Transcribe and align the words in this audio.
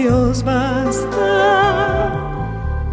Dios 0.00 0.42
basta, 0.42 1.20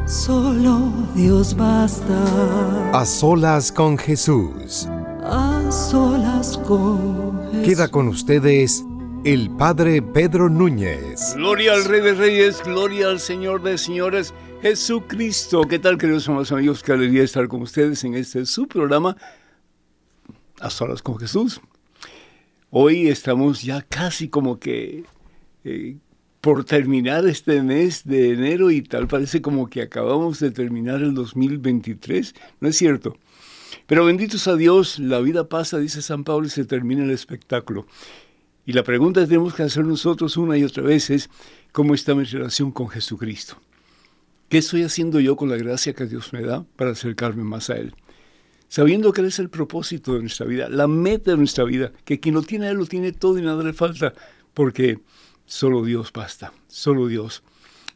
solo 0.05 0.91
Dios 1.15 1.55
basta. 1.55 2.91
A 2.91 3.05
solas 3.05 3.71
con 3.71 3.97
Jesús. 3.97 4.89
A 5.23 5.71
solas 5.71 6.57
con 6.67 7.49
Jesús. 7.49 7.65
Queda 7.65 7.87
con 7.87 8.09
ustedes 8.09 8.83
el 9.23 9.49
Padre 9.51 10.01
Pedro 10.01 10.49
Núñez. 10.49 11.33
Gloria 11.37 11.75
al 11.75 11.85
Rey 11.85 12.01
de 12.01 12.13
Reyes, 12.13 12.61
gloria 12.61 13.07
al 13.07 13.21
Señor 13.21 13.63
de 13.63 13.77
Señores, 13.77 14.33
Jesucristo. 14.61 15.61
¿Qué 15.61 15.79
tal, 15.79 15.97
queridos 15.97 16.27
amigos? 16.27 16.83
Qué 16.83 16.91
alegría 16.91 17.23
estar 17.23 17.47
con 17.47 17.61
ustedes 17.61 18.03
en 18.03 18.15
este 18.15 18.45
su 18.45 18.67
programa, 18.67 19.15
A 20.59 20.69
Solas 20.69 21.01
con 21.01 21.17
Jesús. 21.17 21.61
Hoy 22.69 23.07
estamos 23.07 23.61
ya 23.61 23.81
casi 23.81 24.27
como 24.27 24.59
que 24.59 25.05
eh, 25.63 25.95
por 26.47 26.63
terminar 26.63 27.27
este 27.27 27.61
mes 27.61 28.05
de 28.05 28.31
enero 28.31 28.71
y 28.71 28.81
tal 28.81 29.05
parece 29.05 29.41
como 29.41 29.69
que 29.69 29.81
acabamos 29.81 30.39
de 30.39 30.49
terminar 30.49 31.01
el 31.01 31.13
2023, 31.13 32.33
¿no 32.61 32.69
es 32.69 32.77
cierto? 32.77 33.17
Pero 33.85 34.05
benditos 34.05 34.47
a 34.47 34.55
Dios, 34.55 34.97
la 34.97 35.19
vida 35.19 35.49
pasa, 35.49 35.77
dice 35.77 36.01
San 36.01 36.23
Pablo, 36.23 36.47
y 36.47 36.49
se 36.49 36.63
termina 36.63 37.03
el 37.03 37.11
espectáculo. 37.11 37.85
Y 38.65 38.71
la 38.71 38.85
pregunta 38.85 39.19
que 39.19 39.27
tenemos 39.27 39.55
que 39.55 39.63
hacer 39.63 39.83
nosotros 39.83 40.37
una 40.37 40.57
y 40.57 40.63
otra 40.63 40.83
vez 40.83 41.09
es, 41.09 41.29
¿cómo 41.73 41.93
está 41.93 42.15
mi 42.15 42.23
relación 42.23 42.71
con 42.71 42.87
Jesucristo? 42.87 43.57
¿Qué 44.47 44.59
estoy 44.59 44.83
haciendo 44.83 45.19
yo 45.19 45.35
con 45.35 45.49
la 45.49 45.57
gracia 45.57 45.91
que 45.91 46.05
Dios 46.05 46.31
me 46.31 46.43
da 46.43 46.65
para 46.77 46.91
acercarme 46.91 47.43
más 47.43 47.69
a 47.69 47.75
Él? 47.75 47.93
sabiendo 48.69 49.11
que 49.11 49.19
Él 49.19 49.27
es 49.27 49.39
el 49.39 49.49
propósito 49.49 50.13
de 50.13 50.21
nuestra 50.21 50.45
vida, 50.45 50.69
la 50.69 50.87
meta 50.87 51.31
de 51.31 51.37
nuestra 51.37 51.65
vida, 51.65 51.91
que 52.05 52.21
quien 52.21 52.35
lo 52.35 52.41
tiene 52.41 52.69
Él 52.69 52.77
lo 52.77 52.85
tiene 52.85 53.11
todo 53.11 53.37
y 53.37 53.41
nada 53.41 53.63
le 53.63 53.73
falta, 53.73 54.13
porque 54.53 54.99
solo 55.47 55.83
Dios 55.83 56.13
basta, 56.13 56.53
solo 56.67 57.07
Dios. 57.07 57.41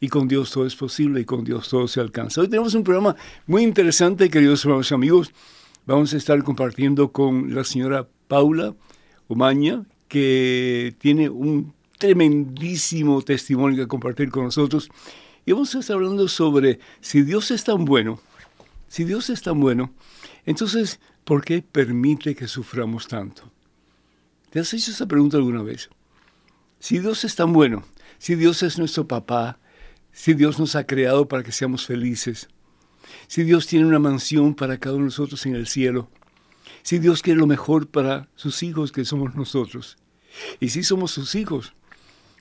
Y 0.00 0.08
con 0.08 0.26
Dios 0.26 0.50
todo 0.50 0.66
es 0.66 0.74
posible 0.74 1.20
y 1.20 1.24
con 1.24 1.44
Dios 1.44 1.68
todo 1.68 1.86
se 1.86 2.00
alcanza. 2.00 2.40
Hoy 2.40 2.48
tenemos 2.48 2.74
un 2.74 2.82
programa 2.82 3.14
muy 3.46 3.62
interesante, 3.62 4.28
queridos 4.28 4.66
amigos. 4.90 5.30
Vamos 5.86 6.12
a 6.12 6.16
estar 6.16 6.42
compartiendo 6.42 7.12
con 7.12 7.54
la 7.54 7.62
señora 7.62 8.08
Paula 8.26 8.74
Omaña, 9.28 9.84
que 10.08 10.96
tiene 10.98 11.28
un 11.28 11.72
tremendísimo 11.98 13.22
testimonio 13.22 13.84
que 13.84 13.88
compartir 13.88 14.30
con 14.30 14.44
nosotros. 14.44 14.90
Y 15.46 15.52
vamos 15.52 15.72
a 15.76 15.78
estar 15.78 15.94
hablando 15.94 16.26
sobre 16.26 16.80
si 17.00 17.22
Dios 17.22 17.52
es 17.52 17.62
tan 17.62 17.84
bueno, 17.84 18.20
si 18.88 19.04
Dios 19.04 19.30
es 19.30 19.42
tan 19.42 19.60
bueno, 19.60 19.92
entonces, 20.44 20.98
¿por 21.24 21.44
qué 21.44 21.62
permite 21.62 22.34
que 22.34 22.48
suframos 22.48 23.06
tanto? 23.06 23.44
¿Te 24.50 24.58
has 24.58 24.74
hecho 24.74 24.90
esa 24.90 25.06
pregunta 25.06 25.36
alguna 25.36 25.62
vez? 25.62 25.88
Si 26.82 26.98
Dios 26.98 27.22
es 27.22 27.36
tan 27.36 27.52
bueno, 27.52 27.84
si 28.18 28.34
Dios 28.34 28.64
es 28.64 28.76
nuestro 28.76 29.06
papá, 29.06 29.60
si 30.10 30.34
Dios 30.34 30.58
nos 30.58 30.74
ha 30.74 30.84
creado 30.84 31.28
para 31.28 31.44
que 31.44 31.52
seamos 31.52 31.86
felices, 31.86 32.48
si 33.28 33.44
Dios 33.44 33.68
tiene 33.68 33.86
una 33.86 34.00
mansión 34.00 34.56
para 34.56 34.78
cada 34.78 34.96
uno 34.96 35.04
de 35.04 35.10
nosotros 35.10 35.46
en 35.46 35.54
el 35.54 35.68
cielo, 35.68 36.10
si 36.82 36.98
Dios 36.98 37.22
quiere 37.22 37.38
lo 37.38 37.46
mejor 37.46 37.86
para 37.86 38.28
sus 38.34 38.64
hijos 38.64 38.90
que 38.90 39.04
somos 39.04 39.36
nosotros, 39.36 39.96
y 40.58 40.70
si 40.70 40.82
somos 40.82 41.12
sus 41.12 41.36
hijos, 41.36 41.72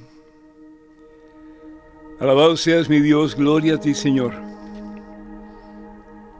Alabado 2.18 2.56
seas 2.56 2.88
mi 2.88 2.98
Dios, 2.98 3.36
gloria 3.36 3.76
a 3.76 3.80
ti 3.80 3.94
Señor. 3.94 4.34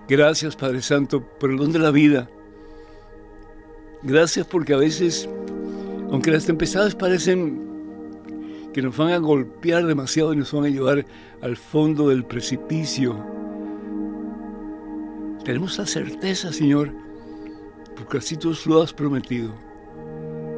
Gracias 0.08 0.56
Padre 0.56 0.82
Santo 0.82 1.22
por 1.38 1.50
el 1.50 1.56
don 1.56 1.70
de 1.70 1.78
la 1.78 1.92
vida. 1.92 2.28
Gracias 4.02 4.44
porque 4.46 4.74
a 4.74 4.78
veces, 4.78 5.28
aunque 6.10 6.32
las 6.32 6.46
tempestades 6.46 6.96
parecen 6.96 7.62
que 8.72 8.82
nos 8.82 8.96
van 8.96 9.12
a 9.12 9.18
golpear 9.18 9.86
demasiado 9.86 10.32
y 10.32 10.36
nos 10.36 10.52
van 10.52 10.64
a 10.64 10.68
llevar 10.68 11.06
al 11.42 11.56
fondo 11.56 12.08
del 12.08 12.24
precipicio, 12.24 13.16
tenemos 15.44 15.78
la 15.78 15.86
certeza, 15.86 16.52
Señor, 16.52 17.07
porque 17.98 18.18
así 18.18 18.36
tú 18.36 18.56
lo 18.66 18.82
has 18.82 18.92
prometido, 18.92 19.50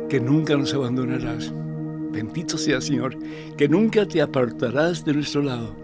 que 0.09 0.21
nunca 0.21 0.57
nos 0.57 0.75
abandonarás. 0.75 1.53
Bendito 2.13 2.59
sea, 2.59 2.81
Señor, 2.81 3.17
que 3.57 3.69
nunca 3.69 4.07
te 4.07 4.21
apartarás 4.21 5.05
de 5.05 5.15
nuestro 5.15 5.43
lado, 5.43 5.75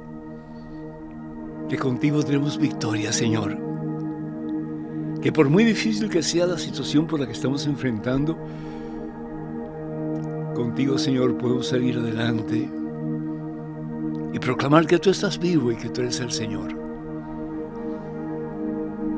que 1.69 1.79
contigo 1.79 2.23
tenemos 2.23 2.59
victoria, 2.59 3.13
Señor. 3.13 3.57
Que 5.23 5.33
por 5.33 5.49
muy 5.49 5.65
difícil 5.65 6.11
que 6.11 6.23
sea 6.23 6.47
la 6.47 6.59
situación 6.59 7.07
por 7.07 7.21
la 7.21 7.27
que 7.27 7.33
estamos 7.33 7.67
enfrentando, 7.67 8.37
contigo, 10.55 10.99
Señor, 10.99 11.39
podemos 11.39 11.69
salir 11.69 11.97
adelante 11.97 12.69
y 14.33 14.39
proclamar 14.39 14.87
que 14.87 14.99
tú 14.99 15.11
estás 15.11 15.39
vivo 15.39 15.73
y 15.73 15.77
que 15.77 15.89
tú 15.89 16.03
eres 16.03 16.21
el 16.21 16.31
Señor. 16.31 16.75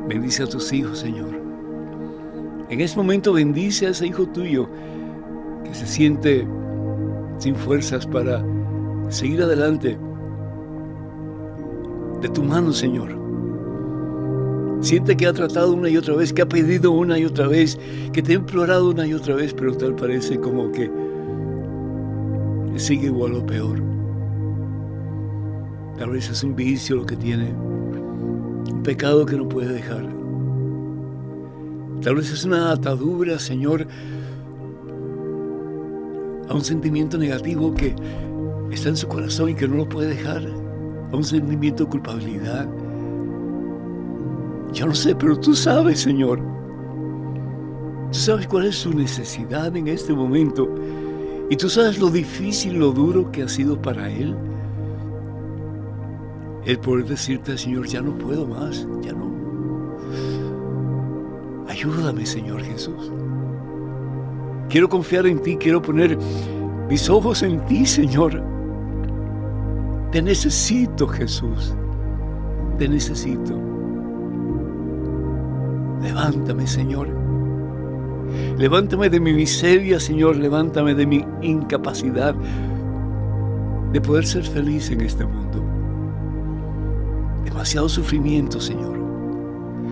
Bendice 0.09 0.45
a 0.45 0.47
tus 0.47 0.73
hijos, 0.73 1.00
Señor. 1.00 1.38
En 2.71 2.81
ese 2.83 2.97
momento 2.97 3.33
bendice 3.33 3.87
a 3.87 3.91
ese 3.91 4.07
hijo 4.07 4.27
tuyo 4.27 4.69
que 5.65 5.75
se 5.75 5.87
siente 5.87 6.47
sin 7.39 7.55
fuerzas 7.55 8.07
para 8.07 8.45
seguir 9.09 9.43
adelante. 9.43 9.99
De 12.21 12.29
tu 12.29 12.43
mano, 12.43 12.73
Señor. 12.73 13.17
Siente 14.81 15.17
que 15.17 15.27
ha 15.27 15.33
tratado 15.33 15.73
una 15.73 15.89
y 15.89 15.97
otra 15.97 16.15
vez, 16.15 16.33
que 16.33 16.43
ha 16.43 16.49
pedido 16.49 16.93
una 16.93 17.19
y 17.19 17.25
otra 17.25 17.49
vez, 17.49 17.79
que 18.13 18.23
te 18.23 18.33
ha 18.33 18.37
implorado 18.37 18.91
una 18.91 19.07
y 19.07 19.15
otra 19.15 19.35
vez, 19.35 19.55
pero 19.55 19.75
tal 19.75 19.95
parece 19.97 20.39
como 20.39 20.71
que 20.71 20.91
sigue 22.77 23.07
igual 23.07 23.35
o 23.35 23.47
peor. 23.47 23.83
Tal 25.99 26.11
vez 26.11 26.29
es 26.31 26.45
un 26.45 26.55
vicio 26.55 26.97
lo 26.97 27.07
que 27.07 27.17
tiene, 27.17 27.51
un 27.51 28.83
pecado 28.85 29.27
que 29.27 29.37
no 29.37 29.49
puede 29.49 29.73
dejar. 29.73 30.18
Tal 32.02 32.14
vez 32.14 32.31
es 32.31 32.45
una 32.45 32.73
atadura, 32.73 33.38
Señor, 33.38 33.87
a 36.49 36.55
un 36.55 36.64
sentimiento 36.64 37.19
negativo 37.19 37.75
que 37.75 37.95
está 38.71 38.90
en 38.90 38.97
su 38.97 39.09
corazón 39.09 39.50
y 39.50 39.55
que 39.55 39.67
no 39.67 39.76
lo 39.76 39.88
puede 39.88 40.11
dejar, 40.11 40.43
a 41.12 41.17
un 41.17 41.25
sentimiento 41.25 41.85
de 41.85 41.90
culpabilidad. 41.90 42.69
Yo 44.73 44.87
no 44.87 44.95
sé, 44.95 45.14
pero 45.17 45.38
tú 45.38 45.55
sabes, 45.55 46.00
Señor. 46.00 46.40
Tú 48.12 48.19
sabes 48.19 48.47
cuál 48.47 48.67
es 48.67 48.76
su 48.76 48.93
necesidad 48.93 49.75
en 49.76 49.88
este 49.88 50.12
momento. 50.12 50.73
Y 51.50 51.57
tú 51.57 51.69
sabes 51.69 51.99
lo 51.99 52.11
difícil, 52.11 52.78
lo 52.78 52.93
duro 52.93 53.33
que 53.33 53.43
ha 53.43 53.49
sido 53.49 53.81
para 53.81 54.11
él. 54.11 54.37
El 56.64 56.78
poder 56.78 57.07
decirte, 57.07 57.57
Señor, 57.57 57.87
ya 57.87 58.02
no 58.02 58.17
puedo 58.17 58.47
más, 58.47 58.87
ya 59.02 59.12
no. 59.12 59.38
Ayúdame, 61.69 62.25
Señor 62.25 62.63
Jesús. 62.63 63.13
Quiero 64.69 64.89
confiar 64.89 65.27
en 65.27 65.41
ti, 65.41 65.57
quiero 65.57 65.81
poner 65.81 66.19
mis 66.89 67.09
ojos 67.09 67.43
en 67.43 67.65
ti, 67.67 67.87
Señor. 67.87 68.43
Te 70.11 70.23
necesito, 70.23 71.07
Jesús. 71.07 71.75
Te 72.79 72.89
necesito. 72.89 73.61
Levántame, 76.03 76.67
Señor. 76.67 77.09
Levántame 78.57 79.11
de 79.11 79.21
mi 79.21 79.33
miseria, 79.33 80.01
Señor. 80.01 80.37
Levántame 80.37 80.95
de 80.95 81.07
mi 81.07 81.25
incapacidad 81.43 82.35
de 83.93 84.01
poder 84.01 84.27
ser 84.27 84.45
feliz 84.45 84.91
en 84.91 85.01
este 85.03 85.25
mundo. 85.25 85.63
Demasiado 87.45 87.89
sufrimiento, 87.89 88.61
Señor. 88.61 88.99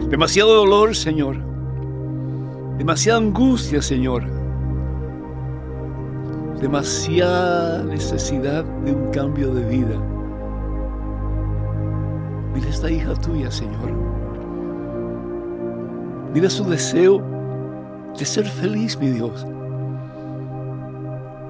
Demasiado 0.09 0.55
dolor, 0.55 0.95
Señor. 0.95 1.56
Demasiada 2.79 3.19
angustia, 3.19 3.81
Señor. 3.81 4.23
Demasiada 6.61 7.83
necesidad 7.85 8.65
de 8.65 8.93
un 8.93 9.11
cambio 9.11 9.55
de 9.55 9.65
vida. 9.65 9.99
Mira 12.55 12.69
esta 12.69 12.91
hija 12.91 13.15
tuya, 13.15 13.51
Señor. 13.51 13.93
Mira 16.35 16.51
su 16.51 16.65
deseo 16.65 17.23
de 18.19 18.25
ser 18.27 18.45
feliz, 18.45 18.99
mi 18.99 19.09
Dios. 19.09 19.47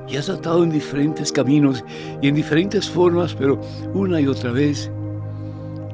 Y 0.09 0.17
has 0.17 0.27
tratado 0.27 0.63
en 0.63 0.71
diferentes 0.71 1.33
caminos 1.33 1.85
y 2.23 2.29
en 2.29 2.37
diferentes 2.37 2.89
formas, 2.89 3.35
pero 3.35 3.61
una 3.95 4.21
y 4.21 4.29
otra 4.29 4.53
vez 4.53 4.93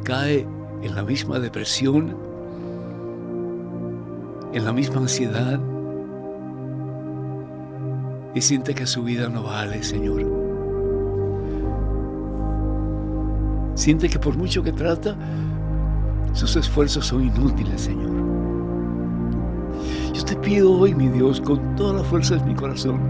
cae 0.04 0.46
en 0.82 0.94
la 0.94 1.02
misma 1.02 1.38
depresión, 1.38 2.14
en 4.52 4.64
la 4.64 4.72
misma 4.72 5.00
ansiedad 5.00 5.58
y 8.34 8.40
siente 8.40 8.74
que 8.74 8.86
su 8.86 9.02
vida 9.02 9.28
no 9.28 9.42
vale, 9.42 9.82
Señor. 9.82 10.24
Siente 13.74 14.08
que 14.08 14.18
por 14.18 14.36
mucho 14.36 14.62
que 14.62 14.72
trata, 14.72 15.16
sus 16.32 16.56
esfuerzos 16.56 17.06
son 17.06 17.24
inútiles, 17.24 17.80
Señor. 17.80 18.12
Yo 20.12 20.24
te 20.24 20.36
pido 20.36 20.72
hoy, 20.72 20.94
mi 20.94 21.08
Dios, 21.08 21.40
con 21.40 21.74
toda 21.76 21.94
la 21.94 22.04
fuerza 22.04 22.36
de 22.36 22.44
mi 22.44 22.54
corazón, 22.54 23.00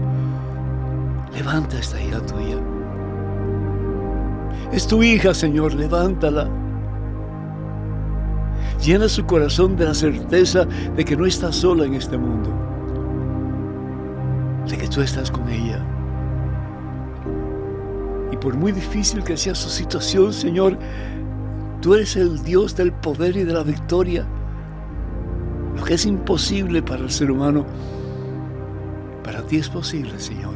levanta 1.33 1.77
esta 1.77 2.01
hija 2.01 2.25
tuya. 2.25 2.57
Es 4.71 4.87
tu 4.87 5.03
hija, 5.03 5.33
Señor, 5.33 5.73
levántala. 5.73 6.49
Llena 8.83 9.07
su 9.07 9.25
corazón 9.25 9.77
de 9.77 9.85
la 9.85 9.93
certeza 9.93 10.65
de 10.65 11.05
que 11.05 11.15
no 11.15 11.25
está 11.25 11.53
sola 11.53 11.85
en 11.85 11.93
este 11.93 12.17
mundo, 12.17 12.49
de 14.67 14.77
que 14.77 14.89
tú 14.89 14.99
estás 14.99 15.31
con 15.31 15.47
ella. 15.47 15.81
Y 18.29 18.35
por 18.35 18.57
muy 18.57 18.73
difícil 18.73 19.23
que 19.23 19.37
sea 19.37 19.55
su 19.55 19.69
situación, 19.69 20.33
Señor, 20.33 20.77
tú 21.79 21.93
eres 21.93 22.17
el 22.17 22.43
Dios 22.43 22.75
del 22.75 22.91
poder 22.91 23.37
y 23.37 23.45
de 23.45 23.53
la 23.53 23.63
victoria. 23.63 24.27
Lo 25.77 25.83
que 25.85 25.93
es 25.93 26.05
imposible 26.05 26.83
para 26.83 27.03
el 27.03 27.09
ser 27.09 27.31
humano, 27.31 27.65
para 29.23 29.43
ti 29.43 29.59
es 29.59 29.69
posible, 29.69 30.19
Señor. 30.19 30.55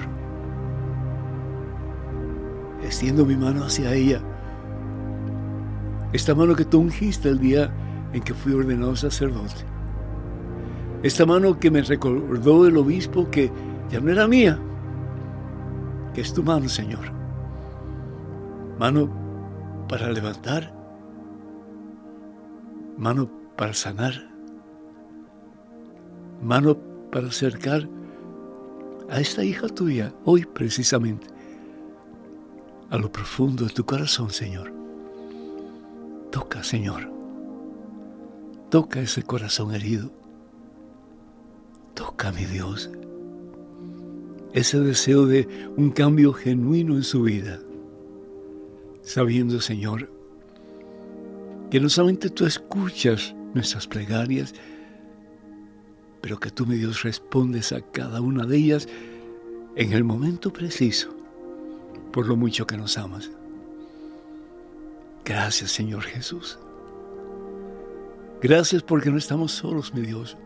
Extiendo 2.84 3.26
mi 3.26 3.38
mano 3.38 3.64
hacia 3.64 3.94
ella. 3.94 4.20
Esta 6.12 6.36
mano 6.36 6.58
que 6.58 6.66
tú 6.66 6.82
ungiste 6.82 7.30
el 7.30 7.40
día 7.40 7.72
en 8.18 8.24
que 8.24 8.34
fui 8.34 8.54
ordenado 8.54 8.96
sacerdote. 8.96 9.64
Esta 11.04 11.26
mano 11.26 11.60
que 11.60 11.72
me 11.72 11.82
recordó 11.82 12.68
el 12.68 12.78
obispo 12.78 13.30
que 13.30 13.52
ya 13.90 14.00
no 14.00 14.12
era 14.12 14.28
mía, 14.28 14.60
que 16.14 16.22
es 16.22 16.34
tu 16.34 16.44
mano, 16.44 16.68
Señor. 16.68 17.12
Mano 18.80 19.10
para 19.88 20.12
levantar, 20.12 20.74
mano 22.98 23.30
para 23.56 23.74
sanar, 23.74 24.14
mano 26.42 26.78
para 27.12 27.28
acercar 27.28 27.88
a 29.10 29.20
esta 29.20 29.44
hija 29.44 29.68
tuya 29.70 30.12
hoy 30.26 30.46
precisamente 30.46 31.28
a 32.90 32.98
lo 32.98 33.12
profundo 33.12 33.66
de 33.66 33.70
tu 33.70 33.86
corazón, 33.86 34.30
Señor. 34.30 34.74
Toca, 36.32 36.64
Señor. 36.64 37.17
Toca 38.70 39.00
ese 39.00 39.24
corazón 39.24 39.74
herido. 39.74 40.12
Toca, 41.94 42.32
mi 42.32 42.46
Dios, 42.46 42.90
ese 44.54 44.80
deseo 44.80 45.26
de 45.26 45.48
un 45.78 45.92
cambio 45.92 46.34
genuino 46.34 46.96
en 46.96 47.04
su 47.04 47.24
vida. 47.24 47.60
Sabiendo, 49.04 49.62
Señor, 49.62 50.12
que 51.72 51.80
no 51.80 51.90
solamente 51.90 52.30
tú 52.30 52.46
escuchas 52.46 53.34
nuestras 53.54 53.88
plegarias, 53.88 54.54
pero 56.22 56.38
que 56.38 56.52
tú, 56.52 56.66
mi 56.66 56.76
Dios, 56.76 57.04
respondes 57.04 57.72
a 57.72 57.82
cada 57.82 58.20
una 58.20 58.46
de 58.46 58.58
ellas 58.58 58.88
en 59.76 59.94
el 59.94 60.04
momento 60.04 60.52
preciso, 60.52 61.16
por 62.12 62.28
lo 62.28 62.36
mucho 62.36 62.68
que 62.68 62.78
nos 62.78 62.98
amas. 62.98 63.32
Gracias, 65.24 65.72
Señor 65.72 66.04
Jesús. 66.04 66.60
Gracias 68.42 68.84
porque 68.84 69.10
no 69.10 69.18
estamos 69.18 69.52
solos, 69.52 69.94
mi 69.94 70.02
Dios. 70.02 70.38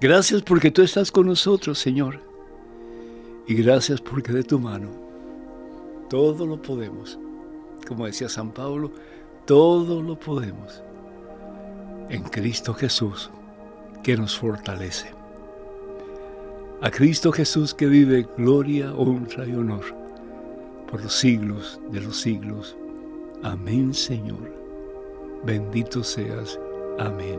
Gracias 0.00 0.42
porque 0.42 0.70
tú 0.70 0.82
estás 0.82 1.10
con 1.10 1.26
nosotros, 1.26 1.78
Señor. 1.78 2.20
Y 3.46 3.54
gracias 3.54 4.00
porque 4.00 4.32
de 4.32 4.44
tu 4.44 4.58
mano 4.58 4.90
todo 6.08 6.46
lo 6.46 6.60
podemos. 6.60 7.18
Como 7.86 8.06
decía 8.06 8.28
San 8.28 8.52
Pablo, 8.52 8.92
todo 9.44 10.02
lo 10.02 10.18
podemos 10.18 10.82
en 12.10 12.22
Cristo 12.22 12.74
Jesús, 12.74 13.30
que 14.02 14.16
nos 14.16 14.38
fortalece. 14.38 15.08
A 16.80 16.90
Cristo 16.90 17.32
Jesús 17.32 17.74
que 17.74 17.86
vive 17.86 18.26
gloria, 18.36 18.94
honra 18.94 19.46
y 19.46 19.54
honor 19.54 19.84
por 20.90 21.02
los 21.02 21.12
siglos 21.12 21.80
de 21.90 22.00
los 22.00 22.20
siglos. 22.20 22.76
Amén, 23.42 23.92
Señor. 23.92 24.52
Bendito 25.44 26.02
seas. 26.02 26.58
Amén. 26.98 27.38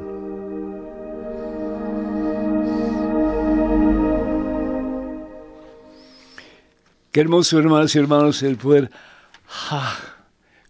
Qué 7.11 7.21
hermoso, 7.21 7.57
hermanos 7.59 7.95
y 7.95 7.99
hermanos, 7.99 8.43
el 8.43 8.55
poder 8.55 8.91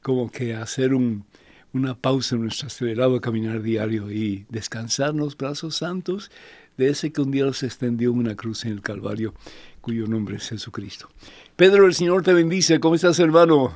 como 0.01 0.31
que 0.31 0.55
hacer 0.55 0.93
una 0.93 1.96
pausa 1.96 2.36
en 2.36 2.43
nuestro 2.43 2.67
acelerado 2.67 3.19
caminar 3.19 3.62
diario 3.62 4.10
y 4.10 4.46
descansar 4.50 5.13
los 5.13 5.38
brazos 5.38 5.75
santos 5.75 6.31
de 6.77 6.89
ese 6.89 7.12
que 7.12 7.22
un 7.22 7.31
día 7.31 7.51
se 7.53 7.65
extendió 7.65 8.12
en 8.12 8.19
una 8.19 8.36
cruz 8.36 8.63
en 8.63 8.72
el 8.72 8.81
Calvario, 8.81 9.34
cuyo 9.81 10.08
nombre 10.08 10.38
es 10.38 10.48
Jesucristo. 10.48 11.10
Pedro, 11.58 11.86
el 11.86 11.93
Señor 11.93 12.24
te 12.24 12.34
bendice. 12.34 12.79
¿Cómo 12.79 12.96
estás, 12.96 13.19
hermano? 13.19 13.74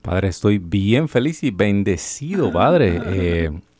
Padre, 0.00 0.28
estoy 0.28 0.58
bien 0.58 1.08
feliz 1.08 1.42
y 1.42 1.50
bendecido, 1.50 2.52
Padre. 2.52 3.00
Eh, 3.04 3.50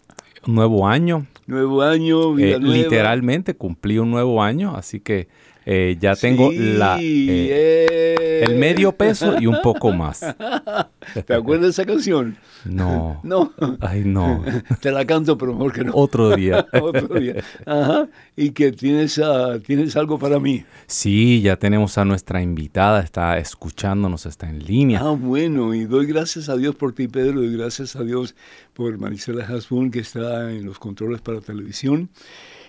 nuevo 0.46 0.86
año. 0.86 1.26
Nuevo 1.46 1.82
año, 1.82 2.32
vida 2.34 2.56
eh, 2.56 2.60
Literalmente 2.60 3.54
cumplí 3.54 3.98
un 3.98 4.10
nuevo 4.10 4.42
año, 4.42 4.74
así 4.76 5.00
que 5.00 5.28
eh, 5.66 5.96
ya 5.98 6.14
tengo 6.14 6.50
la, 6.52 6.98
eh, 7.00 8.44
el 8.44 8.56
medio 8.56 8.92
peso 8.92 9.38
y 9.40 9.46
un 9.46 9.60
poco 9.62 9.92
más. 9.92 10.20
¿Te 11.26 11.34
acuerdas 11.34 11.62
de 11.62 11.70
esa 11.70 11.86
canción? 11.86 12.36
No. 12.64 13.20
No. 13.24 13.52
Ay, 13.80 14.02
no. 14.04 14.44
Te 14.80 14.90
la 14.90 15.04
canto, 15.06 15.36
pero 15.38 15.52
mejor 15.54 15.72
que 15.72 15.84
no. 15.84 15.92
Otro 15.94 16.36
día. 16.36 16.66
Otro 16.72 17.18
día. 17.18 17.42
Ajá. 17.64 18.08
Y 18.36 18.50
que 18.50 18.70
tienes, 18.70 19.18
uh, 19.18 19.58
tienes 19.60 19.96
algo 19.96 20.18
para 20.18 20.38
mí. 20.38 20.64
Sí, 20.86 21.40
ya 21.40 21.56
tenemos 21.56 21.96
a 21.98 22.04
nuestra 22.04 22.42
invitada, 22.42 23.00
está 23.00 23.38
escuchándonos, 23.38 24.26
está 24.26 24.48
en 24.48 24.62
línea. 24.64 25.00
Ah, 25.02 25.16
bueno, 25.18 25.74
y 25.74 25.84
doy 25.84 26.06
gracias 26.06 26.48
a 26.48 26.56
Dios 26.56 26.74
por 26.74 26.92
ti, 26.92 27.08
Pedro, 27.08 27.42
y 27.42 27.56
gracias 27.56 27.96
a 27.96 28.02
Dios 28.02 28.34
por 28.74 28.96
Marisela 28.98 29.44
Hasbun, 29.44 29.90
que 29.90 30.00
está 30.00 30.50
en 30.50 30.66
los 30.66 30.78
controles 30.78 31.20
para 31.20 31.40
televisión. 31.40 32.10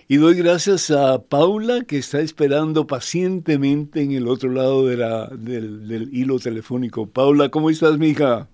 Y 0.08 0.18
doy 0.18 0.36
gracias 0.36 0.92
a 0.92 1.20
Paula, 1.20 1.82
que 1.82 1.98
está 1.98 2.20
esperando 2.20 2.86
pacientemente 2.86 4.02
en 4.02 4.12
el 4.12 4.28
otro 4.28 4.50
lado 4.52 4.86
de 4.86 4.96
la, 4.96 5.26
del, 5.26 5.88
del 5.88 6.14
hilo 6.14 6.38
telefónico. 6.38 7.08
Paula, 7.08 7.48
¿cómo 7.48 7.70
estás, 7.70 7.98
mija? 7.98 8.46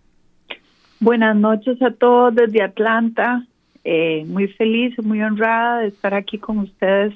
Buenas 0.98 1.36
noches 1.36 1.82
a 1.82 1.90
todos 1.90 2.34
desde 2.34 2.62
Atlanta. 2.62 3.46
Eh, 3.84 4.24
muy 4.26 4.48
feliz, 4.48 4.96
muy 5.02 5.20
honrada 5.20 5.80
de 5.80 5.88
estar 5.88 6.14
aquí 6.14 6.38
con 6.38 6.58
ustedes 6.58 7.12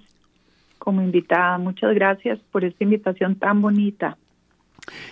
como 0.78 1.00
invitada. 1.00 1.56
Muchas 1.56 1.94
gracias 1.94 2.38
por 2.52 2.62
esta 2.62 2.84
invitación 2.84 3.36
tan 3.36 3.62
bonita. 3.62 4.18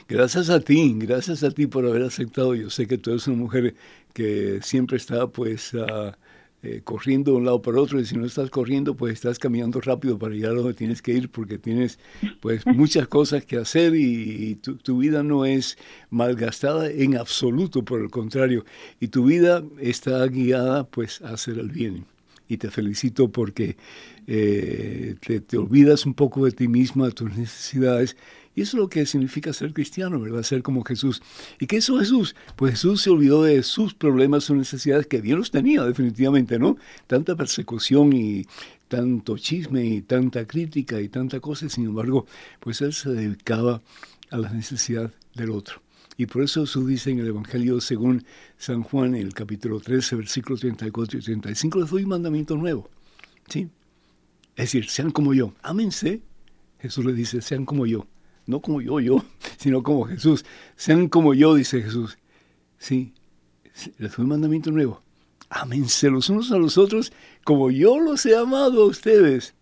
Gracias 0.07 0.51
a 0.51 0.61
ti, 0.61 0.95
gracias 0.99 1.43
a 1.43 1.51
ti 1.51 1.67
por 1.67 1.87
haber 1.87 2.03
aceptado. 2.03 2.55
Yo 2.55 2.69
sé 2.69 2.87
que 2.87 2.99
tú 2.99 3.11
eres 3.11 3.27
una 3.27 3.39
mujer 3.39 3.75
que 4.13 4.59
siempre 4.61 4.99
está 4.99 5.29
pues 5.29 5.75
eh, 6.65 6.81
corriendo 6.83 7.33
de 7.33 7.37
un 7.37 7.45
lado 7.45 7.61
para 7.61 7.79
otro 7.79 8.01
y 8.01 8.07
si 8.07 8.17
no 8.17 8.25
estás 8.25 8.49
corriendo 8.49 8.95
pues 8.97 9.13
estás 9.13 9.39
caminando 9.39 9.83
rápido 9.83 10.19
para 10.19 10.35
llegar 10.35 10.53
a 10.53 10.55
donde 10.55 10.73
tienes 10.73 11.03
que 11.03 11.13
ir 11.13 11.29
porque 11.29 11.59
tienes 11.59 11.99
pues 12.41 12.65
muchas 12.67 13.07
cosas 13.07 13.45
que 13.45 13.59
hacer 13.59 13.95
y, 13.95 14.55
tu, 14.63 14.77
tu, 14.77 14.97
vida 14.97 15.23
no 15.23 15.45
es 15.45 15.77
malgastada 16.09 16.91
en 16.91 17.19
absoluto, 17.19 17.85
por 17.85 18.01
el 18.01 18.09
contrario, 18.09 18.65
y 18.99 19.09
tu 19.09 19.27
vida 19.27 19.63
está 19.79 20.27
guiada 20.27 20.85
pues 20.85 21.21
a 21.21 21.35
hacer 21.35 21.59
el 21.59 21.69
bien. 21.69 22.07
Y 22.49 22.57
te 22.57 22.71
felicito 22.71 23.29
porque 23.29 23.77
eh, 24.27 25.17
te, 25.21 25.41
te 25.41 25.59
olvidas 25.59 26.07
un 26.07 26.15
poco 26.15 26.47
de 26.47 26.53
ti 26.53 26.67
misma, 26.67 27.07
de 27.07 27.13
tus 27.13 27.37
necesidades 27.37 28.17
y 28.55 28.63
eso 28.63 28.77
es 28.77 28.81
lo 28.81 28.89
que 28.89 29.05
significa 29.05 29.53
ser 29.53 29.73
cristiano, 29.73 30.21
¿verdad? 30.21 30.43
Ser 30.43 30.63
como 30.63 30.85
Jesús. 30.85 31.23
¿Y 31.59 31.67
qué 31.67 31.77
hizo 31.77 31.99
Jesús? 31.99 32.37
Pues 32.55 32.73
Jesús 32.73 33.03
se 33.03 33.11
olvidó 33.11 33.43
de 33.43 33.63
sus 33.65 33.95
problemas, 33.95 34.45
sus 34.45 34.57
necesidades, 34.57 35.07
que 35.09 35.21
Dios 35.21 35.39
los 35.39 35.51
tenía 35.51 35.83
definitivamente, 35.83 36.59
¿no? 36.59 36.77
Tanta 37.09 37.35
persecución 37.35 38.13
y 38.13 38.47
tanto 38.87 39.37
chisme 39.39 39.85
y 39.85 40.03
tanta 40.03 40.47
crítica 40.47 41.01
y 41.01 41.09
tanta 41.09 41.41
cosa, 41.41 41.69
sin 41.69 41.87
embargo, 41.87 42.27
pues 42.61 42.81
Él 42.81 42.93
se 42.93 43.11
dedicaba 43.11 43.83
a 44.31 44.39
la 44.39 44.51
necesidad 44.51 45.13
del 45.35 45.51
otro. 45.51 45.83
Y 46.17 46.27
por 46.27 46.45
eso 46.45 46.61
Jesús 46.61 46.87
dice 46.87 47.11
en 47.11 47.19
el 47.19 47.27
Evangelio 47.27 47.81
según 47.81 48.25
San 48.57 48.85
Juan, 48.85 49.17
en 49.17 49.23
el 49.23 49.35
capítulo 49.35 49.81
13, 49.81 50.15
versículos 50.15 50.61
34 50.61 51.19
y 51.19 51.23
35, 51.23 51.81
les 51.81 51.91
doy 51.91 52.05
un 52.05 52.11
mandamiento 52.11 52.57
nuevo. 52.57 52.89
¿Sí? 53.49 53.69
Es 54.55 54.67
decir, 54.67 54.89
sean 54.89 55.11
como 55.11 55.35
yo. 55.35 55.55
Ámense. 55.61 56.23
Jesús 56.79 57.05
le 57.05 57.15
dice, 57.15 57.41
sean 57.41 57.65
como 57.65 57.85
yo 57.85 58.07
no 58.47 58.61
como 58.61 58.81
yo, 58.81 59.01
yo, 59.01 59.25
sino 59.59 59.83
como 59.83 60.05
Jesús. 60.07 60.45
Sean 60.77 61.09
como 61.09 61.35
yo, 61.35 61.55
dice 61.55 61.83
Jesús. 61.83 62.19
Sí, 62.79 63.15
les 63.99 64.17
doy 64.17 64.25
un 64.25 64.31
mandamiento 64.31 64.71
nuevo. 64.71 65.03
Ámense 65.49 66.11
los 66.11 66.29
unos 66.31 66.51
a 66.53 66.57
los 66.57 66.79
otros 66.79 67.13
como 67.45 67.71
yo 67.71 68.01
los 68.01 68.27
he 68.27 68.37
amado 68.37 68.83
a 68.83 68.87
ustedes. 68.87 69.55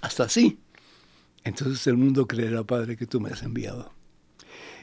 Hasta 0.00 0.24
así. 0.24 0.58
Entonces 1.44 1.86
el 1.86 1.96
mundo 1.96 2.26
creerá, 2.26 2.64
Padre, 2.64 2.96
que 2.96 3.06
tú 3.06 3.20
me 3.20 3.30
has 3.30 3.42
enviado. 3.42 3.92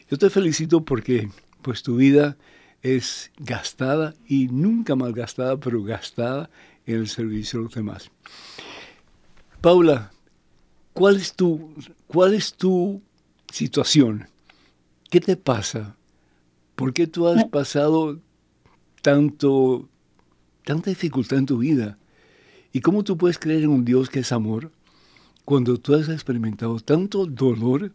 Yo 0.10 0.18
te 0.18 0.30
felicito 0.30 0.86
porque 0.86 1.30
pues 1.62 1.84
tu 1.84 1.98
vida 1.98 2.38
es 2.82 3.32
gastada 3.38 4.14
y 4.28 4.48
nunca 4.48 4.96
malgastada, 4.96 5.58
pero 5.58 5.84
gastada 5.84 6.50
en 6.86 6.96
el 6.96 7.08
servicio 7.08 7.60
de 7.60 7.66
los 7.66 7.74
demás. 7.74 8.12
Paula, 9.62 10.12
¿cuál 10.94 11.16
es 11.16 11.34
cuál 12.08 12.34
es 12.34 12.54
tu 12.54 13.02
situación. 13.54 14.30
¿Qué 15.12 15.22
te 15.22 15.38
pasa? 15.38 15.96
¿Por 16.76 16.92
qué 16.92 17.06
tú 17.06 17.28
has 17.28 17.46
pasado 17.46 18.20
tanto, 19.04 19.88
tanta 20.66 20.90
dificultad 20.90 21.38
en 21.38 21.46
tu 21.46 21.60
vida? 21.60 22.00
¿Y 22.72 22.82
cómo 22.82 23.04
tú 23.04 23.16
puedes 23.16 23.38
creer 23.38 23.62
en 23.62 23.70
un 23.70 23.86
Dios 23.86 24.10
que 24.10 24.22
es 24.22 24.32
amor 24.32 24.72
cuando 25.46 25.78
tú 25.78 25.94
has 25.94 26.10
experimentado 26.10 26.80
tanto 26.80 27.28
dolor 27.28 27.92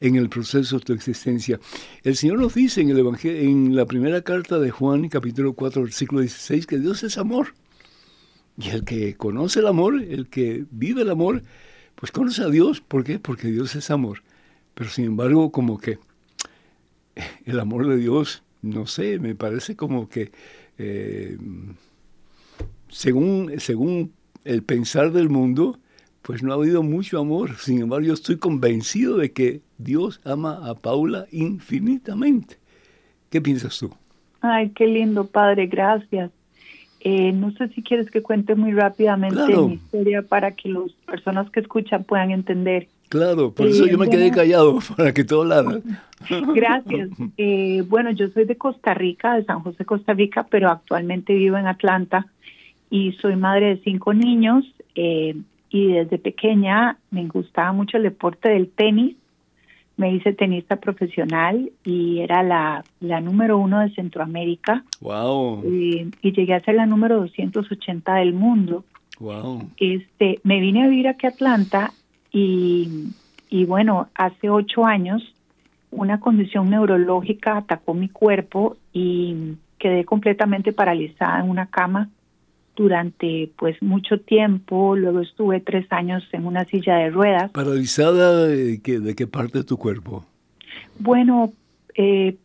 en 0.00 0.16
el 0.16 0.28
proceso 0.28 0.80
de 0.80 0.84
tu 0.84 0.92
existencia? 0.92 1.60
El 2.02 2.16
Señor 2.16 2.40
nos 2.40 2.54
dice 2.54 2.80
en, 2.80 2.90
el 2.90 2.98
Evangelio, 2.98 3.38
en 3.42 3.76
la 3.76 3.86
primera 3.86 4.22
carta 4.22 4.58
de 4.58 4.72
Juan, 4.72 5.08
capítulo 5.08 5.52
4, 5.52 5.82
versículo 5.82 6.20
16, 6.22 6.66
que 6.66 6.80
Dios 6.80 7.04
es 7.04 7.16
amor. 7.16 7.54
Y 8.58 8.70
el 8.70 8.82
que 8.82 9.14
conoce 9.16 9.60
el 9.60 9.68
amor, 9.68 10.02
el 10.02 10.26
que 10.26 10.66
vive 10.72 11.02
el 11.02 11.10
amor, 11.10 11.44
pues 11.94 12.10
conoce 12.10 12.42
a 12.42 12.48
Dios. 12.48 12.80
¿Por 12.80 13.04
qué? 13.04 13.20
Porque 13.20 13.46
Dios 13.52 13.76
es 13.76 13.88
amor. 13.92 14.24
Pero 14.76 14.90
sin 14.90 15.06
embargo, 15.06 15.50
como 15.50 15.78
que 15.78 15.98
el 17.46 17.58
amor 17.58 17.88
de 17.88 17.96
Dios, 17.96 18.44
no 18.60 18.86
sé, 18.86 19.18
me 19.18 19.34
parece 19.34 19.74
como 19.74 20.08
que 20.08 20.30
eh, 20.78 21.38
según, 22.88 23.58
según 23.58 24.12
el 24.44 24.62
pensar 24.62 25.12
del 25.12 25.30
mundo, 25.30 25.78
pues 26.20 26.42
no 26.42 26.52
ha 26.52 26.56
habido 26.56 26.82
mucho 26.82 27.18
amor. 27.18 27.56
Sin 27.56 27.80
embargo, 27.80 28.06
yo 28.06 28.12
estoy 28.12 28.36
convencido 28.36 29.16
de 29.16 29.32
que 29.32 29.62
Dios 29.78 30.20
ama 30.24 30.68
a 30.68 30.74
Paula 30.74 31.26
infinitamente. 31.32 32.56
¿Qué 33.30 33.40
piensas 33.40 33.78
tú? 33.78 33.94
Ay, 34.42 34.70
qué 34.70 34.86
lindo, 34.86 35.26
Padre, 35.26 35.66
gracias. 35.66 36.30
Eh, 37.00 37.32
no 37.32 37.50
sé 37.52 37.68
si 37.68 37.82
quieres 37.82 38.10
que 38.10 38.22
cuente 38.22 38.54
muy 38.54 38.72
rápidamente 38.72 39.56
mi 39.56 39.74
historia 39.74 40.22
para 40.22 40.52
que 40.52 40.68
las 40.68 40.92
personas 41.06 41.48
que 41.50 41.60
escuchan 41.60 42.04
puedan 42.04 42.30
entender. 42.30 42.88
Claro, 43.08 43.52
por 43.52 43.68
eso 43.68 43.86
yo 43.86 43.98
me 43.98 44.08
quedé 44.08 44.30
callado, 44.30 44.78
para 44.96 45.12
que 45.12 45.24
todo 45.24 45.42
hablaran. 45.42 45.82
Gracias. 46.54 47.10
Eh, 47.36 47.84
bueno, 47.88 48.10
yo 48.10 48.28
soy 48.28 48.44
de 48.44 48.56
Costa 48.56 48.94
Rica, 48.94 49.34
de 49.34 49.44
San 49.44 49.60
José, 49.60 49.84
Costa 49.84 50.12
Rica, 50.14 50.46
pero 50.50 50.70
actualmente 50.70 51.34
vivo 51.34 51.56
en 51.56 51.66
Atlanta 51.66 52.26
y 52.90 53.12
soy 53.12 53.36
madre 53.36 53.76
de 53.76 53.82
cinco 53.82 54.14
niños 54.14 54.64
eh, 54.94 55.36
y 55.70 55.92
desde 55.92 56.18
pequeña 56.18 56.98
me 57.10 57.26
gustaba 57.26 57.72
mucho 57.72 57.96
el 57.96 58.04
deporte 58.04 58.48
del 58.48 58.68
tenis. 58.68 59.16
Me 59.96 60.12
hice 60.12 60.34
tenista 60.34 60.76
profesional 60.76 61.70
y 61.82 62.20
era 62.20 62.42
la, 62.42 62.84
la 63.00 63.20
número 63.20 63.56
uno 63.56 63.80
de 63.80 63.90
Centroamérica. 63.94 64.84
Wow. 65.00 65.62
Eh, 65.64 66.10
y 66.20 66.32
llegué 66.32 66.54
a 66.54 66.60
ser 66.60 66.74
la 66.74 66.86
número 66.86 67.20
280 67.20 68.14
del 68.16 68.34
mundo. 68.34 68.84
Wow. 69.18 69.70
Este, 69.78 70.40
me 70.42 70.60
vine 70.60 70.84
a 70.84 70.88
vivir 70.88 71.08
aquí 71.08 71.26
a 71.26 71.30
Atlanta 71.30 71.92
y, 72.38 73.64
bueno, 73.64 74.08
hace 74.14 74.50
ocho 74.50 74.84
años 74.84 75.22
una 75.90 76.20
condición 76.20 76.68
neurológica 76.68 77.56
atacó 77.56 77.94
mi 77.94 78.10
cuerpo 78.10 78.76
y 78.92 79.54
quedé 79.78 80.04
completamente 80.04 80.72
paralizada 80.72 81.40
en 81.40 81.48
una 81.48 81.66
cama 81.66 82.10
durante 82.74 83.50
pues 83.56 83.80
mucho 83.82 84.20
tiempo. 84.20 84.96
Luego 84.96 85.20
estuve 85.20 85.60
tres 85.60 85.86
años 85.90 86.28
en 86.32 86.46
una 86.46 86.66
silla 86.66 86.96
de 86.96 87.10
ruedas. 87.10 87.50
¿Paralizada 87.52 88.46
de 88.46 88.82
qué, 88.82 89.00
de 89.00 89.14
qué 89.14 89.26
parte 89.26 89.58
de 89.58 89.64
tu 89.64 89.78
cuerpo? 89.78 90.26
Bueno, 90.98 91.52
eh, 91.94 92.36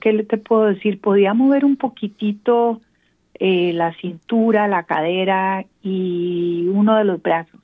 ¿qué 0.00 0.22
te 0.24 0.36
puedo 0.36 0.66
decir? 0.66 1.00
Podía 1.00 1.32
mover 1.32 1.64
un 1.64 1.76
poquitito 1.76 2.82
eh, 3.34 3.72
la 3.72 3.94
cintura, 3.94 4.68
la 4.68 4.82
cadera 4.82 5.64
y 5.82 6.66
uno 6.68 6.96
de 6.96 7.04
los 7.04 7.22
brazos 7.22 7.59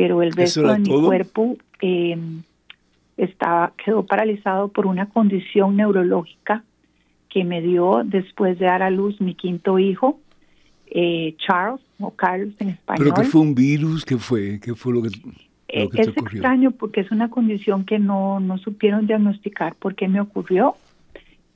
pero 0.00 0.22
el 0.22 0.32
resto 0.32 0.62
de 0.62 0.78
mi 0.78 0.88
cuerpo 0.88 1.56
eh, 1.80 2.16
estaba, 3.16 3.72
quedó 3.84 4.06
paralizado 4.06 4.68
por 4.68 4.86
una 4.86 5.08
condición 5.08 5.76
neurológica 5.76 6.62
que 7.28 7.44
me 7.44 7.60
dio 7.60 8.02
después 8.04 8.58
de 8.58 8.66
dar 8.66 8.82
a 8.82 8.90
luz 8.90 9.20
mi 9.20 9.34
quinto 9.34 9.78
hijo, 9.78 10.20
eh, 10.86 11.34
Charles, 11.38 11.80
o 11.98 12.12
Carlos 12.12 12.54
en 12.60 12.70
español. 12.70 13.08
¿Pero 13.08 13.22
qué 13.22 13.28
fue 13.28 13.40
un 13.40 13.54
virus? 13.54 14.04
¿Qué 14.04 14.16
fue? 14.18 14.60
¿Qué 14.60 14.74
fue 14.74 14.94
lo 14.94 15.02
que, 15.02 15.08
eh, 15.68 15.88
es 15.92 16.08
extraño 16.08 16.70
porque 16.70 17.00
es 17.00 17.10
una 17.10 17.28
condición 17.28 17.84
que 17.84 17.98
no, 17.98 18.40
no 18.40 18.56
supieron 18.58 19.06
diagnosticar 19.06 19.74
por 19.74 19.96
qué 19.96 20.06
me 20.06 20.20
ocurrió, 20.20 20.76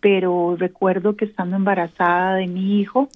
pero 0.00 0.56
recuerdo 0.58 1.16
que 1.16 1.24
estando 1.26 1.56
embarazada 1.56 2.34
de 2.34 2.48
mi 2.48 2.80
hijo, 2.80 3.08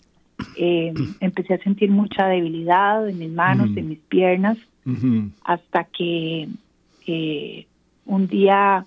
eh, 0.57 0.95
empecé 1.21 1.55
a 1.55 1.59
sentir 1.59 1.91
mucha 1.91 2.29
debilidad 2.29 3.07
en 3.09 3.19
mis 3.19 3.33
manos, 3.33 3.77
en 3.77 3.89
mis 3.89 3.99
piernas, 3.99 4.57
hasta 5.44 5.85
que 5.85 6.49
un 8.07 8.27
día 8.29 8.87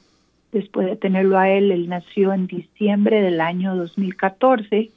después 0.51 0.87
de 0.87 0.95
tenerlo 0.95 1.37
a 1.37 1.49
él, 1.49 1.71
él 1.71 1.89
nació 1.89 2.33
en 2.33 2.47
diciembre 2.47 3.21
del 3.21 3.41
año 3.41 3.75
2014, 3.75 4.89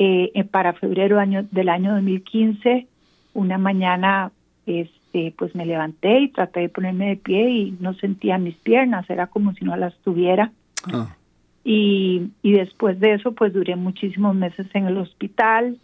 eh, 0.00 0.30
eh, 0.34 0.44
para 0.44 0.74
febrero 0.74 1.18
año, 1.18 1.46
del 1.50 1.68
año 1.68 1.92
2015, 1.94 2.86
una 3.34 3.58
mañana 3.58 4.30
este, 4.66 5.32
pues 5.36 5.54
me 5.54 5.66
levanté 5.66 6.20
y 6.20 6.28
traté 6.28 6.60
de 6.60 6.68
ponerme 6.68 7.08
de 7.08 7.16
pie 7.16 7.50
y 7.50 7.76
no 7.80 7.94
sentía 7.94 8.38
mis 8.38 8.56
piernas, 8.56 9.08
era 9.08 9.26
como 9.26 9.54
si 9.54 9.64
no 9.64 9.76
las 9.76 9.96
tuviera. 9.98 10.52
Ah. 10.92 11.16
Y, 11.64 12.30
y 12.42 12.52
después 12.52 13.00
de 13.00 13.14
eso, 13.14 13.32
pues 13.32 13.52
duré 13.52 13.76
muchísimos 13.76 14.34
meses 14.34 14.66
en 14.74 14.86
el 14.86 14.98
hospital 14.98 15.78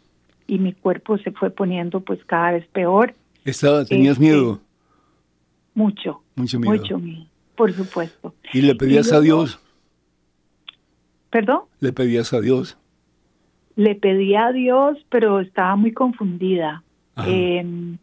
y 0.46 0.58
mi 0.58 0.72
cuerpo 0.72 1.18
se 1.18 1.32
fue 1.32 1.50
poniendo 1.50 2.00
pues 2.00 2.22
cada 2.24 2.52
vez 2.52 2.66
peor. 2.68 3.14
Estaba, 3.44 3.84
¿Tenías 3.84 4.12
este, 4.12 4.24
miedo? 4.24 4.60
Mucho. 5.74 6.22
Mucho 6.34 6.58
miedo. 6.58 6.72
Mucho 6.72 6.98
miedo, 6.98 7.26
por 7.56 7.72
supuesto. 7.72 8.34
¿Y 8.52 8.62
le 8.62 8.74
pedías 8.74 9.12
a 9.12 9.20
Dios? 9.20 9.60
¿Perdón? 11.30 11.62
¿Le 11.80 11.92
pedías 11.92 12.32
a 12.32 12.40
Dios? 12.40 12.78
Le 13.76 13.94
pedía 13.96 14.46
a 14.46 14.52
Dios, 14.52 14.98
pero 15.10 15.40
estaba 15.40 15.76
muy 15.76 15.92
confundida. 15.92 16.82
Em, 17.26 17.98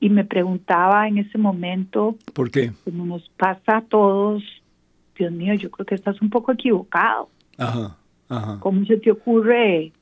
y 0.00 0.08
me 0.08 0.24
preguntaba 0.24 1.08
en 1.08 1.18
ese 1.18 1.38
momento, 1.38 2.16
¿por 2.32 2.50
qué? 2.50 2.72
Como 2.84 3.04
nos 3.06 3.28
pasa 3.30 3.78
a 3.78 3.80
todos, 3.82 4.42
Dios 5.16 5.32
mío, 5.32 5.54
yo 5.54 5.70
creo 5.70 5.86
que 5.86 5.94
estás 5.94 6.20
un 6.22 6.30
poco 6.30 6.52
equivocado. 6.52 7.28
Ajá, 7.58 7.96
ajá. 8.28 8.58
¿Cómo 8.60 8.84
se 8.86 8.96
te 8.98 9.10
ocurre 9.10 9.92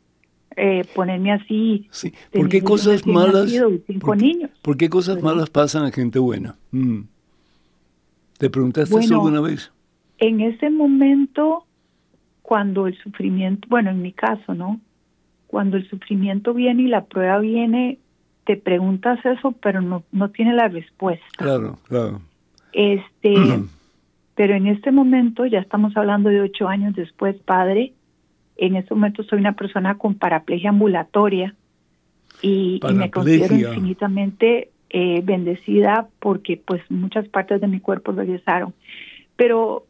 eh, 0.56 0.84
ponerme 0.94 1.32
así. 1.32 1.88
Sí. 1.90 2.12
¿Por 2.32 2.48
qué 2.48 2.62
cosas 2.62 3.06
malas? 3.06 3.52
¿por, 4.00 4.16
niños. 4.16 4.50
¿Por 4.62 4.76
qué 4.76 4.88
cosas 4.88 5.22
malas 5.22 5.50
pasan 5.50 5.84
a 5.84 5.90
gente 5.90 6.18
buena? 6.18 6.56
Mm. 6.72 7.02
¿Te 8.38 8.50
preguntaste 8.50 8.98
eso 8.98 9.14
alguna 9.14 9.40
vez? 9.40 9.70
En 10.18 10.40
ese 10.40 10.70
momento, 10.70 11.64
cuando 12.42 12.86
el 12.86 12.96
sufrimiento, 12.98 13.68
bueno, 13.70 13.90
en 13.90 14.02
mi 14.02 14.12
caso, 14.12 14.54
¿no? 14.54 14.80
Cuando 15.46 15.76
el 15.76 15.88
sufrimiento 15.88 16.54
viene 16.54 16.82
y 16.82 16.88
la 16.88 17.04
prueba 17.04 17.38
viene, 17.38 17.98
te 18.44 18.56
preguntas 18.56 19.24
eso, 19.24 19.52
pero 19.52 19.80
no, 19.80 20.02
no 20.12 20.30
tiene 20.30 20.54
la 20.54 20.68
respuesta. 20.68 21.24
Claro, 21.36 21.78
claro. 21.86 22.20
Este, 22.72 23.34
pero 24.34 24.54
en 24.54 24.66
este 24.66 24.90
momento, 24.90 25.46
ya 25.46 25.58
estamos 25.58 25.96
hablando 25.96 26.28
de 26.30 26.40
ocho 26.40 26.66
años 26.66 26.94
después, 26.96 27.36
padre, 27.36 27.92
en 28.60 28.76
este 28.76 28.94
momento 28.94 29.22
soy 29.24 29.40
una 29.40 29.54
persona 29.54 29.96
con 29.96 30.14
paraplegia 30.14 30.68
ambulatoria 30.68 31.54
y, 32.42 32.78
me 32.94 33.10
considero 33.10 33.54
infinitamente 33.54 34.70
eh, 34.90 35.22
bendecida 35.24 36.08
porque 36.18 36.60
pues 36.62 36.82
muchas 36.90 37.26
partes 37.28 37.60
de 37.62 37.68
mi 37.68 37.80
cuerpo 37.80 38.12
regresaron. 38.12 38.74
Pero, 39.36 39.86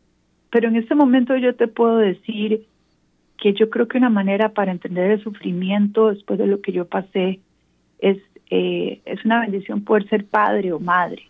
pero 0.50 0.68
en 0.68 0.76
este 0.76 0.94
momento 0.94 1.36
yo 1.36 1.56
te 1.56 1.66
puedo 1.66 1.96
decir 1.96 2.64
que 3.38 3.54
yo 3.54 3.70
creo 3.70 3.88
que 3.88 3.98
una 3.98 4.08
manera 4.08 4.50
para 4.50 4.70
entender 4.70 5.10
el 5.10 5.22
sufrimiento 5.22 6.10
después 6.10 6.38
de 6.38 6.46
lo 6.46 6.60
que 6.60 6.70
yo 6.70 6.86
pasé 6.86 7.40
es, 7.98 8.18
eh, 8.50 9.00
es 9.04 9.24
una 9.24 9.40
bendición 9.40 9.82
poder 9.82 10.08
ser 10.08 10.26
padre 10.26 10.72
o 10.72 10.78
madre, 10.78 11.24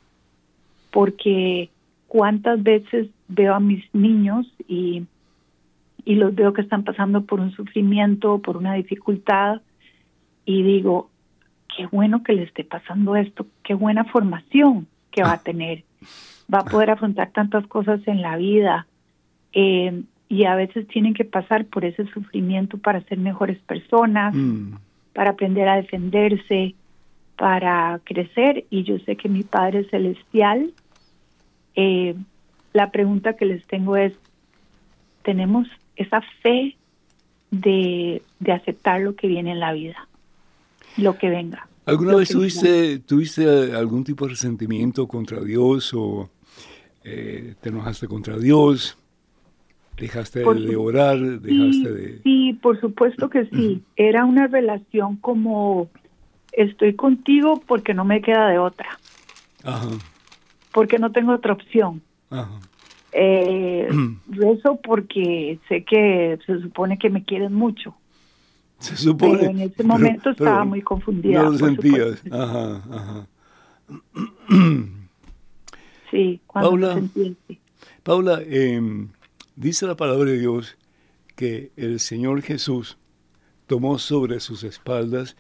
porque 0.91 1.71
cuántas 2.07 2.63
veces 2.63 3.09
veo 3.29 3.55
a 3.55 3.61
mis 3.61 3.83
niños 3.95 4.47
y 4.69 5.05
y 6.05 6.15
los 6.15 6.35
veo 6.35 6.53
que 6.53 6.63
están 6.63 6.85
pasando 6.85 7.25
por 7.25 7.41
un 7.41 7.53
sufrimiento, 7.53 8.39
por 8.39 8.57
una 8.57 8.75
dificultad, 8.75 9.61
y 10.45 10.63
digo, 10.63 11.11
qué 11.77 11.87
bueno 11.87 12.23
que 12.23 12.33
le 12.33 12.45
esté 12.45 12.65
pasando 12.65 13.17
esto, 13.17 13.47
qué 13.63 13.75
buena 13.75 14.05
formación 14.05 14.87
que 15.11 15.23
va 15.23 15.33
a 15.33 15.43
tener, 15.43 15.85
va 16.53 16.61
a 16.61 16.65
poder 16.65 16.91
afrontar 16.91 17.31
tantas 17.31 17.67
cosas 17.67 18.01
en 18.07 18.23
la 18.23 18.37
vida, 18.37 18.87
eh, 19.53 20.03
y 20.29 20.45
a 20.45 20.55
veces 20.55 20.87
tienen 20.87 21.13
que 21.13 21.25
pasar 21.25 21.67
por 21.67 21.85
ese 21.85 22.07
sufrimiento 22.07 22.79
para 22.79 23.01
ser 23.03 23.19
mejores 23.19 23.59
personas, 23.59 24.33
mm. 24.35 24.75
para 25.13 25.31
aprender 25.31 25.69
a 25.69 25.77
defenderse, 25.77 26.77
para 27.37 28.01
crecer, 28.05 28.65
y 28.71 28.85
yo 28.85 28.99
sé 29.01 29.17
que 29.17 29.29
mi 29.29 29.43
Padre 29.43 29.89
Celestial, 29.91 30.73
eh, 31.75 32.15
la 32.73 32.91
pregunta 32.93 33.35
que 33.35 33.47
les 33.47 33.67
tengo 33.67 33.97
es, 33.97 34.13
¿tenemos 35.23 35.67
esa 36.01 36.23
fe 36.43 36.77
de, 37.51 38.23
aceptar 38.49 39.01
lo 39.01 39.15
que 39.15 39.27
viene 39.27 39.53
en 39.53 39.61
la 39.61 39.73
vida, 39.73 40.09
lo 40.97 41.19
que 41.19 41.29
venga. 41.29 41.67
¿Alguna 41.85 42.17
vez 42.17 42.31
tuviste, 42.31 43.01
tuviste 43.01 43.75
algún 43.75 44.05
tipo 44.05 44.25
de 44.25 44.31
resentimiento 44.31 45.07
contra 45.07 45.41
Dios 45.41 45.93
o 45.95 46.31
eh, 47.05 47.55
te 47.61 47.69
enojaste 47.69 48.07
contra 48.07 48.39
Dios? 48.39 48.97
¿Dejaste 49.97 50.41
de 50.41 50.77
orar? 50.77 51.19
¿Dejaste 51.19 51.93
de...? 51.93 52.23
Sí, 52.23 52.59
por 52.63 52.81
supuesto 52.81 53.29
que 53.29 53.47
sí. 53.47 53.83
Era 53.97 54.25
una 54.25 54.47
relación 54.47 55.17
como 55.17 55.91
estoy 56.53 56.95
contigo 56.95 57.63
porque 57.67 57.93
no 57.93 58.05
me 58.05 58.23
queda 58.23 58.49
de 58.49 58.59
otra. 58.59 58.99
Ajá. 59.65 59.89
Porque 60.73 60.99
no 60.99 61.13
tengo 61.13 61.33
otra 61.33 61.53
opción. 61.53 62.01
Ajá. 62.31 62.61
Eh, 63.13 63.89
rezo 64.29 64.81
porque 64.83 65.59
sé 65.69 65.85
que 65.85 66.39
se 66.47 66.61
supone 66.61 66.99
que 66.99 67.11
me 67.11 67.25
quieren 67.25 67.53
mucho. 67.53 67.95
Se 68.79 68.97
supone. 68.97 69.39
Pero 69.39 69.51
en 69.51 69.61
ese 69.61 69.83
momento 69.83 70.31
estaba 70.31 70.65
muy 70.65 70.83
confundida. 70.83 71.43
No 71.43 71.51
lo 71.51 71.59
sentías. 71.59 72.23
Ajá, 72.31 72.83
ajá. 72.91 73.27
Sí, 76.11 76.41
cuando 76.47 76.71
Paula, 76.71 77.03
Paula 78.03 78.43
em, 78.45 79.11
dice 79.55 79.87
la 79.87 79.97
palabra 79.97 80.31
de 80.31 80.39
Dios 80.41 80.77
que 81.37 81.71
el 81.77 82.01
Señor 82.01 82.43
Jesús 82.43 82.99
tomó 83.69 83.97
sobre 83.99 84.41
sus 84.41 84.65
espaldas 84.65 85.37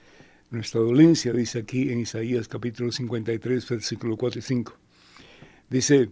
nuestra 0.50 0.80
dolencia, 0.80 1.32
dice 1.32 1.60
aquí 1.60 1.90
en 1.90 2.00
Isaías 2.00 2.46
capítulo 2.46 2.92
53, 2.92 3.68
versículo 3.68 4.16
4 4.16 4.38
y 4.38 4.42
5. 4.42 4.72
Dice, 5.68 6.10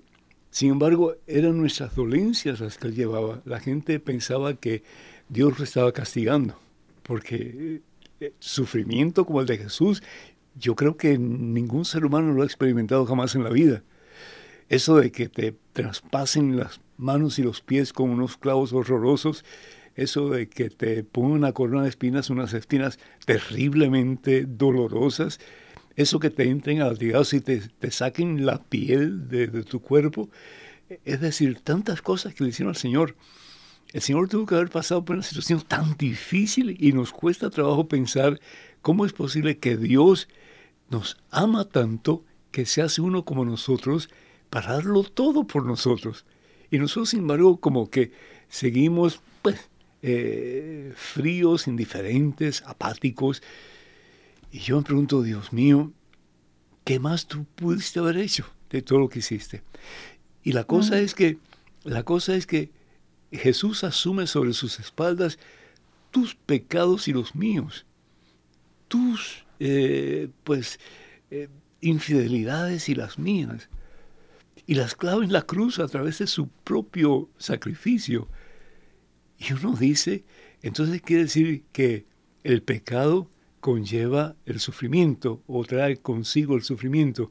sin 0.50 0.72
embargo, 0.72 1.14
eran 1.26 1.58
nuestras 1.58 1.94
dolencias 1.94 2.60
las 2.60 2.78
que 2.78 2.88
él 2.88 2.94
llevaba. 2.94 3.42
La 3.44 3.60
gente 3.60 4.00
pensaba 4.00 4.54
que 4.54 4.82
Dios 5.28 5.58
lo 5.58 5.64
estaba 5.64 5.92
castigando, 5.92 6.58
porque 7.02 7.82
eh, 8.20 8.32
sufrimiento 8.38 9.26
como 9.26 9.40
el 9.40 9.46
de 9.46 9.58
Jesús, 9.58 10.02
yo 10.58 10.74
creo 10.74 10.96
que 10.96 11.18
ningún 11.18 11.84
ser 11.84 12.04
humano 12.04 12.32
lo 12.32 12.42
ha 12.42 12.46
experimentado 12.46 13.06
jamás 13.06 13.34
en 13.34 13.44
la 13.44 13.50
vida. 13.50 13.82
Eso 14.68 14.96
de 14.96 15.12
que 15.12 15.28
te 15.28 15.54
traspasen 15.72 16.56
las 16.56 16.80
manos 16.96 17.38
y 17.38 17.42
los 17.42 17.60
pies 17.60 17.92
con 17.92 18.10
unos 18.10 18.36
clavos 18.36 18.72
horrorosos, 18.72 19.44
eso 19.94 20.30
de 20.30 20.48
que 20.48 20.70
te 20.70 21.04
pongan 21.04 21.32
una 21.32 21.52
corona 21.52 21.82
de 21.82 21.88
espinas, 21.88 22.30
unas 22.30 22.54
espinas 22.54 22.98
terriblemente 23.24 24.44
dolorosas, 24.46 25.40
eso 25.98 26.20
que 26.20 26.30
te 26.30 26.48
entren 26.48 26.80
a 26.80 26.92
y 26.92 27.40
te, 27.40 27.58
te 27.58 27.90
saquen 27.90 28.46
la 28.46 28.62
piel 28.62 29.28
de, 29.28 29.48
tu 29.64 29.80
cuerpo. 29.80 30.30
Es 31.04 31.20
decir, 31.20 31.58
tantas 31.60 32.02
cosas 32.02 32.34
que 32.34 32.44
le 32.44 32.50
hicieron 32.50 32.70
al 32.70 32.76
Señor. 32.76 33.16
El 33.92 34.00
Señor 34.00 34.28
tuvo 34.28 34.46
que 34.46 34.54
haber 34.54 34.70
pasado 34.70 35.04
por 35.04 35.16
una 35.16 35.24
situación 35.24 35.60
tan 35.60 35.96
difícil 35.96 36.76
y 36.78 36.92
nos 36.92 37.10
cuesta 37.10 37.50
trabajo 37.50 37.88
pensar 37.88 38.40
cómo 38.80 39.06
es 39.06 39.12
posible 39.12 39.58
que 39.58 39.76
Dios 39.76 40.28
nos 40.88 41.16
ama 41.32 41.64
tanto 41.64 42.24
que 42.52 42.64
se 42.64 42.80
hace 42.80 43.00
uno 43.00 43.24
como 43.24 43.44
nosotros 43.44 44.08
para 44.50 44.74
darlo 44.74 45.02
todo 45.02 45.48
por 45.48 45.66
nosotros. 45.66 46.26
Y 46.70 46.78
nosotros, 46.78 47.08
sin 47.08 47.20
embargo, 47.20 47.58
como 47.58 47.90
que 47.90 48.12
seguimos 48.48 49.20
pues, 49.42 49.68
eh, 50.02 50.92
fríos, 50.94 51.66
indiferentes, 51.66 52.62
apáticos, 52.66 53.42
y 54.50 54.60
yo 54.60 54.78
me 54.78 54.82
pregunto, 54.82 55.22
Dios 55.22 55.52
mío, 55.52 55.92
¿qué 56.84 56.98
más 56.98 57.26
tú 57.26 57.44
pudiste 57.54 57.98
haber 57.98 58.16
hecho 58.16 58.46
de 58.70 58.82
todo 58.82 58.98
lo 58.98 59.08
que 59.08 59.18
hiciste? 59.18 59.62
Y 60.42 60.52
la 60.52 60.64
cosa 60.64 60.98
es 60.98 61.14
que, 61.14 61.38
la 61.84 62.02
cosa 62.02 62.34
es 62.34 62.46
que 62.46 62.70
Jesús 63.30 63.84
asume 63.84 64.26
sobre 64.26 64.54
sus 64.54 64.80
espaldas 64.80 65.38
tus 66.10 66.34
pecados 66.34 67.08
y 67.08 67.12
los 67.12 67.34
míos, 67.34 67.84
tus, 68.88 69.44
eh, 69.60 70.30
pues, 70.44 70.80
eh, 71.30 71.48
infidelidades 71.80 72.88
y 72.88 72.94
las 72.94 73.18
mías, 73.18 73.68
y 74.66 74.74
las 74.74 74.94
clava 74.94 75.24
en 75.24 75.32
la 75.32 75.42
cruz 75.42 75.78
a 75.78 75.88
través 75.88 76.18
de 76.18 76.26
su 76.26 76.48
propio 76.48 77.28
sacrificio. 77.38 78.28
Y 79.38 79.52
uno 79.52 79.76
dice, 79.76 80.24
entonces 80.62 81.00
quiere 81.02 81.24
decir 81.24 81.64
que 81.72 82.06
el 82.42 82.62
pecado 82.62 83.30
conlleva 83.60 84.36
el 84.46 84.60
sufrimiento 84.60 85.42
o 85.46 85.64
trae 85.64 85.96
consigo 85.96 86.56
el 86.56 86.62
sufrimiento. 86.62 87.30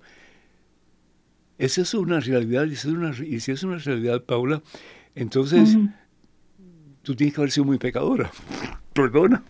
¿Es 1.58 1.78
eso 1.78 2.00
una 2.00 2.20
realidad? 2.20 2.66
Y 2.66 2.76
si 3.40 3.52
es 3.52 3.64
una, 3.64 3.78
realidad, 3.78 4.24
Paula, 4.24 4.62
entonces 5.16 5.78
tú 7.02 7.16
tienes 7.16 7.34
que 7.34 7.42
haber 7.42 7.52
sido 7.52 7.66
muy 7.66 7.78
pecadora. 7.78 8.32
Perdona. 8.94 9.44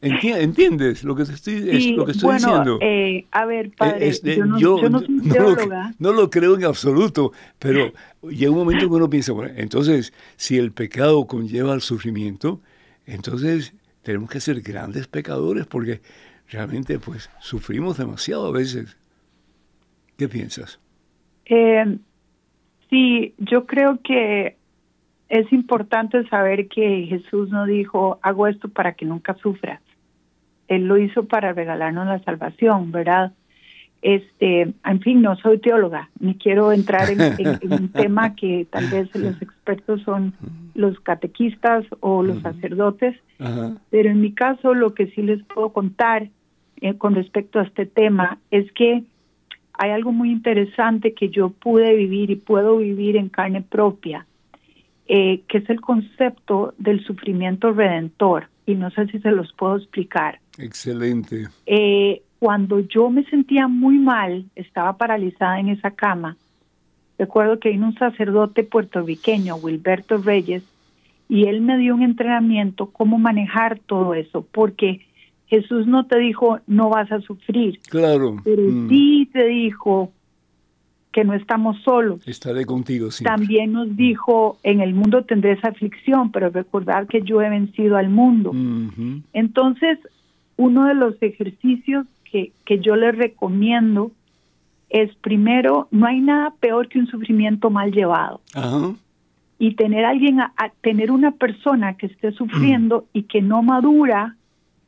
¿Entiendes 0.00 1.04
lo 1.04 1.14
que 1.14 1.22
estoy, 1.22 1.94
lo 1.94 2.04
que 2.04 2.12
estoy 2.12 2.34
diciendo? 2.34 2.78
Eh, 2.80 3.26
a 3.30 3.44
ver, 3.46 3.70
padre, 3.70 4.12
yo, 4.22 4.44
no, 4.44 4.58
yo, 4.58 4.88
no, 4.88 4.98
soy 5.00 5.20
teóloga. 5.20 5.94
No 5.98 6.12
lo, 6.12 6.30
creo 6.30 6.56
en 6.56 6.64
absoluto, 6.64 7.32
pero 7.60 7.92
llega 8.28 8.50
un 8.50 8.58
momento 8.58 8.88
que 8.88 8.94
uno 8.94 9.08
piensa, 9.08 9.32
bueno, 9.32 9.52
entonces, 9.56 10.12
si 10.36 10.58
el 10.58 10.72
pecado 10.72 11.26
conlleva 11.26 11.74
el 11.74 11.80
sufrimiento, 11.80 12.60
entonces 13.06 13.72
tenemos 14.02 14.30
que 14.30 14.40
ser 14.40 14.60
grandes 14.60 15.06
pecadores 15.08 15.66
porque 15.66 16.00
realmente 16.50 16.98
pues 16.98 17.30
sufrimos 17.40 17.98
demasiado 17.98 18.46
a 18.46 18.52
veces. 18.52 18.96
¿Qué 20.16 20.28
piensas? 20.28 20.80
Eh, 21.46 21.98
sí, 22.90 23.34
yo 23.38 23.66
creo 23.66 24.00
que 24.02 24.56
es 25.28 25.50
importante 25.52 26.28
saber 26.28 26.68
que 26.68 27.06
Jesús 27.08 27.48
no 27.50 27.64
dijo, 27.64 28.18
hago 28.22 28.46
esto 28.46 28.68
para 28.68 28.92
que 28.92 29.06
nunca 29.06 29.34
sufras. 29.34 29.80
Él 30.68 30.86
lo 30.86 30.98
hizo 30.98 31.24
para 31.24 31.52
regalarnos 31.52 32.06
la 32.06 32.22
salvación, 32.22 32.92
¿verdad? 32.92 33.32
Este, 34.02 34.62
en 34.62 35.00
fin, 35.00 35.22
no 35.22 35.36
soy 35.36 35.58
teóloga, 35.58 36.10
ni 36.18 36.34
quiero 36.34 36.72
entrar 36.72 37.08
en, 37.08 37.20
un 37.70 37.88
tema 37.90 38.34
que 38.34 38.66
tal 38.68 38.88
vez 38.88 39.14
los 39.14 39.40
expertos 39.40 40.02
son 40.02 40.34
los 40.74 40.98
catequistas 41.00 41.84
o 42.00 42.24
los 42.24 42.42
sacerdotes, 42.42 43.16
pero 43.90 44.10
en 44.10 44.20
mi 44.20 44.32
caso 44.32 44.74
lo 44.74 44.94
que 44.94 45.06
sí 45.08 45.22
les 45.22 45.42
puedo 45.44 45.70
contar 45.70 46.28
eh, 46.80 46.98
con 46.98 47.14
respecto 47.14 47.60
a 47.60 47.62
este 47.62 47.86
tema 47.86 48.38
es 48.50 48.70
que 48.72 49.04
hay 49.74 49.90
algo 49.90 50.10
muy 50.10 50.32
interesante 50.32 51.14
que 51.14 51.28
yo 51.28 51.50
pude 51.50 51.94
vivir 51.94 52.30
y 52.30 52.36
puedo 52.36 52.78
vivir 52.78 53.16
en 53.16 53.28
carne 53.28 53.62
propia, 53.62 54.26
eh, 55.06 55.42
que 55.48 55.58
es 55.58 55.70
el 55.70 55.80
concepto 55.80 56.74
del 56.78 57.04
sufrimiento 57.04 57.72
redentor. 57.72 58.48
y 58.64 58.74
no 58.74 58.90
sé 58.90 59.06
si 59.08 59.18
se 59.18 59.32
los 59.32 59.52
puedo 59.54 59.76
explicar. 59.76 60.38
Excelente. 60.58 61.48
Eh, 61.66 62.22
cuando 62.42 62.80
yo 62.80 63.08
me 63.08 63.22
sentía 63.26 63.68
muy 63.68 63.98
mal, 63.98 64.46
estaba 64.56 64.96
paralizada 64.96 65.60
en 65.60 65.68
esa 65.68 65.92
cama, 65.92 66.36
recuerdo 67.16 67.60
que 67.60 67.68
vino 67.68 67.86
un 67.86 67.94
sacerdote 67.94 68.64
puertorriqueño, 68.64 69.54
Wilberto 69.54 70.18
Reyes, 70.18 70.64
y 71.28 71.44
él 71.44 71.60
me 71.60 71.78
dio 71.78 71.94
un 71.94 72.02
entrenamiento 72.02 72.86
cómo 72.86 73.16
manejar 73.16 73.78
todo 73.78 74.14
eso, 74.14 74.44
porque 74.50 75.06
Jesús 75.46 75.86
no 75.86 76.06
te 76.06 76.18
dijo 76.18 76.58
no 76.66 76.88
vas 76.88 77.12
a 77.12 77.20
sufrir, 77.20 77.78
claro, 77.88 78.34
pero 78.42 78.62
mm. 78.62 78.88
sí 78.88 79.30
te 79.32 79.46
dijo 79.46 80.10
que 81.12 81.22
no 81.22 81.34
estamos 81.34 81.80
solos. 81.82 82.26
Estaré 82.26 82.66
contigo 82.66 83.12
sí. 83.12 83.22
También 83.22 83.70
nos 83.70 83.96
dijo, 83.96 84.58
en 84.64 84.80
el 84.80 84.94
mundo 84.94 85.22
tendré 85.22 85.52
esa 85.52 85.68
aflicción, 85.68 86.32
pero 86.32 86.50
recordar 86.50 87.06
que 87.06 87.22
yo 87.22 87.40
he 87.40 87.48
vencido 87.48 87.96
al 87.98 88.08
mundo. 88.08 88.50
Entonces, 89.32 90.00
uno 90.56 90.86
de 90.86 90.94
los 90.94 91.14
ejercicios 91.22 92.04
que, 92.32 92.52
que 92.64 92.80
yo 92.80 92.96
les 92.96 93.16
recomiendo 93.16 94.10
es 94.92 95.14
primero, 95.16 95.88
no 95.90 96.06
hay 96.06 96.20
nada 96.20 96.52
peor 96.60 96.88
que 96.88 96.98
un 96.98 97.06
sufrimiento 97.06 97.70
mal 97.70 97.92
llevado. 97.92 98.40
Y 99.58 99.74
tener 99.74 100.04
alguien, 100.04 100.40
a, 100.40 100.52
tener 100.82 101.10
una 101.10 101.32
persona 101.32 101.96
que 101.96 102.06
esté 102.06 102.32
sufriendo 102.32 103.06
y 103.12 103.22
que 103.22 103.40
no 103.40 103.62
madura 103.62 104.36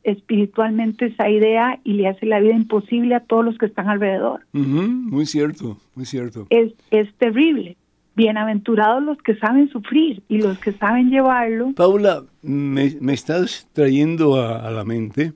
espiritualmente 0.03 1.07
esa 1.07 1.27
idea 1.29 1.79
y 1.83 1.93
le 1.93 2.07
hace 2.07 2.27
la 2.27 2.39
vida 2.39 2.53
imposible 2.53 3.15
a 3.15 3.21
todos 3.21 3.43
los 3.43 3.57
que 3.57 3.65
están 3.65 3.89
alrededor. 3.89 4.41
Muy 4.51 5.25
cierto, 5.25 5.77
muy 5.95 6.05
cierto. 6.05 6.45
Es, 6.51 6.73
es 6.91 7.11
terrible. 7.15 7.75
Bienaventurados 8.15 9.03
los 9.03 9.17
que 9.23 9.35
saben 9.35 9.69
sufrir 9.69 10.21
y 10.29 10.37
los 10.37 10.59
que 10.59 10.71
saben 10.71 11.09
llevarlo. 11.09 11.73
Paula, 11.75 12.23
me, 12.43 12.85
estás 13.11 13.67
trayendo 13.73 14.35
a, 14.35 14.69
la 14.69 14.85
mente 14.85 15.33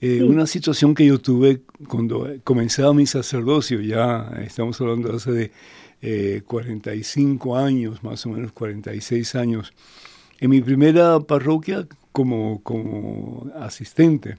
eh, 0.00 0.22
una 0.22 0.46
situación 0.46 0.94
que 0.94 1.06
yo 1.06 1.18
tuve 1.18 1.62
cuando 1.88 2.28
comenzaba 2.44 2.92
mi 2.92 3.06
sacerdocio, 3.06 3.80
ya 3.80 4.30
estamos 4.44 4.80
hablando 4.80 5.14
hace 5.14 5.32
de 5.32 5.52
eh, 6.02 6.42
45 6.46 7.56
años, 7.56 8.02
más 8.02 8.26
o 8.26 8.30
menos 8.30 8.52
46 8.52 9.34
años. 9.36 9.72
En 10.40 10.50
mi 10.50 10.60
primera 10.60 11.20
parroquia 11.20 11.86
como, 12.12 12.62
como 12.62 13.50
asistente. 13.58 14.36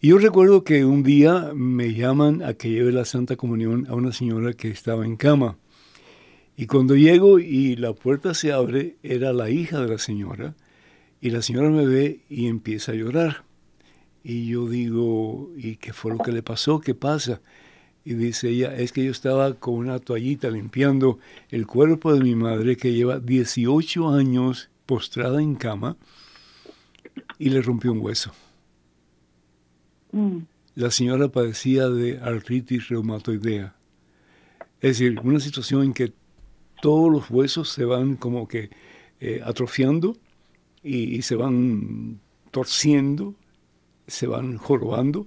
Y 0.00 0.08
yo 0.08 0.18
recuerdo 0.18 0.64
que 0.64 0.84
un 0.84 1.02
día 1.02 1.50
me 1.54 1.92
llaman 1.92 2.42
a 2.42 2.54
que 2.54 2.70
lleve 2.70 2.92
la 2.92 3.04
Santa 3.04 3.36
Comunión 3.36 3.86
a 3.88 3.94
una 3.94 4.12
señora 4.12 4.52
que 4.52 4.68
estaba 4.68 5.04
en 5.04 5.16
cama. 5.16 5.58
Y 6.56 6.66
cuando 6.66 6.94
llego 6.94 7.38
y 7.38 7.76
la 7.76 7.92
puerta 7.92 8.32
se 8.32 8.52
abre, 8.52 8.96
era 9.02 9.32
la 9.32 9.50
hija 9.50 9.80
de 9.80 9.88
la 9.88 9.98
señora. 9.98 10.54
Y 11.20 11.30
la 11.30 11.42
señora 11.42 11.68
me 11.68 11.84
ve 11.84 12.20
y 12.28 12.46
empieza 12.46 12.92
a 12.92 12.94
llorar. 12.94 13.49
Y 14.22 14.46
yo 14.48 14.68
digo, 14.68 15.50
¿y 15.56 15.76
qué 15.76 15.92
fue 15.92 16.12
lo 16.12 16.18
que 16.18 16.32
le 16.32 16.42
pasó? 16.42 16.80
¿Qué 16.80 16.94
pasa? 16.94 17.40
Y 18.04 18.14
dice 18.14 18.50
ella, 18.50 18.74
es 18.74 18.92
que 18.92 19.04
yo 19.04 19.10
estaba 19.10 19.54
con 19.54 19.74
una 19.74 19.98
toallita 19.98 20.50
limpiando 20.50 21.18
el 21.50 21.66
cuerpo 21.66 22.12
de 22.12 22.20
mi 22.20 22.34
madre 22.34 22.76
que 22.76 22.92
lleva 22.92 23.20
18 23.20 24.10
años 24.10 24.70
postrada 24.86 25.40
en 25.42 25.54
cama 25.54 25.96
y 27.38 27.50
le 27.50 27.62
rompió 27.62 27.92
un 27.92 28.00
hueso. 28.00 28.32
Mm. 30.12 30.38
La 30.74 30.90
señora 30.90 31.28
padecía 31.28 31.88
de 31.88 32.18
artritis 32.18 32.88
reumatoidea. 32.88 33.74
Es 34.80 34.98
decir, 34.98 35.20
una 35.22 35.40
situación 35.40 35.82
en 35.82 35.92
que 35.92 36.12
todos 36.80 37.12
los 37.12 37.30
huesos 37.30 37.68
se 37.68 37.84
van 37.84 38.16
como 38.16 38.48
que 38.48 38.70
eh, 39.20 39.42
atrofiando 39.44 40.16
y, 40.82 41.20
se 41.22 41.36
van 41.36 42.20
torciendo, 42.50 43.34
se 44.10 44.26
van 44.26 44.58
jorobando. 44.58 45.26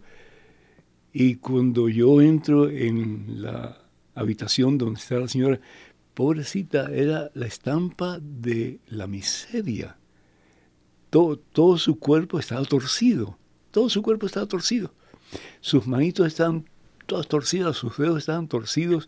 Y 1.12 1.36
cuando 1.36 1.89
yo 1.89 2.22
entro 2.22 2.69
en 2.69 3.41
la 3.41 3.80
habitación 4.15 4.78
donde 4.78 5.00
está 5.00 5.19
la 5.19 5.28
señora, 5.28 5.60
pobrecita, 6.13 6.91
era 6.91 7.32
la 7.34 7.48
estampa 7.48 8.19
de 8.22 8.80
la 8.88 9.08
miseria 9.08 9.98
todo, 11.52 11.78
su 11.78 12.00
cuerpo 12.00 12.39
estaba 12.39 12.63
torcido, 12.65 13.38
todo 13.72 13.89
su 13.89 14.02
cuerpo 14.02 14.26
estaba 14.26 14.48
torcido. 14.48 14.93
Sus 15.62 15.86
manitos 15.86 16.28
estaban 16.28 16.65
todas 17.06 17.28
torcidas, 17.28 17.78
sus 17.78 17.98
dedos 17.98 18.17
estaban 18.17 18.48
torcidos. 18.48 19.08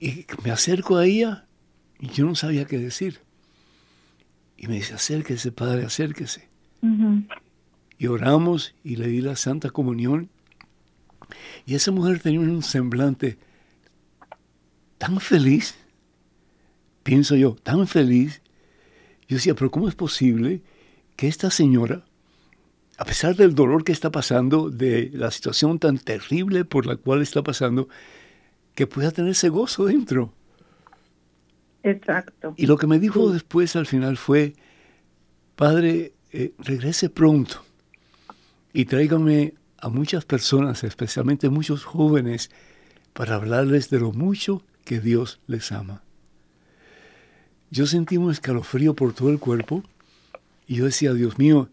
Y 0.00 0.26
me 0.42 0.50
acerco 0.50 0.96
a 0.96 1.06
ella 1.06 1.46
y 1.98 2.08
yo 2.08 2.24
no 2.24 2.34
sabía 2.34 2.64
qué 2.64 2.78
decir. 2.78 3.20
Y 4.58 4.66
me 4.66 4.74
dice, 4.74 4.92
acérquese, 4.94 5.52
padre, 5.52 5.86
acérquese. 5.86 6.48
Y 7.96 8.06
oramos 8.06 8.74
y 8.84 8.96
le 8.96 9.06
di 9.06 9.22
la 9.22 9.36
Santa 9.36 9.70
Comunión. 9.70 10.28
Y 11.64 11.74
esa 11.74 11.92
mujer 11.92 12.20
tenía 12.20 12.40
un 12.40 12.62
semblante 12.62 13.38
tan 14.98 15.20
feliz 15.20 15.74
pienso 17.08 17.36
yo, 17.36 17.56
tan 17.62 17.86
feliz. 17.86 18.42
Yo 19.28 19.36
decía, 19.36 19.54
pero 19.54 19.70
¿cómo 19.70 19.88
es 19.88 19.94
posible 19.94 20.60
que 21.16 21.26
esta 21.26 21.50
señora, 21.50 22.04
a 22.98 23.06
pesar 23.06 23.34
del 23.34 23.54
dolor 23.54 23.82
que 23.82 23.92
está 23.92 24.10
pasando, 24.12 24.68
de 24.68 25.10
la 25.14 25.30
situación 25.30 25.78
tan 25.78 25.96
terrible 25.96 26.66
por 26.66 26.84
la 26.84 26.96
cual 26.96 27.22
está 27.22 27.42
pasando, 27.42 27.88
que 28.74 28.86
pueda 28.86 29.10
tener 29.10 29.30
ese 29.30 29.48
gozo 29.48 29.86
dentro? 29.86 30.34
Exacto. 31.82 32.54
Y 32.56 32.66
lo 32.66 32.76
que 32.76 32.86
me 32.86 32.98
dijo 32.98 33.30
después 33.32 33.76
al 33.76 33.86
final 33.86 34.16
fue, 34.16 34.54
Padre, 35.56 36.12
eh, 36.32 36.52
regrese 36.58 37.10
pronto 37.10 37.64
y 38.72 38.84
tráigame 38.84 39.54
a 39.78 39.88
muchas 39.88 40.24
personas, 40.24 40.84
especialmente 40.84 41.48
muchos 41.48 41.84
jóvenes, 41.84 42.50
para 43.12 43.36
hablarles 43.36 43.90
de 43.90 44.00
lo 44.00 44.12
mucho 44.12 44.62
que 44.84 45.00
Dios 45.00 45.40
les 45.46 45.72
ama 45.72 46.02
yo 47.70 47.86
sentí 47.86 48.16
un 48.16 48.30
escalofrío 48.30 48.94
por 48.94 49.12
todo 49.12 49.30
el 49.30 49.38
cuerpo 49.38 49.82
y 50.66 50.76
yo 50.76 50.86
decía, 50.86 51.12
Dios 51.12 51.38
mío, 51.38 51.70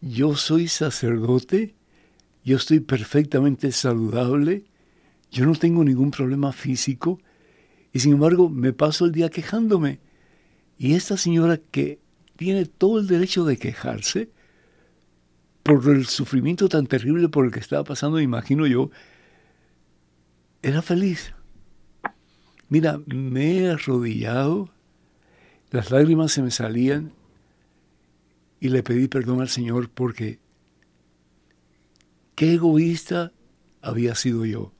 yo 0.00 0.36
soy 0.36 0.68
sacerdote, 0.68 1.74
yo 2.44 2.56
estoy 2.56 2.80
perfectamente 2.80 3.70
saludable, 3.72 4.64
yo 5.30 5.46
no 5.46 5.54
tengo 5.54 5.84
ningún 5.84 6.10
problema 6.10 6.52
físico 6.52 7.20
y 7.92 8.00
sin 8.00 8.12
embargo 8.12 8.48
me 8.48 8.72
paso 8.72 9.04
el 9.04 9.12
día 9.12 9.30
quejándome. 9.30 10.00
Y 10.78 10.94
esta 10.94 11.16
señora 11.16 11.58
que 11.58 12.00
tiene 12.36 12.66
todo 12.66 12.98
el 12.98 13.06
derecho 13.06 13.44
de 13.44 13.58
quejarse 13.58 14.30
por 15.62 15.86
el 15.88 16.06
sufrimiento 16.06 16.68
tan 16.68 16.86
terrible 16.86 17.28
por 17.28 17.44
el 17.44 17.52
que 17.52 17.60
estaba 17.60 17.84
pasando, 17.84 18.20
imagino 18.20 18.66
yo, 18.66 18.90
era 20.62 20.82
feliz. 20.82 21.34
Mira, 22.68 23.00
me 23.06 23.58
he 23.58 23.70
arrodillado 23.70 24.70
las 25.70 25.92
lágrimas 25.92 26.32
se 26.32 26.42
me 26.42 26.50
salían 26.50 27.12
y 28.58 28.70
le 28.70 28.82
pedí 28.82 29.06
perdón 29.06 29.40
al 29.40 29.48
Señor 29.48 29.88
porque 29.88 30.40
qué 32.34 32.54
egoísta 32.54 33.32
había 33.80 34.16
sido 34.16 34.44
yo. 34.44 34.72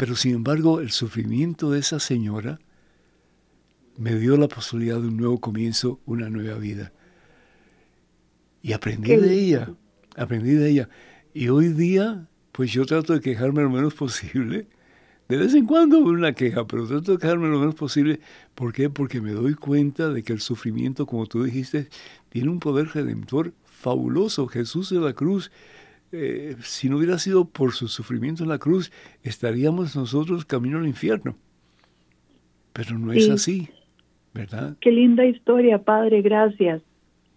Pero 0.00 0.16
sin 0.16 0.34
embargo, 0.34 0.80
el 0.80 0.92
sufrimiento 0.92 1.70
de 1.70 1.80
esa 1.80 2.00
señora 2.00 2.58
me 3.98 4.14
dio 4.14 4.38
la 4.38 4.48
posibilidad 4.48 4.98
de 4.98 5.08
un 5.08 5.18
nuevo 5.18 5.42
comienzo, 5.42 6.00
una 6.06 6.30
nueva 6.30 6.56
vida. 6.56 6.90
Y 8.62 8.72
aprendí 8.72 9.14
de 9.14 9.34
ella, 9.34 9.74
aprendí 10.16 10.52
de 10.52 10.70
ella. 10.70 10.88
Y 11.34 11.50
hoy 11.50 11.68
día, 11.68 12.30
pues 12.52 12.72
yo 12.72 12.86
trato 12.86 13.12
de 13.12 13.20
quejarme 13.20 13.60
lo 13.60 13.68
menos 13.68 13.92
posible 14.06 14.68
de 15.28 15.36
vez 15.36 15.52
en 15.52 15.66
cuando 15.66 15.98
una 15.98 16.32
queja, 16.32 16.66
pero 16.66 16.86
trato 16.86 17.12
de 17.12 17.18
quedarme 17.18 17.48
lo 17.48 17.58
menos 17.58 17.74
posible. 17.74 18.20
¿Por 18.54 18.72
qué? 18.72 18.88
Porque 18.88 19.20
me 19.20 19.32
doy 19.32 19.54
cuenta 19.54 20.08
de 20.08 20.22
que 20.22 20.32
el 20.32 20.40
sufrimiento, 20.40 21.04
como 21.04 21.26
tú 21.26 21.44
dijiste, 21.44 21.90
tiene 22.30 22.48
un 22.48 22.58
poder 22.58 22.88
redentor 22.88 23.52
fabuloso. 23.64 24.48
Jesús 24.48 24.88
de 24.88 24.98
la 24.98 25.12
cruz, 25.12 25.52
eh, 26.12 26.56
si 26.62 26.88
no 26.88 26.96
hubiera 26.96 27.18
sido 27.18 27.44
por 27.44 27.72
su 27.72 27.88
sufrimiento 27.88 28.42
en 28.42 28.48
la 28.48 28.58
cruz, 28.58 28.92
estaríamos 29.22 29.94
nosotros 29.94 30.44
camino 30.44 30.78
al 30.78 30.86
infierno. 30.86 31.36
Pero 32.72 32.98
no 32.98 33.12
es 33.12 33.28
así, 33.28 33.68
¿verdad? 34.32 34.76
Qué 34.80 34.92
linda 34.92 35.24
historia, 35.24 35.78
Padre, 35.78 36.22
gracias. 36.22 36.82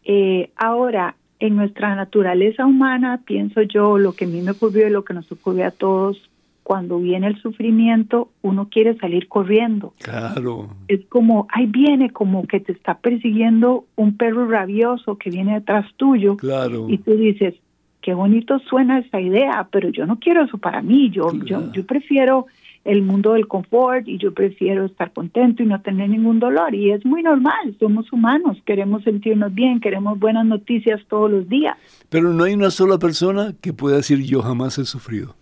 Eh, 0.06 0.52
ahora, 0.56 1.16
en 1.40 1.56
nuestra 1.56 1.96
naturaleza 1.96 2.66
humana, 2.66 3.22
pienso 3.26 3.62
yo, 3.64 3.98
lo 3.98 4.14
que 4.14 4.26
a 4.26 4.28
mí 4.28 4.42
me 4.42 4.52
ocurrió 4.52 4.88
y 4.88 4.92
lo 4.92 5.04
que 5.04 5.14
nos 5.14 5.32
ocurrió 5.32 5.68
a 5.68 5.72
todos, 5.72 6.30
cuando 6.64 7.00
viene 7.00 7.28
el 7.28 7.42
sufrimiento, 7.42 8.30
uno 8.42 8.70
quiere 8.70 8.98
salir 8.98 9.28
corriendo. 9.28 9.94
Claro. 10.00 10.70
Es 10.88 11.06
como, 11.08 11.48
ahí 11.52 11.66
viene 11.66 12.12
como 12.12 12.48
que 12.48 12.60
te 12.60 12.72
está 12.72 12.98
persiguiendo 13.00 13.86
un 13.96 14.18
perro 14.18 14.48
rabioso 14.48 15.18
que 15.18 15.30
viene 15.30 15.56
detrás 15.56 15.86
tuyo. 15.98 16.38
Claro. 16.38 16.88
Y 16.90 17.00
tú 17.00 17.16
dices, 17.16 17.56
qué 18.04 18.14
bonito 18.14 18.60
suena 18.60 19.00
esa 19.00 19.20
idea, 19.20 19.68
pero 19.72 19.90
yo 19.90 20.06
no 20.06 20.20
quiero 20.20 20.44
eso 20.44 20.58
para 20.58 20.82
mí. 20.82 21.10
Yo, 21.10 21.32
yo, 21.46 21.72
yo 21.72 21.86
prefiero 21.86 22.46
el 22.84 23.02
mundo 23.02 23.32
del 23.32 23.48
confort 23.48 24.06
y 24.10 24.18
yo 24.18 24.34
prefiero 24.34 24.86
estar 24.86 25.14
contento 25.14 25.64
y 25.64 25.66
no 25.66 25.82
tener 25.82 26.10
ningún 26.10 26.38
dolor. 26.38 26.76
Y 26.76 26.92
es 26.92 27.06
muy 27.06 27.24
normal, 27.24 27.76
somos 27.80 28.12
humanos, 28.12 28.58
queremos 28.66 29.04
sentirnos 29.04 29.54
bien, 29.54 29.80
queremos 29.80 30.20
buenas 30.20 30.46
noticias 30.46 31.00
todos 31.08 31.32
los 31.32 31.48
días. 31.48 31.78
Pero 32.10 32.34
no 32.34 32.44
hay 32.44 32.54
una 32.54 32.72
sola 32.72 33.00
persona 33.00 33.54
que 33.62 33.72
pueda 33.72 33.96
decir 33.96 34.22
yo 34.22 34.42
jamás 34.42 34.78
he 34.78 34.86
sufrido. 34.86 35.36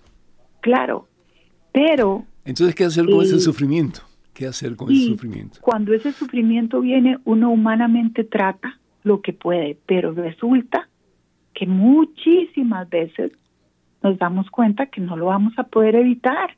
Claro, 0.62 1.08
pero... 1.74 2.26
Entonces, 2.46 2.76
¿qué 2.76 2.84
hacer 2.84 3.08
con 3.08 3.24
ese 3.24 3.40
sufrimiento? 3.40 4.02
¿Qué 4.36 4.46
hacer 4.46 4.76
con 4.76 4.92
ese 4.92 5.08
sufrimiento? 5.08 5.60
Cuando 5.62 5.96
ese 5.96 6.12
sufrimiento 6.12 6.80
viene, 6.80 7.18
uno 7.26 7.50
humanamente 7.50 8.24
trata 8.24 8.80
lo 9.04 9.22
que 9.22 9.34
puede, 9.34 9.78
pero 9.88 10.14
resulta 10.14 10.88
que 11.54 11.66
muchísimas 11.66 12.90
veces 12.90 13.32
nos 14.02 14.18
damos 14.18 14.50
cuenta 14.50 14.88
que 14.88 15.02
no 15.02 15.16
lo 15.16 15.28
vamos 15.28 15.54
a 15.58 15.64
poder 15.64 15.96
evitar. 15.96 16.56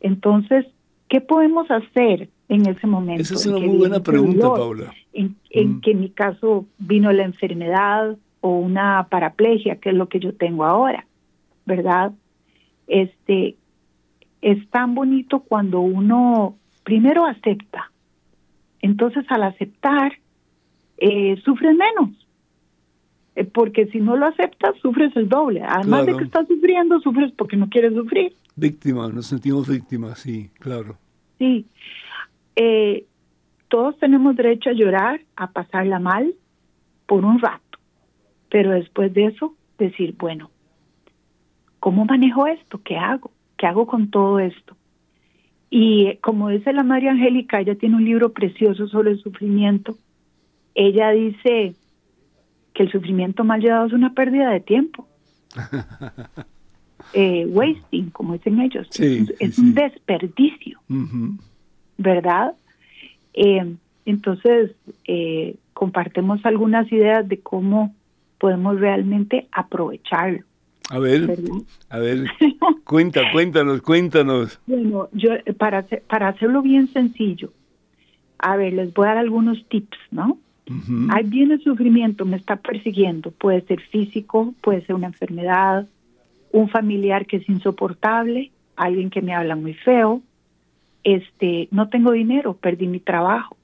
Entonces, 0.00 0.66
¿qué 1.08 1.20
podemos 1.20 1.70
hacer 1.70 2.28
en 2.48 2.66
ese 2.66 2.86
momento? 2.86 3.22
Esa 3.22 3.34
es 3.34 3.46
una 3.46 3.58
muy 3.58 3.76
buena 3.76 4.00
pregunta, 4.00 4.48
Paula. 4.48 4.94
En, 5.12 5.36
mm. 5.52 5.80
que 5.80 5.90
en 5.90 6.00
mi 6.00 6.10
caso 6.10 6.66
vino 6.78 7.12
la 7.12 7.24
enfermedad 7.24 8.16
o 8.40 8.58
una 8.58 9.06
paraplegia, 9.10 9.76
que 9.76 9.90
es 9.90 9.94
lo 9.94 10.08
que 10.08 10.20
yo 10.20 10.34
tengo 10.34 10.64
ahora, 10.64 11.06
¿verdad? 11.64 12.12
Este, 12.86 13.56
es 14.40 14.68
tan 14.70 14.94
bonito 14.94 15.40
cuando 15.40 15.80
uno 15.80 16.56
primero 16.84 17.26
acepta. 17.26 17.90
Entonces, 18.80 19.24
al 19.28 19.42
aceptar, 19.42 20.12
eh, 20.98 21.36
sufres 21.44 21.74
menos. 21.74 22.25
Eh, 23.36 23.44
porque 23.44 23.86
si 23.88 24.00
no 24.00 24.16
lo 24.16 24.26
aceptas, 24.26 24.74
sufres 24.80 25.14
el 25.14 25.28
doble. 25.28 25.62
Además 25.62 26.06
de 26.06 26.16
que 26.16 26.24
estás 26.24 26.48
sufriendo, 26.48 26.98
sufres 27.00 27.30
porque 27.32 27.56
no 27.56 27.68
quieres 27.68 27.92
sufrir. 27.92 28.32
Víctima, 28.56 29.08
nos 29.08 29.26
sentimos 29.26 29.68
víctimas, 29.68 30.18
sí, 30.18 30.50
claro. 30.58 30.96
Sí. 31.38 31.66
Eh, 32.56 33.04
todos 33.68 33.98
tenemos 33.98 34.34
derecho 34.36 34.70
a 34.70 34.72
llorar, 34.72 35.20
a 35.36 35.50
pasarla 35.50 35.98
mal 35.98 36.34
por 37.04 37.26
un 37.26 37.38
rato, 37.38 37.78
pero 38.48 38.70
después 38.70 39.12
de 39.12 39.26
eso 39.26 39.54
decir, 39.76 40.14
bueno, 40.18 40.50
¿cómo 41.78 42.06
manejo 42.06 42.46
esto? 42.46 42.80
¿Qué 42.82 42.96
hago? 42.96 43.30
¿Qué 43.58 43.66
hago 43.66 43.86
con 43.86 44.10
todo 44.10 44.38
esto? 44.38 44.76
Y 45.68 46.06
eh, 46.06 46.18
como 46.22 46.48
dice 46.48 46.72
la 46.72 46.84
María 46.84 47.10
Angélica, 47.10 47.60
ella 47.60 47.74
tiene 47.74 47.96
un 47.96 48.04
libro 48.06 48.32
precioso 48.32 48.88
sobre 48.88 49.10
el 49.10 49.18
sufrimiento. 49.18 49.96
Ella 50.74 51.10
dice 51.10 51.74
que 52.76 52.82
el 52.82 52.92
sufrimiento 52.92 53.42
mal 53.42 53.60
llevado 53.60 53.86
es 53.86 53.92
una 53.94 54.12
pérdida 54.12 54.50
de 54.50 54.60
tiempo. 54.60 55.08
eh, 57.14 57.46
wasting, 57.48 58.10
como 58.10 58.34
dicen 58.34 58.60
ellos. 58.60 58.88
es, 59.00 59.58
un 59.58 59.74
desperdicio, 59.74 60.78
¿verdad? 61.96 62.54
Eh, 63.32 63.74
entonces, 64.04 64.72
eh, 65.06 65.56
compartimos 65.72 66.44
algunas 66.44 66.90
ideas 66.92 67.26
de 67.26 67.40
cómo 67.40 67.94
podemos 68.38 68.78
realmente 68.78 69.48
aprovecharlo. 69.52 70.44
A 70.90 70.98
ver, 70.98 71.36
a 71.88 71.98
ver, 71.98 72.26
cuenta, 72.84 73.22
cuéntanos, 73.32 73.80
cuéntanos. 73.80 74.60
Bueno, 74.66 75.08
yo 75.12 75.30
para, 75.58 75.86
para 76.08 76.28
hacerlo 76.28 76.60
bien 76.60 76.88
sencillo, 76.88 77.52
a 78.38 78.56
ver, 78.56 78.74
les 78.74 78.92
voy 78.92 79.06
a 79.06 79.14
dar 79.14 79.18
algunos 79.18 79.66
tips, 79.68 79.98
¿no? 80.10 80.38
Ahí 81.10 81.24
viene 81.24 81.54
el 81.54 81.62
sufrimiento, 81.62 82.24
me 82.24 82.36
está 82.36 82.56
persiguiendo. 82.56 83.30
Puede 83.30 83.60
ser 83.62 83.80
físico, 83.80 84.52
puede 84.60 84.84
ser 84.84 84.96
una 84.96 85.06
enfermedad, 85.06 85.86
un 86.50 86.68
familiar 86.68 87.26
que 87.26 87.36
es 87.36 87.48
insoportable, 87.48 88.50
alguien 88.74 89.10
que 89.10 89.22
me 89.22 89.34
habla 89.34 89.54
muy 89.54 89.74
feo, 89.74 90.22
este, 91.04 91.68
no 91.70 91.88
tengo 91.88 92.10
dinero, 92.12 92.54
perdí 92.54 92.88
mi 92.88 92.98
trabajo. 92.98 93.56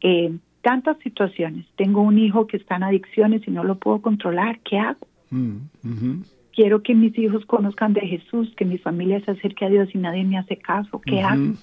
Eh, 0.00 0.32
tantas 0.62 0.98
situaciones. 0.98 1.66
Tengo 1.76 2.02
un 2.02 2.18
hijo 2.18 2.46
que 2.46 2.56
está 2.56 2.76
en 2.76 2.82
adicciones 2.82 3.42
y 3.46 3.50
no 3.50 3.64
lo 3.64 3.76
puedo 3.76 4.02
controlar. 4.02 4.58
¿Qué 4.60 4.78
hago? 4.78 5.06
Mm, 5.30 6.22
Quiero 6.52 6.82
que 6.82 6.94
mis 6.94 7.16
hijos 7.16 7.46
conozcan 7.46 7.92
de 7.92 8.00
Jesús, 8.00 8.52
que 8.56 8.64
mi 8.64 8.78
familia 8.78 9.24
se 9.24 9.30
acerque 9.30 9.64
a 9.64 9.68
Dios 9.68 9.88
y 9.94 9.98
nadie 9.98 10.24
me 10.24 10.36
hace 10.36 10.56
caso. 10.56 11.00
¿Qué 11.00 11.22
hago? 11.22 11.54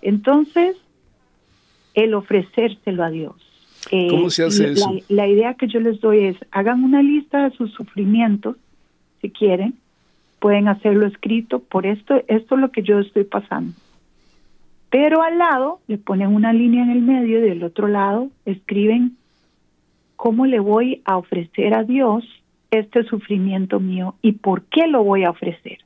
Entonces, 0.00 0.76
el 1.94 2.14
ofrecérselo 2.14 3.02
a 3.02 3.10
Dios. 3.10 3.34
Eh, 3.90 4.08
¿Cómo 4.10 4.30
se 4.30 4.44
hace 4.44 4.72
eso? 4.72 4.94
La, 5.08 5.26
idea 5.26 5.54
que 5.54 5.66
yo 5.66 5.80
les 5.80 6.00
doy 6.00 6.24
es, 6.24 6.36
hagan 6.50 6.84
una 6.84 7.02
lista 7.02 7.48
de 7.48 7.56
sus 7.56 7.72
sufrimientos, 7.72 8.56
si 9.20 9.30
quieren, 9.30 9.74
pueden 10.38 10.68
hacerlo 10.68 11.06
escrito, 11.06 11.60
por 11.60 11.86
esto, 11.86 12.22
esto 12.28 12.54
es 12.54 12.60
lo 12.60 12.70
que 12.70 12.82
yo 12.82 12.98
estoy 12.98 13.24
pasando. 13.24 13.72
Pero 14.90 15.22
al 15.22 15.38
lado 15.38 15.80
le 15.86 15.98
ponen 15.98 16.34
una 16.34 16.52
línea 16.52 16.82
en 16.82 16.90
el 16.90 17.02
medio 17.02 17.38
y 17.38 17.48
del 17.48 17.62
otro 17.62 17.88
lado 17.88 18.30
escriben 18.46 19.16
cómo 20.16 20.46
le 20.46 20.60
voy 20.60 21.02
a 21.04 21.16
ofrecer 21.18 21.74
a 21.74 21.84
Dios 21.84 22.24
este 22.70 23.04
sufrimiento 23.04 23.80
mío 23.80 24.14
y 24.22 24.32
por 24.32 24.62
qué 24.64 24.86
lo 24.86 25.02
voy 25.04 25.24
a 25.24 25.30
ofrecer. 25.30 25.78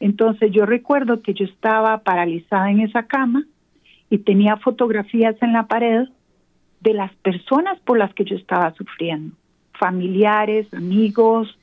Entonces 0.00 0.50
yo 0.52 0.64
recuerdo 0.64 1.22
que 1.22 1.34
yo 1.34 1.44
estaba 1.44 1.98
paralizada 1.98 2.70
en 2.70 2.80
esa 2.80 3.04
cama 3.04 3.44
y 4.10 4.18
tenía 4.18 4.56
fotografías 4.56 5.36
en 5.42 5.52
la 5.52 5.66
pared 5.66 6.08
de 6.84 6.92
las 6.92 7.12
personas 7.16 7.80
por 7.80 7.98
las 7.98 8.12
que 8.14 8.24
yo 8.24 8.36
estaba 8.36 8.72
sufriendo, 8.74 9.34
familiares, 9.72 10.72
amigos, 10.74 11.58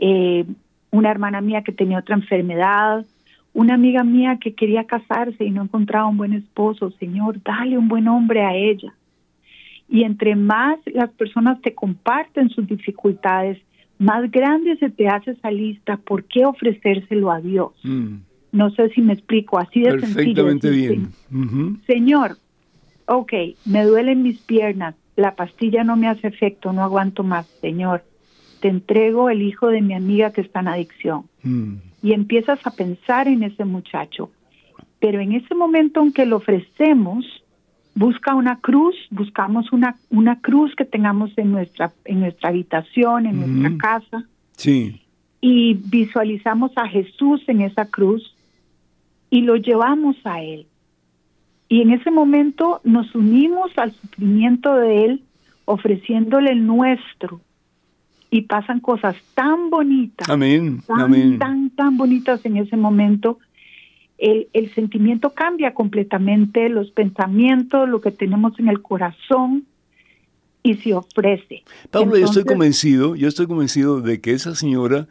eh, 0.00 0.44
una 0.90 1.10
hermana 1.10 1.40
mía 1.40 1.62
que 1.62 1.72
tenía 1.72 2.00
otra 2.00 2.16
enfermedad, 2.16 3.06
una 3.54 3.74
amiga 3.74 4.02
mía 4.02 4.38
que 4.40 4.54
quería 4.54 4.84
casarse 4.84 5.44
y 5.44 5.50
no 5.50 5.62
encontraba 5.62 6.08
un 6.08 6.16
buen 6.16 6.32
esposo, 6.32 6.90
Señor, 6.98 7.40
dale 7.42 7.78
un 7.78 7.86
buen 7.86 8.08
hombre 8.08 8.42
a 8.42 8.54
ella. 8.54 8.92
Y 9.88 10.02
entre 10.02 10.34
más 10.34 10.78
las 10.86 11.10
personas 11.10 11.62
te 11.62 11.72
comparten 11.72 12.50
sus 12.50 12.66
dificultades, 12.66 13.58
más 13.98 14.30
grande 14.32 14.76
se 14.78 14.90
te 14.90 15.06
hace 15.06 15.30
esa 15.30 15.50
lista, 15.52 15.96
¿por 15.96 16.24
qué 16.24 16.44
ofrecérselo 16.44 17.30
a 17.30 17.40
Dios? 17.40 17.72
Mm. 17.84 18.16
No 18.50 18.70
sé 18.70 18.88
si 18.90 19.00
me 19.00 19.12
explico, 19.12 19.58
así 19.58 19.80
de 19.80 19.92
Perfectamente 19.92 20.70
bien. 20.70 21.12
Señor, 21.86 22.36
ok, 23.06 23.32
me 23.64 23.84
duelen 23.84 24.22
mis 24.22 24.38
piernas, 24.38 24.94
la 25.16 25.34
pastilla 25.34 25.84
no 25.84 25.96
me 25.96 26.08
hace 26.08 26.26
efecto, 26.28 26.72
no 26.72 26.82
aguanto 26.82 27.22
más, 27.22 27.46
Señor, 27.60 28.04
te 28.60 28.68
entrego 28.68 29.30
el 29.30 29.42
hijo 29.42 29.68
de 29.68 29.80
mi 29.80 29.94
amiga 29.94 30.32
que 30.32 30.42
está 30.42 30.60
en 30.60 30.68
adicción. 30.68 31.24
Mm. 31.42 31.74
Y 32.02 32.12
empiezas 32.12 32.58
a 32.66 32.70
pensar 32.70 33.28
en 33.28 33.42
ese 33.42 33.64
muchacho. 33.64 34.30
Pero 35.00 35.20
en 35.20 35.32
ese 35.32 35.54
momento 35.54 36.02
en 36.02 36.12
que 36.12 36.26
lo 36.26 36.36
ofrecemos, 36.36 37.24
busca 37.94 38.34
una 38.34 38.60
cruz, 38.60 38.94
buscamos 39.10 39.72
una, 39.72 39.96
una 40.10 40.40
cruz 40.40 40.74
que 40.76 40.84
tengamos 40.84 41.30
en 41.36 41.52
nuestra, 41.52 41.92
en 42.04 42.20
nuestra 42.20 42.50
habitación, 42.50 43.26
en 43.26 43.60
nuestra 43.60 43.78
casa. 43.78 44.24
Sí. 44.56 45.00
Y 45.40 45.74
visualizamos 45.74 46.72
a 46.76 46.88
Jesús 46.88 47.42
en 47.46 47.62
esa 47.62 47.86
cruz 47.86 48.34
y 49.30 49.42
lo 49.42 49.56
llevamos 49.56 50.16
a 50.24 50.42
Él. 50.42 50.66
Y 51.68 51.82
en 51.82 51.90
ese 51.90 52.10
momento 52.10 52.80
nos 52.84 53.14
unimos 53.14 53.70
al 53.76 53.92
sufrimiento 53.92 54.74
de 54.74 55.04
Él, 55.04 55.22
ofreciéndole 55.64 56.52
el 56.52 56.66
nuestro. 56.66 57.40
Y 58.30 58.42
pasan 58.42 58.80
cosas 58.80 59.16
tan 59.34 59.70
bonitas, 59.70 60.28
Amén. 60.28 60.82
Tan, 60.86 61.38
tan, 61.38 61.70
tan 61.70 61.96
bonitas 61.96 62.44
en 62.44 62.56
ese 62.56 62.76
momento. 62.76 63.38
El, 64.18 64.48
el 64.52 64.72
sentimiento 64.74 65.30
cambia 65.30 65.74
completamente, 65.74 66.68
los 66.68 66.90
pensamientos, 66.90 67.88
lo 67.88 68.00
que 68.00 68.10
tenemos 68.10 68.58
en 68.58 68.68
el 68.68 68.82
corazón, 68.82 69.64
y 70.66 70.74
se 70.74 70.94
ofrece. 70.94 71.62
Pablo, 71.90 72.18
yo 72.18 72.24
estoy 72.24 72.44
convencido, 72.44 73.14
yo 73.14 73.28
estoy 73.28 73.46
convencido 73.46 74.00
de 74.00 74.20
que 74.20 74.32
esa 74.32 74.54
señora 74.56 75.06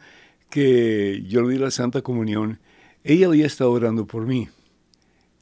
que 0.50 1.22
yo 1.26 1.42
le 1.42 1.54
di 1.54 1.58
la 1.58 1.70
Santa 1.70 2.02
Comunión, 2.02 2.58
ella 3.04 3.26
había 3.26 3.46
estado 3.46 3.72
orando 3.72 4.06
por 4.06 4.26
mí. 4.26 4.48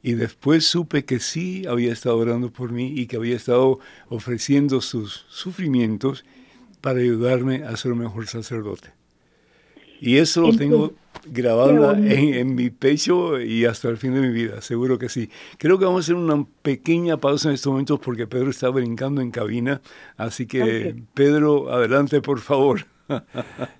Y 0.07 0.12
después 0.12 0.66
supe 0.66 1.07
que 1.07 1.18
sí 1.18 1.64
había 1.66 1.90
estado 1.90 2.18
orando 2.18 2.52
por 2.52 2.70
mí 2.70 2.92
y 2.94 3.07
que 3.07 3.16
había 3.16 3.34
estado 3.34 3.78
ofreciendo 4.11 4.82
sus 4.82 5.24
sufrimientos 5.30 6.26
para 6.82 7.00
ayudarme 7.00 7.64
a 7.64 7.74
ser 7.78 7.92
un 7.92 8.00
mejor 8.00 8.26
sacerdote. 8.26 8.90
Y 10.02 10.18
eso 10.18 10.42
lo 10.42 10.55
tengo 10.55 10.92
grabado 11.24 11.94
en, 11.94 12.55
mi 12.55 12.68
pecho 12.68 13.40
y 13.40 13.64
hasta 13.64 13.88
el 13.88 13.96
fin 13.96 14.12
de 14.12 14.20
mi 14.20 14.28
vida, 14.28 14.61
seguro 14.61 14.98
que 14.98 15.09
sí. 15.09 15.30
Creo 15.57 15.78
que 15.78 15.86
vamos 15.86 16.00
a 16.00 16.05
hacer 16.05 16.16
una 16.16 16.46
pequeña 16.61 17.16
pausa 17.16 17.48
en 17.48 17.55
estos 17.55 17.72
momentos 17.72 17.98
porque 17.98 18.26
Pedro 18.26 18.50
está 18.50 18.68
brincando 18.68 19.22
en 19.22 19.30
cabina. 19.30 19.80
Así 20.18 20.44
que, 20.44 21.02
Pedro, 21.14 21.72
adelante, 21.72 22.20
por 22.20 22.40
favor. 22.40 22.84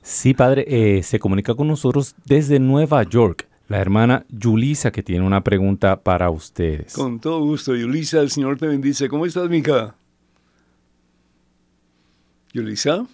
sí, 0.00 0.32
padre, 0.32 0.64
eh, 0.68 1.02
se 1.02 1.18
comunica 1.18 1.54
con 1.54 1.68
nosotros 1.68 2.14
desde 2.24 2.58
Nueva 2.60 3.02
York 3.02 3.46
la 3.68 3.78
hermana 3.78 4.26
Yulisa 4.28 4.90
que 4.90 5.02
tiene 5.02 5.24
una 5.24 5.42
pregunta 5.42 6.00
para 6.00 6.30
ustedes. 6.30 6.92
Con 6.92 7.18
todo 7.20 7.40
gusto, 7.40 7.74
Yulisa, 7.74 8.20
el 8.20 8.30
Señor 8.30 8.58
te 8.58 8.66
bendice. 8.66 9.08
¿Cómo 9.08 9.26
estás, 9.26 9.48
mija? 9.48 9.94
Yulisa. 12.52 13.06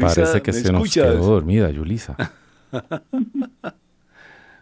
Parece 0.00 0.42
que 0.42 0.52
se 0.52 0.72
nos 0.72 0.92
quedó 0.92 1.24
dormida, 1.24 1.70
Yulisa. 1.70 2.16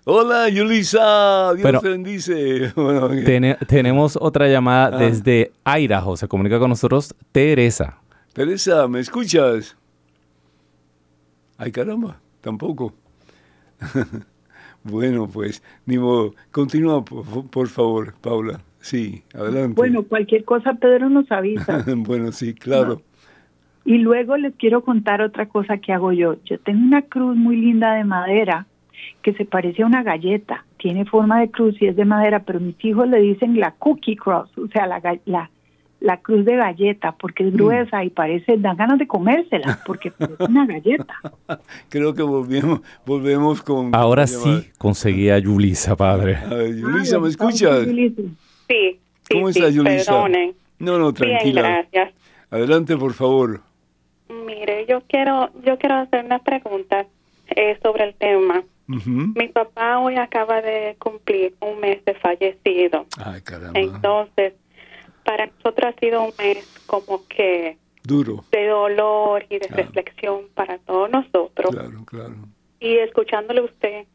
Hola, 0.07 0.51
Yulisa. 0.51 1.55
Dios 1.55 1.80
te 1.80 1.88
bendice. 1.88 2.74
tenemos 3.66 4.18
otra 4.20 4.49
llamada 4.49 4.99
ah. 4.99 4.99
desde 4.99 5.53
Idaho. 5.64 6.18
Se 6.18 6.28
comunica 6.28 6.59
con 6.59 6.68
nosotros 6.68 7.14
Teresa. 7.32 7.97
Teresa, 8.34 8.86
¿me 8.86 9.01
escuchas? 9.01 9.76
Ay, 11.59 11.72
caramba, 11.72 12.20
tampoco. 12.40 12.92
bueno, 14.84 15.28
pues, 15.28 15.62
ni 15.86 15.98
modo. 15.98 16.34
Continúa, 16.50 17.05
por, 17.05 17.68
favor, 17.68 18.14
Paula. 18.20 18.61
Sí, 18.80 19.22
adelante. 19.32 19.74
Bueno, 19.76 20.02
cualquier 20.02 20.44
cosa 20.44 20.74
Pedro 20.74 21.09
nos 21.09 21.30
avisa. 21.30 21.84
bueno, 21.96 22.32
sí, 22.32 22.55
claro. 22.55 23.02
Y 23.84 23.98
luego 23.98 24.36
les 24.36 24.55
quiero 24.57 24.82
contar 24.82 25.20
otra 25.20 25.46
cosa 25.46 25.78
que 25.78 25.92
hago 25.92 26.12
yo. 26.12 26.36
Yo 26.44 26.59
tengo 26.59 26.84
una 26.84 27.02
cruz 27.02 27.36
muy 27.36 27.57
linda 27.57 27.94
de 27.94 28.05
madera 28.05 28.66
que 29.22 29.34
se 29.34 29.44
parece 29.44 29.82
a 29.82 29.86
una 29.86 30.02
galleta, 30.02 30.64
tiene 30.78 31.05
forma 31.05 31.40
de 31.40 31.50
cruz 31.50 31.80
y 31.80 31.86
es 31.86 31.96
de 31.96 32.05
madera, 32.05 32.40
pero 32.40 32.61
mis 32.61 32.82
hijos 32.84 33.09
le 33.09 33.20
dicen 33.20 33.59
la 33.59 33.72
cookie 33.72 34.16
cross, 34.16 34.50
o 34.59 34.68
sea, 34.68 34.86
la, 34.86 35.00
la, 35.24 35.50
la 36.05 36.18
cruz 36.18 36.44
de 36.44 36.57
galleta, 36.57 37.12
porque 37.12 37.44
es 37.44 37.52
mm. 37.52 37.57
gruesa 37.57 38.05
y 38.05 38.11
parece, 38.11 38.59
dan 38.59 38.76
ganas 38.76 38.98
de 38.98 39.07
comérsela, 39.07 39.80
porque 39.86 40.12
es 40.18 40.48
una 40.48 40.66
galleta. 40.66 41.14
Creo 41.88 42.12
que 42.14 42.22
volvemos, 42.22 42.82
volvemos 43.07 43.62
con... 43.62 43.94
Ahora 43.94 44.26
sí 44.26 44.70
conseguí 44.76 45.30
a 45.30 45.38
Yulisa, 45.38 45.96
padre. 45.96 46.36
A 46.36 46.55
ver, 46.55 46.76
Yulisa, 46.76 47.18
¿me 47.18 47.28
escuchas? 47.28 47.86
Sí, 48.68 49.00
¿Cómo 49.30 49.50
sí, 49.50 49.59
estás, 49.59 49.74
Yulisa? 49.74 50.12
Perdonen. 50.12 50.55
No, 50.78 50.98
no, 50.98 51.14
tranquila. 51.14 51.62
Bien, 51.62 51.74
gracias. 51.90 52.14
Adelante, 52.50 52.96
por 52.98 53.14
favor. 53.14 53.62
Mire, 54.28 54.84
yo 54.86 55.00
quiero, 55.09 55.50
yo 55.64 55.78
quiero 55.78 55.96
hacer 55.96 56.26
una 56.26 56.38
pregunta 56.40 57.07
eh, 57.48 57.78
sobre 57.82 58.05
el 58.05 58.14
tema. 58.14 58.62
Mi 58.86 59.48
papá 59.48 60.00
hoy 60.00 60.16
acaba 60.16 60.61
de 60.61 60.96
cumplir 60.98 61.55
un 61.61 61.80
mes 61.80 62.05
de 62.05 62.12
fallecido. 62.16 63.07
Ay, 63.16 63.40
caramba. 63.40 63.80
Entonces, 63.80 64.52
para 65.25 65.47
nosotros 65.47 65.95
ha 65.95 66.01
sido 66.01 66.22
un 66.22 66.33
mes 66.39 66.66
como 66.87 67.27
que 67.27 67.77
duro 68.03 68.45
de 68.51 68.66
dolor 68.66 69.45
y 69.49 69.59
de 69.59 69.68
reflexión 69.68 70.49
para 70.55 70.79
todos 70.79 71.11
nosotros. 71.11 71.70
Claro, 71.70 72.05
claro. 72.05 72.35
Y 72.81 72.99
escuchándole 72.99 73.62
usted 73.62 74.07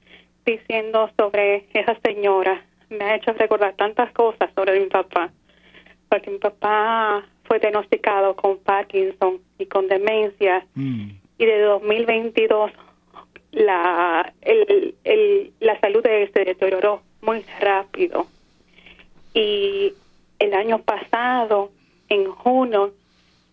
diciendo 0.46 1.10
sobre 1.18 1.68
esa 1.74 1.98
señora, 2.02 2.64
me 2.90 3.04
ha 3.06 3.16
hecho 3.16 3.34
recordar 3.34 3.76
tantas 3.76 4.12
cosas 4.14 4.50
sobre 4.56 4.80
mi 4.80 4.88
papá, 4.88 5.32
porque 6.10 6.32
mi 6.32 6.38
papá 6.38 7.26
fue 7.44 7.60
diagnosticado 7.60 8.36
con 8.36 8.58
Parkinson 8.60 9.40
y 9.58 9.66
con 9.66 9.88
demencia 9.88 10.66
mm. 10.76 11.10
y 11.38 11.46
de 11.46 11.62
2022 11.62 12.72
la, 13.52 14.32
el, 14.42 14.96
el, 15.04 15.54
la 15.60 15.80
salud 15.80 16.04
de 16.04 16.24
él 16.24 16.32
se 16.34 16.46
deterioró 16.46 17.02
muy 17.22 17.44
rápido. 17.60 18.28
Y 19.34 19.94
el 20.40 20.54
año 20.54 20.80
pasado, 20.80 21.72
en 22.10 22.30
junio, 22.32 22.94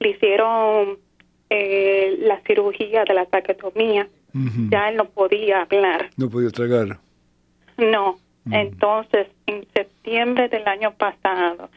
le 0.01 0.11
hicieron 0.11 0.99
eh, 1.51 2.17
la 2.21 2.41
cirugía 2.47 3.05
de 3.05 3.15
la 3.15 3.27
taquetomía. 3.27 4.09
Ya 4.69 4.91
él 4.91 4.97
no 4.97 5.07
podía 5.07 5.63
hablar. 5.63 6.11
No 6.19 6.29
podía 6.29 6.51
tragar. 6.51 6.99
No. 7.79 8.19
Entonces, 8.51 9.29
en 9.47 9.67
septiembre 9.73 10.49
del 10.51 10.69
año 10.69 10.93
pasado, 10.93 11.71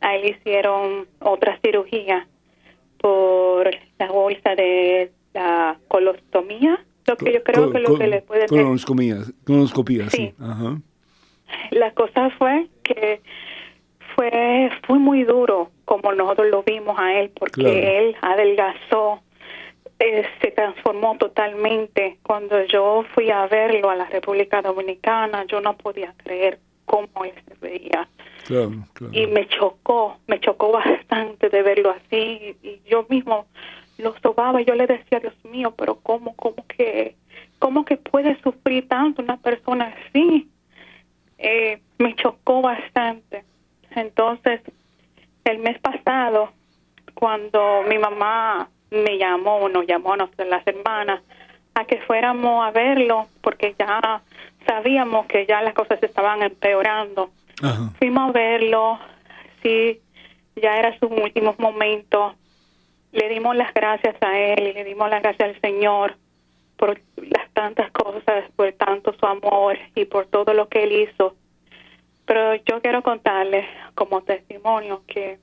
a 0.00 0.16
él 0.16 0.30
hicieron 0.30 1.06
otra 1.20 1.58
cirugía 1.60 2.26
por 2.98 3.70
la 3.98 4.10
bolsa 4.10 4.54
de 4.54 5.12
la 5.34 5.76
colostomía 5.88 6.82
lo 7.08 7.16
que 7.16 7.32
yo 7.32 7.42
creo 7.42 7.70
que 7.70 7.78
lo 7.78 7.96
que 7.96 8.06
le 8.06 8.20
puede 8.20 8.46
colonoscopía, 8.46 10.10
sí. 10.10 10.34
Ajá. 10.38 10.78
La 11.70 11.92
cosa 11.92 12.30
fue 12.36 12.68
que 12.82 13.20
fue 14.18 14.70
fue 14.86 14.98
muy 14.98 15.22
duro 15.22 15.70
como 15.84 16.12
nosotros 16.12 16.48
lo 16.50 16.64
vimos 16.64 16.98
a 16.98 17.20
él 17.20 17.30
porque 17.38 17.98
él 17.98 18.16
adelgazó 18.20 19.20
eh, 20.00 20.24
se 20.40 20.50
transformó 20.50 21.16
totalmente 21.18 22.18
cuando 22.24 22.64
yo 22.64 23.04
fui 23.14 23.30
a 23.30 23.46
verlo 23.46 23.90
a 23.90 23.96
la 23.96 24.06
República 24.06 24.60
Dominicana 24.60 25.44
yo 25.46 25.60
no 25.60 25.76
podía 25.76 26.14
creer 26.16 26.58
cómo 26.84 27.24
él 27.24 27.34
se 27.46 27.54
veía 27.60 28.08
claro, 28.44 28.72
claro. 28.92 29.12
y 29.12 29.28
me 29.28 29.46
chocó 29.46 30.18
me 30.26 30.40
chocó 30.40 30.72
bastante 30.72 31.48
de 31.48 31.62
verlo 31.62 31.90
así 31.90 32.56
y 32.62 32.80
yo 32.88 33.06
mismo 33.08 33.46
lo 33.98 34.14
sobaba 34.20 34.62
y 34.62 34.64
yo 34.64 34.74
le 34.74 34.86
decía, 34.86 35.20
Dios 35.20 35.34
mío, 35.44 35.74
pero 35.76 35.96
¿cómo, 35.96 36.34
cómo 36.36 36.64
que, 36.68 37.16
cómo 37.58 37.84
que 37.84 37.96
puede 37.96 38.40
sufrir 38.42 38.88
tanto 38.88 39.20
una 39.20 39.36
persona 39.36 39.92
así? 40.08 40.48
Eh, 41.36 41.80
me 41.98 42.14
chocó 42.14 42.62
bastante. 42.62 43.44
Entonces, 43.90 44.60
el 45.44 45.58
mes 45.58 45.78
pasado, 45.80 46.52
cuando 47.14 47.82
mi 47.88 47.98
mamá 47.98 48.68
me 48.90 49.18
llamó, 49.18 49.68
nos 49.68 49.86
llamó 49.86 50.14
a 50.14 50.16
las 50.16 50.66
hermanas, 50.66 51.22
a 51.74 51.84
que 51.84 52.00
fuéramos 52.02 52.66
a 52.66 52.70
verlo, 52.70 53.26
porque 53.40 53.74
ya 53.78 54.22
sabíamos 54.66 55.26
que 55.26 55.46
ya 55.46 55.62
las 55.62 55.74
cosas 55.74 56.02
estaban 56.02 56.42
empeorando. 56.42 57.30
Fuimos 57.98 58.30
a 58.30 58.32
verlo, 58.32 58.98
sí, 59.62 60.00
ya 60.56 60.78
era 60.78 60.98
sus 60.98 61.10
últimos 61.10 61.58
momentos 61.58 62.34
le 63.12 63.28
dimos 63.28 63.56
las 63.56 63.72
gracias 63.72 64.16
a 64.20 64.38
Él 64.38 64.68
y 64.68 64.72
le 64.72 64.84
dimos 64.84 65.08
las 65.10 65.22
gracias 65.22 65.48
al 65.48 65.60
Señor 65.60 66.16
por 66.76 67.00
las 67.16 67.50
tantas 67.52 67.90
cosas, 67.90 68.44
por 68.54 68.72
tanto 68.72 69.12
su 69.18 69.26
amor 69.26 69.78
y 69.94 70.04
por 70.04 70.26
todo 70.26 70.54
lo 70.54 70.68
que 70.68 70.84
Él 70.84 70.92
hizo. 70.92 71.34
Pero 72.28 72.56
yo 72.56 72.82
quiero 72.82 73.02
contarles 73.02 73.64
como 73.94 74.20
testimonio 74.20 75.02
que 75.06 75.38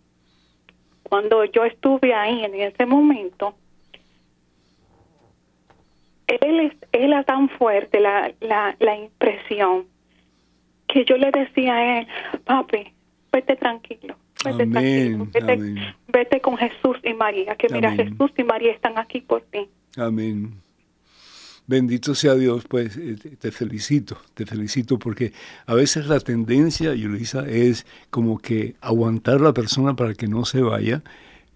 cuando 1.01 1.43
yo 1.45 1.65
estuve 1.65 2.13
ahí 2.13 2.45
en 2.45 2.53
ese 2.53 2.85
momento, 2.85 3.55
él, 6.27 6.59
es, 6.59 6.73
él 6.91 7.11
era 7.11 7.23
tan 7.23 7.49
fuerte 7.49 7.99
la, 7.99 8.31
la, 8.39 8.75
la 8.79 8.95
impresión 8.97 9.87
que 10.87 11.05
yo 11.05 11.17
le 11.17 11.31
decía 11.31 11.73
a 11.73 11.99
él, 11.99 12.07
papi, 12.45 12.93
vete 13.33 13.55
tranquilo, 13.55 14.15
Vete, 16.07 16.39
con 16.39 16.55
Jesús 16.55 16.97
y 17.03 17.13
María, 17.15 17.55
que 17.55 17.67
mira, 17.69 17.91
Jesús 17.93 18.31
y 18.37 18.43
María 18.43 18.71
están 18.71 18.99
aquí 18.99 19.21
por 19.21 19.41
ti. 19.41 19.67
Amén. 19.97 20.53
Bendito 21.67 22.13
sea 22.13 22.35
Dios, 22.35 22.65
pues 22.67 22.95
eh, 22.95 23.15
te 23.39 23.51
felicito, 23.51 24.17
te 24.35 24.45
felicito 24.45 24.99
porque 24.99 25.33
a 25.65 25.73
veces 25.73 26.05
la 26.05 26.19
tendencia, 26.19 26.93
Yulisa, 26.93 27.47
es 27.47 27.87
como 28.11 28.37
que 28.37 28.75
aguantar 28.81 29.37
a 29.37 29.45
la 29.45 29.53
persona 29.53 29.95
para 29.95 30.13
que 30.13 30.27
no 30.27 30.45
se 30.45 30.61
vaya, 30.61 31.03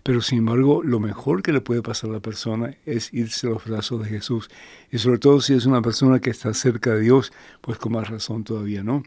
pero 0.01 0.22
sin 0.22 0.39
embargo 0.39 0.82
lo 0.82 0.99
mejor 0.99 1.43
que 1.43 1.53
le 1.53 1.62
puede 1.62 1.84
pasar 1.84 2.10
a 2.10 2.14
la 2.14 2.20
persona 2.22 2.76
es 2.88 3.14
irse 3.14 3.45
a 3.45 3.51
los 3.51 3.66
brazos 3.66 4.01
de 4.01 4.10
Jesús. 4.10 4.49
Y 4.91 4.97
sobre 4.97 5.20
todo 5.20 5.41
si 5.41 5.53
es 5.53 5.68
una 5.68 5.84
persona 5.84 6.20
que 6.20 6.32
está 6.32 6.55
cerca 6.55 6.95
de 6.95 7.01
Dios, 7.01 7.32
pues 7.62 7.78
con 7.78 7.91
más 7.91 8.10
razón 8.10 8.43
todavía, 8.43 8.82
¿no? 8.82 9.03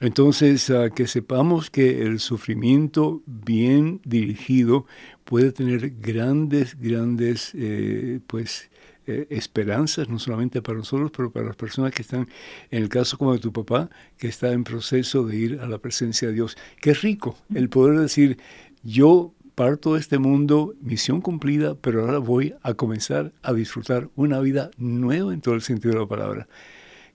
Entonces, 0.00 0.72
que 0.94 1.08
sepamos 1.08 1.70
que 1.70 2.02
el 2.02 2.20
sufrimiento 2.20 3.20
bien 3.26 4.00
dirigido 4.04 4.86
puede 5.24 5.50
tener 5.50 5.92
grandes, 6.00 6.78
grandes, 6.80 7.50
eh, 7.54 8.20
pues, 8.28 8.70
eh, 9.08 9.26
esperanzas, 9.30 10.08
no 10.08 10.18
solamente 10.18 10.60
para 10.60 10.76
nosotros, 10.76 11.10
pero 11.16 11.32
para 11.32 11.46
las 11.46 11.56
personas 11.56 11.92
que 11.92 12.02
están, 12.02 12.28
en 12.70 12.82
el 12.82 12.90
caso 12.90 13.16
como 13.16 13.32
de 13.32 13.38
tu 13.38 13.52
papá, 13.52 13.88
que 14.18 14.28
está 14.28 14.52
en 14.52 14.64
proceso 14.64 15.24
de 15.24 15.36
ir 15.36 15.60
a 15.60 15.66
la 15.66 15.78
presencia 15.78 16.28
de 16.28 16.34
Dios. 16.34 16.58
Qué 16.80 16.92
rico 16.92 17.38
el 17.54 17.70
poder 17.70 17.98
decir, 17.98 18.38
yo 18.82 19.32
parto 19.54 19.94
de 19.94 20.00
este 20.00 20.18
mundo, 20.18 20.74
misión 20.82 21.22
cumplida, 21.22 21.74
pero 21.74 22.02
ahora 22.02 22.18
voy 22.18 22.54
a 22.62 22.74
comenzar 22.74 23.32
a 23.42 23.54
disfrutar 23.54 24.10
una 24.14 24.40
vida 24.40 24.70
nueva 24.76 25.32
en 25.32 25.40
todo 25.40 25.54
el 25.54 25.62
sentido 25.62 25.94
de 25.94 26.00
la 26.00 26.06
palabra. 26.06 26.46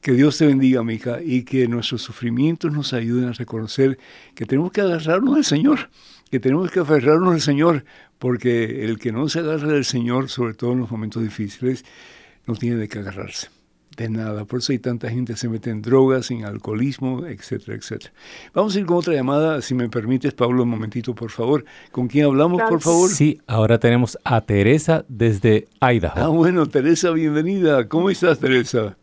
Que 0.02 0.14
Dios 0.14 0.40
te 0.40 0.48
bendiga, 0.48 0.84
mi 0.84 0.96
hija, 0.96 1.20
y 1.24 1.44
que 1.44 1.68
nuestros 1.68 2.02
sufrimientos 2.02 2.74
nos 2.74 2.92
ayuden 2.92 3.30
a 3.30 3.34
reconocer 3.34 4.00
que 4.36 4.46
tenemos 4.46 4.72
que 4.72 4.82
agarrarnos 4.82 5.38
al 5.38 5.46
Señor, 5.46 5.90
que 6.34 6.40
tenemos 6.40 6.72
que 6.72 6.80
aferrarnos 6.80 7.32
al 7.32 7.42
Señor, 7.42 7.86
porque 8.18 8.84
el 8.86 8.98
que 8.98 9.12
no 9.12 9.30
se 9.30 9.38
agarra 9.38 9.68
del 9.68 9.86
Señor, 9.86 10.30
sobre 10.30 10.56
todo 10.56 10.72
en 10.72 10.80
los 10.80 10.90
momentos 10.90 11.22
difíciles, 11.22 11.86
no 12.48 12.56
tiene 12.56 12.78
de 12.78 12.88
qué 12.88 12.98
agarrarse. 12.98 13.50
De 13.96 14.10
nada, 14.10 14.44
por 14.46 14.58
eso 14.58 14.72
hay 14.72 14.80
tanta 14.80 15.12
gente 15.12 15.34
que 15.34 15.38
se 15.38 15.48
mete 15.48 15.70
en 15.70 15.84
drogas, 15.84 16.32
en 16.32 16.44
alcoholismo, 16.44 17.28
etcétera, 17.28 17.78
etcétera. 17.78 18.12
Vamos 18.52 18.76
a 18.76 18.80
ir 18.80 18.88
con 18.88 18.98
otra 18.98 19.14
llamada, 19.14 19.62
si 19.62 19.76
me 19.76 19.88
permites, 19.90 20.34
Pablo, 20.34 20.64
un 20.64 20.70
momentito, 20.70 21.14
por 21.14 21.30
favor. 21.30 21.66
¿Con 21.92 22.08
quién 22.08 22.26
hablamos, 22.26 22.64
por 22.68 22.82
favor? 22.82 23.12
Sí, 23.12 23.40
ahora 23.46 23.78
tenemos 23.78 24.18
a 24.24 24.42
Teresa 24.42 25.06
desde 25.08 25.68
Idaho. 25.82 26.14
Ah, 26.16 26.30
bueno, 26.30 26.66
Teresa, 26.66 27.12
bienvenida. 27.12 27.88
¿Cómo 27.88 28.10
estás, 28.10 28.40
Teresa? 28.40 28.98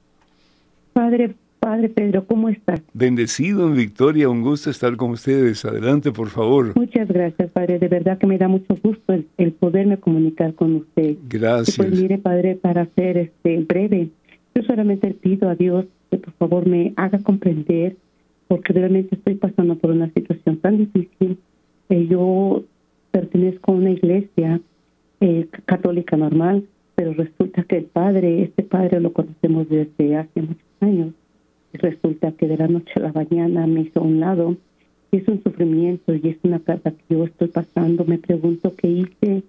Padre, 0.94 1.36
Padre 1.60 1.90
Pedro, 1.90 2.24
¿cómo 2.26 2.48
estás? 2.48 2.80
Bendecido 2.94 3.68
en 3.68 3.76
Victoria, 3.76 4.30
un 4.30 4.40
gusto 4.40 4.70
estar 4.70 4.96
con 4.96 5.10
ustedes. 5.10 5.62
Adelante, 5.66 6.10
por 6.10 6.28
favor. 6.28 6.74
Muchas 6.74 7.06
gracias, 7.06 7.50
Padre. 7.50 7.78
De 7.78 7.88
verdad 7.88 8.16
que 8.16 8.26
me 8.26 8.38
da 8.38 8.48
mucho 8.48 8.76
gusto 8.82 9.12
el, 9.36 9.52
poderme 9.52 9.98
comunicar 9.98 10.54
con 10.54 10.76
usted. 10.76 11.16
Gracias. 11.28 11.76
pues 11.76 11.90
mire, 12.00 12.16
Padre, 12.16 12.56
para 12.56 12.86
ser 12.94 13.18
este 13.18 13.58
breve, 13.60 14.08
Yo 14.54 14.62
solamente 14.62 15.12
pido 15.12 15.50
a 15.50 15.54
Dios 15.54 15.84
que 16.10 16.16
por 16.16 16.32
favor 16.34 16.66
me 16.66 16.94
haga 16.96 17.18
comprender, 17.18 17.96
porque 18.48 18.72
realmente 18.72 19.14
estoy 19.14 19.34
pasando 19.34 19.76
por 19.76 19.90
una 19.90 20.10
situación 20.12 20.56
tan 20.56 20.78
difícil. 20.78 21.38
Eh, 21.90 22.06
yo 22.08 22.64
pertenezco 23.10 23.72
a 23.72 23.74
una 23.74 23.90
iglesia 23.90 24.60
eh, 25.20 25.46
católica 25.66 26.16
normal, 26.16 26.64
pero 26.94 27.12
resulta 27.12 27.64
que 27.64 27.76
el 27.76 27.84
padre, 27.84 28.42
este 28.42 28.62
padre 28.62 28.98
lo 29.00 29.12
conocemos 29.12 29.68
desde 29.68 30.16
hace 30.16 30.40
muchos 30.40 30.64
años, 30.80 31.14
resulta 31.72 32.32
que 32.32 32.46
de 32.46 32.56
la 32.56 32.68
noche 32.68 32.92
a 32.96 33.00
la 33.00 33.12
mañana 33.12 33.66
me 33.66 33.82
hizo 33.82 34.00
a 34.00 34.04
un 34.04 34.20
lado, 34.20 34.56
y 35.12 35.18
es 35.18 35.28
un 35.28 35.42
sufrimiento 35.42 36.14
y 36.14 36.28
es 36.28 36.36
una 36.42 36.60
carga 36.60 36.92
que 36.92 37.14
yo 37.14 37.24
estoy 37.24 37.48
pasando, 37.48 38.04
me 38.04 38.18
pregunto 38.18 38.74
qué 38.76 38.88
hice, 38.88 39.42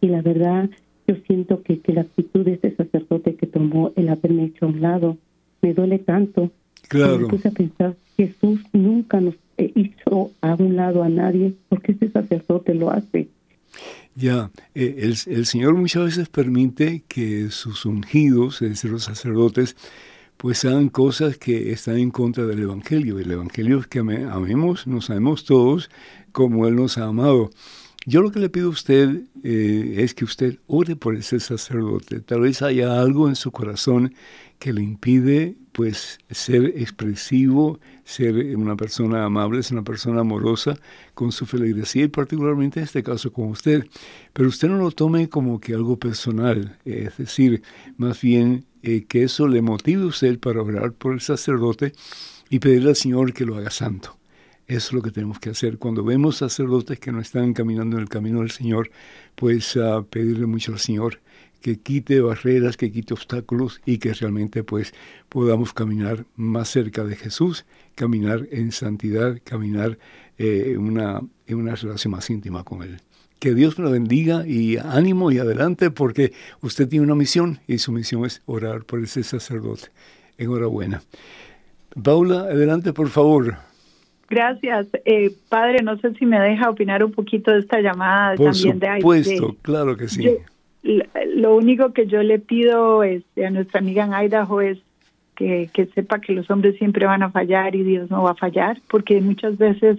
y 0.00 0.08
la 0.08 0.22
verdad 0.22 0.70
yo 1.06 1.16
siento 1.26 1.62
que, 1.62 1.80
que 1.80 1.92
la 1.92 2.02
actitud 2.02 2.44
de 2.44 2.54
ese 2.54 2.74
sacerdote 2.74 3.34
que 3.34 3.46
tomó 3.46 3.92
el 3.96 4.08
haberme 4.08 4.44
hecho 4.44 4.66
a 4.66 4.68
un 4.68 4.80
lado 4.80 5.16
me 5.60 5.74
duele 5.74 5.98
tanto. 5.98 6.50
Claro. 6.88 7.20
Me 7.20 7.28
puse 7.28 7.48
a 7.48 7.52
pensar, 7.52 7.94
Jesús 8.16 8.60
nunca 8.72 9.20
nos 9.20 9.34
hizo 9.56 10.32
a 10.40 10.54
un 10.54 10.76
lado 10.76 11.02
a 11.02 11.08
nadie, 11.08 11.54
porque 11.68 11.92
ese 11.92 12.10
sacerdote 12.10 12.74
lo 12.74 12.90
hace. 12.90 13.28
Ya, 14.14 14.50
eh, 14.74 14.96
el, 14.98 15.16
el, 15.26 15.46
Señor 15.46 15.74
muchas 15.74 16.04
veces 16.04 16.28
permite 16.28 17.02
que 17.08 17.50
sus 17.50 17.86
ungidos, 17.86 18.60
es 18.60 18.70
decir, 18.70 18.90
los 18.90 19.04
sacerdotes, 19.04 19.76
pues 20.42 20.64
hagan 20.64 20.88
cosas 20.88 21.38
que 21.38 21.70
están 21.70 21.98
en 21.98 22.10
contra 22.10 22.44
del 22.46 22.62
Evangelio. 22.62 23.20
El 23.20 23.30
Evangelio 23.30 23.78
es 23.78 23.86
que 23.86 24.00
amemos, 24.00 24.88
nos 24.88 25.08
amemos 25.08 25.44
todos 25.44 25.88
como 26.32 26.66
Él 26.66 26.74
nos 26.74 26.98
ha 26.98 27.04
amado. 27.04 27.50
Yo 28.06 28.22
lo 28.22 28.32
que 28.32 28.40
le 28.40 28.48
pido 28.48 28.66
a 28.66 28.70
usted 28.70 29.22
eh, 29.44 29.94
es 29.98 30.14
que 30.14 30.24
usted 30.24 30.58
ore 30.66 30.96
por 30.96 31.14
ese 31.14 31.38
sacerdote. 31.38 32.18
Tal 32.18 32.40
vez 32.40 32.60
haya 32.60 33.00
algo 33.00 33.28
en 33.28 33.36
su 33.36 33.52
corazón 33.52 34.14
que 34.58 34.72
le 34.72 34.82
impide 34.82 35.54
pues 35.70 36.18
ser 36.28 36.64
expresivo, 36.76 37.78
ser 38.02 38.56
una 38.56 38.74
persona 38.74 39.24
amable, 39.24 39.62
ser 39.62 39.74
una 39.74 39.84
persona 39.84 40.22
amorosa 40.22 40.76
con 41.14 41.30
su 41.30 41.46
feligresía 41.46 42.02
y 42.02 42.08
particularmente 42.08 42.80
en 42.80 42.84
este 42.86 43.04
caso 43.04 43.32
con 43.32 43.46
usted. 43.46 43.86
Pero 44.32 44.48
usted 44.48 44.66
no 44.66 44.78
lo 44.78 44.90
tome 44.90 45.28
como 45.28 45.60
que 45.60 45.72
algo 45.72 46.00
personal, 46.00 46.80
es 46.84 47.16
decir, 47.16 47.62
más 47.96 48.20
bien 48.20 48.66
eh, 48.82 49.04
que 49.04 49.24
eso 49.24 49.48
le 49.48 49.62
motive 49.62 50.02
a 50.02 50.06
usted 50.06 50.38
para 50.38 50.62
orar 50.62 50.92
por 50.92 51.14
el 51.14 51.20
sacerdote 51.20 51.92
y 52.50 52.58
pedirle 52.58 52.90
al 52.90 52.96
Señor 52.96 53.32
que 53.32 53.44
lo 53.44 53.56
haga 53.56 53.70
santo. 53.70 54.18
Eso 54.66 54.88
es 54.88 54.92
lo 54.92 55.02
que 55.02 55.10
tenemos 55.10 55.38
que 55.38 55.50
hacer. 55.50 55.78
Cuando 55.78 56.04
vemos 56.04 56.36
sacerdotes 56.36 56.98
que 56.98 57.12
no 57.12 57.20
están 57.20 57.52
caminando 57.52 57.96
en 57.96 58.02
el 58.02 58.08
camino 58.08 58.40
del 58.40 58.50
Señor, 58.50 58.90
pues 59.34 59.76
uh, 59.76 60.06
pedirle 60.08 60.46
mucho 60.46 60.72
al 60.72 60.78
Señor 60.78 61.20
que 61.62 61.78
quite 61.78 62.20
barreras, 62.20 62.76
que 62.76 62.90
quite 62.92 63.14
obstáculos 63.14 63.80
y 63.86 63.98
que 63.98 64.12
realmente 64.12 64.64
pues 64.64 64.92
podamos 65.28 65.72
caminar 65.72 66.26
más 66.36 66.68
cerca 66.68 67.04
de 67.04 67.16
Jesús, 67.16 67.64
caminar 67.94 68.48
en 68.50 68.72
santidad, 68.72 69.38
caminar 69.44 69.98
eh, 70.38 70.76
una, 70.76 71.20
en 71.46 71.56
una 71.56 71.74
relación 71.74 72.10
más 72.10 72.28
íntima 72.28 72.64
con 72.64 72.82
Él. 72.82 73.00
Que 73.42 73.54
Dios 73.54 73.76
me 73.76 73.84
lo 73.84 73.90
bendiga 73.90 74.46
y 74.46 74.76
ánimo 74.76 75.32
y 75.32 75.38
adelante 75.38 75.90
porque 75.90 76.32
usted 76.60 76.88
tiene 76.88 77.04
una 77.04 77.16
misión 77.16 77.58
y 77.66 77.78
su 77.78 77.90
misión 77.90 78.24
es 78.24 78.40
orar 78.46 78.84
por 78.84 79.02
ese 79.02 79.24
sacerdote. 79.24 79.88
Enhorabuena. 80.38 81.02
Paula, 82.00 82.42
adelante 82.42 82.92
por 82.92 83.08
favor. 83.08 83.56
Gracias. 84.30 84.86
Eh, 85.04 85.32
padre, 85.48 85.82
no 85.82 85.98
sé 85.98 86.14
si 86.14 86.24
me 86.24 86.38
deja 86.38 86.70
opinar 86.70 87.02
un 87.02 87.10
poquito 87.10 87.50
de 87.50 87.58
esta 87.58 87.80
llamada 87.80 88.36
Por 88.36 88.52
también 88.52 88.78
de 88.78 88.96
supuesto, 88.98 89.56
claro 89.60 89.96
que 89.96 90.06
sí. 90.06 90.22
Yo, 90.22 91.02
lo 91.34 91.56
único 91.56 91.92
que 91.92 92.06
yo 92.06 92.22
le 92.22 92.38
pido 92.38 93.02
este, 93.02 93.44
a 93.44 93.50
nuestra 93.50 93.80
amiga 93.80 94.04
en 94.04 94.24
Idaho 94.24 94.60
es 94.60 94.78
que, 95.34 95.68
que 95.72 95.86
sepa 95.86 96.20
que 96.20 96.32
los 96.32 96.48
hombres 96.48 96.76
siempre 96.78 97.06
van 97.06 97.24
a 97.24 97.32
fallar 97.32 97.74
y 97.74 97.82
Dios 97.82 98.08
no 98.08 98.22
va 98.22 98.30
a 98.30 98.36
fallar, 98.36 98.80
porque 98.88 99.20
muchas 99.20 99.58
veces 99.58 99.98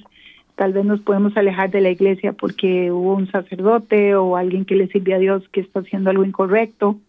tal 0.56 0.74
vez 0.74 0.86
nos 0.86 1.01
podemos 1.01 1.36
alejar 1.36 1.72
de 1.72 1.82
la 1.82 1.89
iglesia 1.89 2.34
porque 2.34 2.91
hubo 2.91 3.16
un 3.16 3.30
sacerdote 3.32 4.16
o 4.16 4.38
alguien 4.38 4.66
que 4.66 4.76
le 4.76 4.88
sirve 4.88 5.14
a 5.14 5.20
Dios 5.20 5.43
que 5.51 5.62
está 5.62 5.80
haciendo 5.80 6.10
algo 6.10 6.24
incorrecto, 6.24 6.99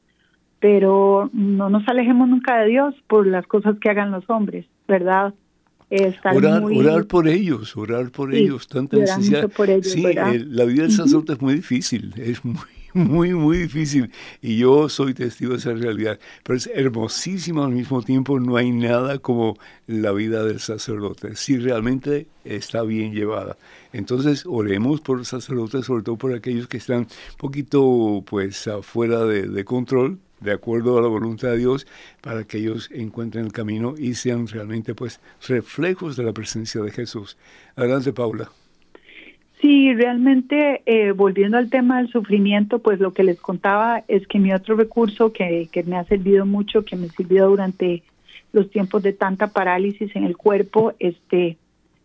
pero 0.61 1.31
no 1.33 1.69
nos 1.69 1.87
alejemos 1.89 2.29
nunca 2.29 2.59
de 2.59 2.69
Dios 2.69 2.95
por 3.07 3.27
las 3.27 3.47
cosas 3.47 3.77
que 3.79 3.91
hagan 3.91 4.11
los 4.11 4.29
hombres, 4.31 4.67
¿verdad? 4.89 5.35
Orar, 6.35 6.63
orar, 6.65 7.07
por 7.07 7.29
ellos, 7.29 7.77
orar 7.77 8.11
por 8.11 8.35
ellos, 8.35 8.67
tanta 8.67 8.97
necesidad. 8.97 9.51
sí, 9.83 10.03
la 10.03 10.65
vida 10.65 10.83
del 10.83 10.93
sacerdote 10.93 11.35
es 11.35 11.43
muy 11.43 11.55
difícil, 11.55 12.15
es 12.17 12.45
muy, 12.45 12.57
muy, 12.95 13.35
muy 13.35 13.59
difícil. 13.59 14.11
Y 14.41 14.57
yo 14.57 14.89
soy 14.89 15.15
testigo 15.15 15.53
de 15.53 15.59
esa 15.59 15.75
realidad. 15.75 16.19
Pero 16.43 16.57
es 16.57 16.69
hermosísimo 16.69 17.65
al 17.65 17.73
mismo 17.73 18.03
tiempo. 18.03 18.41
No 18.41 18.57
hay 18.57 18.71
nada 18.71 19.19
como 19.19 19.59
la 19.87 20.13
vida 20.13 20.45
del 20.45 20.61
sacerdote, 20.61 21.37
si 21.37 21.59
realmente 21.59 22.29
está 22.45 22.83
bien 22.83 23.13
llevada. 23.13 23.57
Entonces, 23.93 24.45
oremos 24.47 25.01
por 25.01 25.19
los 25.19 25.29
sacerdotes, 25.29 25.87
sobre 25.87 26.03
todo 26.03 26.17
por 26.17 26.33
aquellos 26.33 26.69
que 26.69 26.79
están 26.79 27.01
un 27.01 27.09
poquito, 27.37 28.25
pues, 28.27 28.67
afuera 28.69 29.25
de, 29.25 29.65
control, 29.65 30.19
de 30.41 30.53
acuerdo 30.53 30.99
a 30.99 31.03
la 31.03 31.09
voluntad 31.09 31.49
de 31.49 31.59
Dios, 31.59 31.87
para 32.21 32.45
que 32.45 32.59
ellos 32.59 32.91
encuentren 32.93 33.47
el 33.47 33.53
camino 33.53 33.95
y 33.99 34.15
sean 34.15 34.47
realmente 34.47 34.95
pues 34.95 35.21
reflejos 35.47 36.17
de 36.17 36.25
la 36.25 36.33
presencia 36.33 36.81
de 36.81 36.91
Jesús. 36.91 37.37
Adelante, 37.77 38.13
Paula. 38.13 38.51
Sí, 39.65 39.95
realmente, 39.95 40.83
eh, 40.85 41.13
volviendo 41.13 41.57
al 41.57 41.71
tema 41.71 41.97
del 41.97 42.11
sufrimiento, 42.11 42.81
pues 42.81 43.01
lo 43.01 43.15
que 43.15 43.25
les 43.25 43.41
contaba 43.41 44.05
es 44.09 44.27
que 44.27 44.39
mi 44.39 44.53
otro 44.53 44.77
recurso 44.77 45.33
que, 45.33 45.71
que 45.73 45.83
me 45.85 45.97
ha 45.97 46.05
servido 46.05 46.45
mucho, 46.45 46.85
que 46.85 46.97
me 46.97 47.09
sirvió 47.09 47.49
durante 47.49 48.03
los 48.53 48.71
tiempos 48.71 49.03
de 49.03 49.15
tanta 49.15 49.47
parálisis 49.47 50.15
en 50.17 50.25
el 50.25 50.37
cuerpo, 50.37 50.93
este, 50.99 51.57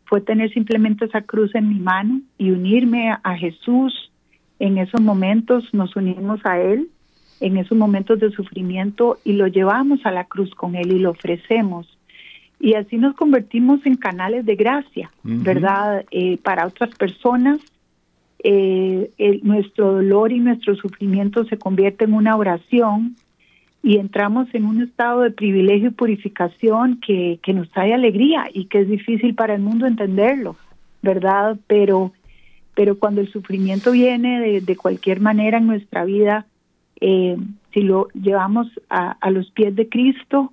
fue 0.05 0.21
tener 0.21 0.53
simplemente 0.53 1.03
esa 1.03 1.23
cruz 1.23 1.53
en 1.53 1.67
mi 1.67 1.81
mano 1.81 2.21
y 2.37 2.51
unirme 2.51 3.11
a 3.21 3.35
Jesús. 3.35 4.09
En 4.59 4.77
esos 4.77 5.01
momentos 5.01 5.65
nos 5.73 5.93
unimos 5.97 6.39
a 6.45 6.61
Él 6.61 6.87
en 7.41 7.57
esos 7.57 7.77
momentos 7.77 8.21
de 8.21 8.31
sufrimiento 8.31 9.17
y 9.25 9.33
lo 9.33 9.47
llevamos 9.47 10.05
a 10.05 10.11
la 10.11 10.23
cruz 10.23 10.55
con 10.55 10.75
Él 10.75 10.93
y 10.93 10.99
lo 10.99 11.09
ofrecemos. 11.11 11.98
Y 12.59 12.73
así 12.73 12.97
nos 12.97 13.15
convertimos 13.15 13.85
en 13.85 13.95
canales 13.95 14.45
de 14.45 14.55
gracia, 14.55 15.09
¿verdad? 15.23 16.05
Eh, 16.11 16.37
para 16.43 16.67
otras 16.67 16.93
personas, 16.95 17.59
eh, 18.43 19.11
nuestro 19.43 19.93
dolor 19.93 20.31
y 20.31 20.39
nuestro 20.39 20.75
sufrimiento 20.75 21.45
se 21.45 21.57
convierte 21.57 22.03
en 22.05 22.13
una 22.13 22.35
oración 22.35 23.15
y 23.81 23.97
entramos 23.97 24.47
en 24.53 24.65
un 24.65 24.81
estado 24.81 25.21
de 25.21 25.31
privilegio 25.31 25.89
y 25.89 25.93
purificación 25.93 26.99
que, 26.99 27.39
que 27.41 27.53
nos 27.53 27.69
trae 27.71 27.93
alegría 27.93 28.47
y 28.53 28.65
que 28.65 28.81
es 28.81 28.89
difícil 28.89 29.35
para 29.35 29.55
el 29.55 29.61
mundo 29.61 29.87
entenderlo, 29.87 30.57
¿verdad? 31.01 31.57
Pero, 31.67 32.11
pero 32.75 32.99
cuando 32.99 33.21
el 33.21 33.31
sufrimiento 33.31 33.91
viene 33.91 34.41
de, 34.41 34.61
de 34.61 34.75
cualquier 34.75 35.21
manera 35.21 35.59
en 35.59 35.67
nuestra 35.67 36.03
vida, 36.03 36.45
eh, 36.99 37.37
si 37.73 37.81
lo 37.81 38.09
llevamos 38.09 38.67
a, 38.89 39.11
a, 39.11 39.31
los 39.31 39.49
pies 39.51 39.75
de 39.75 39.87
Cristo, 39.87 40.51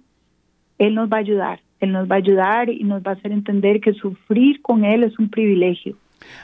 Él 0.79 0.95
nos 0.95 1.11
va 1.11 1.17
a 1.17 1.21
ayudar, 1.21 1.61
Él 1.81 1.93
nos 1.93 2.09
va 2.11 2.17
a 2.17 2.19
ayudar 2.19 2.71
y 2.71 2.85
nos 2.85 3.03
va 3.03 3.13
a 3.13 3.15
hacer 3.15 3.33
entender 3.33 3.81
que 3.81 3.93
sufrir 3.93 4.63
con 4.63 4.85
Él 4.85 5.05
es 5.05 5.19
un 5.19 5.29
privilegio. 5.29 5.97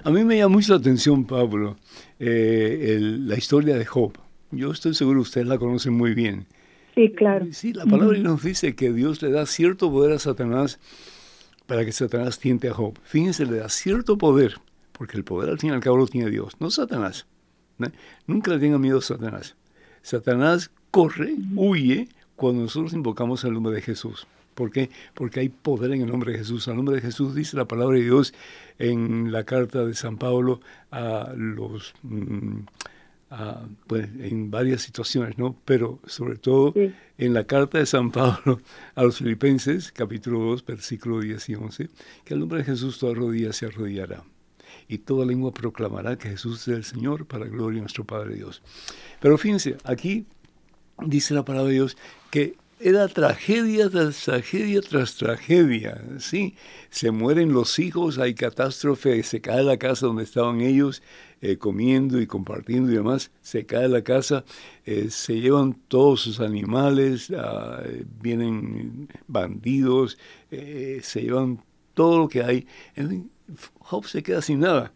A 0.05 0.11
mí 0.11 0.25
me 0.25 0.37
llama 0.37 0.57
mucho 0.57 0.73
la 0.73 0.79
atención, 0.79 1.25
Pablo, 1.25 1.77
eh, 2.19 2.97
el, 2.97 3.29
la 3.29 3.37
historia 3.37 3.77
de 3.77 3.85
Job. 3.85 4.13
Yo 4.51 4.71
estoy 4.71 4.95
seguro 4.95 5.21
que 5.21 5.29
usted 5.29 5.45
la 5.47 5.59
conoce 5.59 5.91
muy 5.91 6.15
bien. 6.15 6.47
Sí, 6.95 7.11
claro. 7.11 7.47
Sí, 7.53 7.73
la 7.73 7.87
palabra 7.87 8.19
nos 8.19 8.43
dice 8.43 8.75
que 8.75 8.93
Dios 8.93 9.23
le 9.23 9.31
da 9.31 9.47
cierto 9.47 9.91
poder 9.91 10.13
a 10.13 10.19
Satanás 10.19 10.79
para 11.67 11.87
que 11.87 11.93
Satanás 11.93 12.39
tiente 12.39 12.69
a 12.69 12.75
Job. 12.75 12.99
Fíjense, 13.03 13.47
le 13.47 13.57
da 13.57 13.71
cierto 13.71 14.19
poder, 14.19 14.57
porque 14.93 15.17
el 15.17 15.25
poder 15.25 15.49
al 15.49 15.59
fin 15.59 15.71
y 15.71 15.73
al 15.73 15.81
cabo 15.81 15.97
lo 15.97 16.07
tiene 16.07 16.29
Dios, 16.29 16.55
no 16.61 16.71
Satanás. 16.71 17.27
¿no? 17.79 17.89
Nunca 18.27 18.51
le 18.51 18.59
tenga 18.59 18.79
miedo 18.79 18.99
a 18.99 19.03
Satanás. 19.03 19.57
Satanás 20.03 20.71
corre, 20.91 21.35
huye 21.57 22.09
cuando 22.37 22.63
nosotros 22.63 22.93
invocamos 22.93 23.43
el 23.45 23.55
nombre 23.55 23.75
de 23.75 23.81
Jesús. 23.81 24.27
¿Por 24.55 24.71
qué? 24.71 24.91
Porque 25.15 25.41
hay 25.41 25.49
poder 25.49 25.93
en 25.93 26.03
el 26.03 26.09
nombre 26.09 26.33
de 26.33 26.39
Jesús. 26.39 26.69
Al 26.69 26.77
nombre 26.77 26.97
de 26.97 27.03
Jesús 27.03 27.35
dice 27.35 27.57
la 27.57 27.67
palabra 27.67 27.97
de 27.97 28.05
Dios 28.05 28.35
en 28.79 29.33
la 29.33 29.45
carta 29.45 29.85
de 29.85 29.95
San 29.95 30.19
Pablo 30.19 30.61
a 30.91 31.33
los, 31.37 31.95
mm, 32.03 32.61
a, 33.31 33.67
pues, 33.87 34.09
en 34.21 34.51
varias 34.51 34.83
situaciones, 34.83 35.39
¿no? 35.39 35.57
Pero 35.65 36.01
sobre 36.07 36.37
todo 36.37 36.73
sí. 36.75 36.93
en 37.19 37.35
la 37.35 37.45
carta 37.45 37.79
de 37.79 37.87
San 37.87 38.11
Pablo 38.11 38.61
a 38.95 39.03
los 39.03 39.19
filipenses, 39.19 39.93
capítulo 39.93 40.41
2, 40.41 40.67
versículo 40.67 41.21
10 41.21 41.49
y 41.49 41.55
11, 41.55 41.89
que 42.25 42.35
al 42.35 42.41
nombre 42.41 42.59
de 42.59 42.65
Jesús 42.65 42.99
toda 42.99 43.15
rodilla 43.15 43.53
se 43.53 43.67
arrodillará 43.67 44.25
y 44.89 44.99
toda 44.99 45.25
lengua 45.25 45.53
proclamará 45.53 46.17
que 46.19 46.29
Jesús 46.29 46.69
es 46.69 46.77
el 46.77 46.85
Señor 46.85 47.27
para 47.27 47.47
gloria 47.47 47.77
de 47.77 47.83
nuestro 47.83 48.05
Padre 48.05 48.35
Dios. 48.35 48.63
Pero 49.21 49.39
fíjense, 49.39 49.77
aquí 49.85 50.27
dice 50.99 51.35
la 51.35 51.45
palabra 51.45 51.69
de 51.69 51.75
Dios 51.75 51.97
que 52.31 52.57
era 52.83 53.09
tragedia 53.09 53.89
tras 53.89 54.25
tragedia 54.25 54.81
tras 54.81 55.15
tragedia, 55.17 56.03
¿sí? 56.19 56.57
Se 56.91 57.11
mueren 57.11 57.53
los 57.53 57.79
hijos, 57.79 58.19
hay 58.19 58.35
catástrofe, 58.35 59.23
se 59.23 59.41
cae 59.41 59.63
la 59.63 59.77
casa 59.77 60.07
donde 60.07 60.25
estaban 60.25 60.61
ellos 60.61 61.03
eh, 61.41 61.57
comiendo 61.57 62.21
y 62.21 62.27
compartiendo 62.27 62.91
y 62.91 62.97
demás, 62.97 63.31
se 63.41 63.65
cae 63.67 63.89
la 63.89 64.03
casa, 64.03 64.45
eh, 64.85 65.09
se 65.11 65.41
llevan 65.41 65.75
todos 65.89 66.23
sus 66.23 66.41
animales, 66.41 67.33
ah, 67.37 67.83
vienen 68.21 69.09
bandidos, 69.29 70.19
eh, 70.51 71.01
se 71.03 71.23
llevan 71.23 71.61
todo 71.95 72.19
lo 72.19 72.29
que 72.29 72.43
hay. 72.43 72.67
Job 73.79 74.07
se 74.07 74.23
queda 74.23 74.43
sin 74.43 74.61
nada. 74.61 74.93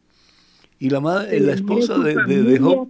Y 0.79 0.91
la 0.91 1.01
madre, 1.01 1.41
la 1.41 1.55
esposa 1.55 1.99
de, 1.99 2.15
de, 2.15 2.59
Job, 2.59 2.89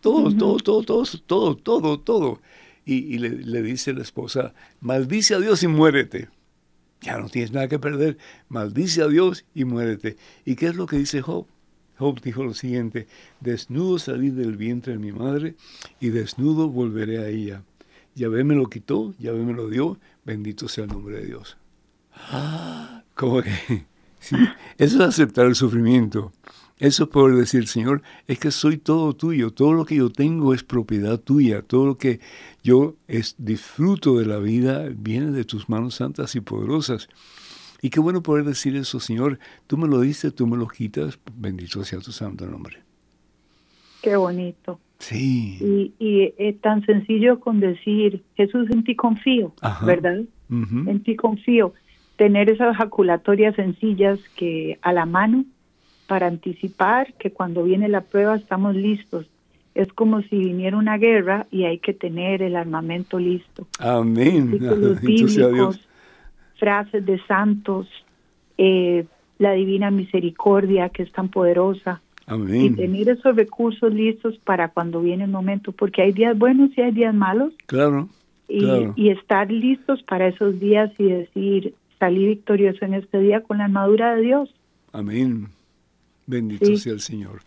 todo, 0.00 0.34
todo, 0.34 0.56
todo, 0.56 0.82
todo, 0.82 1.04
todo, 1.26 1.56
todo, 1.56 2.00
todo 2.00 2.40
y, 2.84 3.18
le, 3.18 3.62
dice 3.62 3.92
la 3.92 4.02
esposa, 4.02 4.54
maldice 4.80 5.34
a 5.34 5.40
Dios 5.40 5.62
y 5.62 5.68
muérete. 5.68 6.28
Ya 7.00 7.18
no 7.18 7.28
tienes 7.28 7.52
nada 7.52 7.68
que 7.68 7.78
perder, 7.78 8.18
maldice 8.48 9.02
a 9.02 9.08
Dios 9.08 9.44
y 9.54 9.64
muérete. 9.64 10.16
¿Y 10.44 10.56
qué 10.56 10.66
es 10.66 10.76
lo 10.76 10.86
que 10.86 10.96
dice 10.96 11.22
Job? 11.22 11.46
Job 11.98 12.20
dijo 12.20 12.42
lo 12.42 12.54
siguiente, 12.54 13.06
desnudo 13.40 13.98
salí 13.98 14.30
del 14.30 14.56
vientre 14.56 14.94
de 14.94 14.98
mi 14.98 15.12
madre 15.12 15.54
y 16.00 16.08
desnudo 16.08 16.68
volveré 16.68 17.18
a 17.18 17.28
ella. 17.28 17.62
Yahvé 18.14 18.44
me 18.44 18.54
lo 18.54 18.68
quitó, 18.68 19.14
Yahvé 19.18 19.42
me 19.44 19.52
lo 19.52 19.68
dio, 19.68 19.98
bendito 20.24 20.68
sea 20.68 20.84
el 20.84 20.90
nombre 20.90 21.18
de 21.18 21.26
Dios. 21.26 21.56
Ah, 22.14 23.04
como 23.14 23.42
que 23.42 23.50
sí, 24.20 24.36
eso 24.78 24.96
es 24.96 25.00
aceptar 25.00 25.46
el 25.46 25.54
sufrimiento. 25.54 26.32
Eso 26.82 27.08
por 27.08 27.36
decir, 27.36 27.68
Señor, 27.68 28.02
es 28.26 28.40
que 28.40 28.50
soy 28.50 28.76
todo 28.76 29.14
tuyo, 29.14 29.52
todo 29.52 29.72
lo 29.72 29.84
que 29.84 29.94
yo 29.94 30.10
tengo 30.10 30.52
es 30.52 30.64
propiedad 30.64 31.16
tuya, 31.16 31.62
todo 31.62 31.86
lo 31.86 31.96
que 31.96 32.18
yo 32.64 32.96
es, 33.06 33.36
disfruto 33.38 34.18
de 34.18 34.26
la 34.26 34.38
vida 34.38 34.88
viene 34.92 35.30
de 35.30 35.44
tus 35.44 35.68
manos 35.68 35.94
santas 35.94 36.34
y 36.34 36.40
poderosas. 36.40 37.08
Y 37.82 37.90
qué 37.90 38.00
bueno 38.00 38.20
poder 38.20 38.44
decir 38.44 38.74
eso, 38.74 38.98
Señor, 38.98 39.38
tú 39.68 39.76
me 39.76 39.86
lo 39.86 40.00
diste, 40.00 40.32
tú 40.32 40.48
me 40.48 40.56
lo 40.56 40.66
quitas, 40.66 41.20
bendito 41.36 41.84
sea 41.84 42.00
tu 42.00 42.10
santo 42.10 42.46
nombre. 42.46 42.78
Qué 44.02 44.16
bonito. 44.16 44.80
Sí. 44.98 45.58
Y, 45.60 45.92
y 46.04 46.34
es 46.36 46.60
tan 46.62 46.84
sencillo 46.84 47.38
con 47.38 47.60
decir, 47.60 48.24
Jesús, 48.34 48.68
en 48.70 48.82
ti 48.82 48.96
confío, 48.96 49.54
¿verdad? 49.86 50.22
En 50.50 51.02
ti 51.04 51.14
confío. 51.14 51.74
Tener 52.16 52.50
esas 52.50 52.76
jaculatorias 52.76 53.54
sencillas 53.54 54.18
que 54.34 54.80
a 54.82 54.92
la 54.92 55.06
mano 55.06 55.44
para 56.06 56.26
anticipar 56.26 57.12
que 57.14 57.30
cuando 57.30 57.64
viene 57.64 57.88
la 57.88 58.02
prueba 58.02 58.36
estamos 58.36 58.74
listos. 58.74 59.26
Es 59.74 59.90
como 59.92 60.20
si 60.22 60.36
viniera 60.36 60.76
una 60.76 60.98
guerra 60.98 61.46
y 61.50 61.64
hay 61.64 61.78
que 61.78 61.94
tener 61.94 62.42
el 62.42 62.56
armamento 62.56 63.18
listo. 63.18 63.66
Amén. 63.78 64.50
Bíblicos, 65.02 65.80
frases 66.58 67.06
de 67.06 67.18
santos, 67.26 67.88
eh, 68.58 69.06
la 69.38 69.52
divina 69.52 69.90
misericordia 69.90 70.90
que 70.90 71.02
es 71.02 71.12
tan 71.12 71.28
poderosa. 71.28 72.02
Amén. 72.26 72.64
Y 72.64 72.70
tener 72.70 73.08
esos 73.08 73.34
recursos 73.34 73.92
listos 73.92 74.38
para 74.44 74.68
cuando 74.68 75.00
viene 75.00 75.24
el 75.24 75.30
momento, 75.30 75.72
porque 75.72 76.02
hay 76.02 76.12
días 76.12 76.38
buenos 76.38 76.70
y 76.76 76.82
hay 76.82 76.92
días 76.92 77.14
malos. 77.14 77.52
Claro. 77.66 78.08
Y, 78.48 78.66
y 78.96 79.08
estar 79.08 79.50
listos 79.50 80.02
para 80.02 80.28
esos 80.28 80.60
días 80.60 80.92
y 80.98 81.04
decir, 81.04 81.74
salí 81.98 82.26
victorioso 82.26 82.84
en 82.84 82.94
este 82.94 83.18
día 83.18 83.40
con 83.40 83.58
la 83.58 83.64
armadura 83.64 84.14
de 84.14 84.22
Dios. 84.22 84.54
Amén. 84.92 85.48
Bendito 86.32 86.74
sea 86.76 86.94
el 86.94 87.00
Señor. 87.00 87.40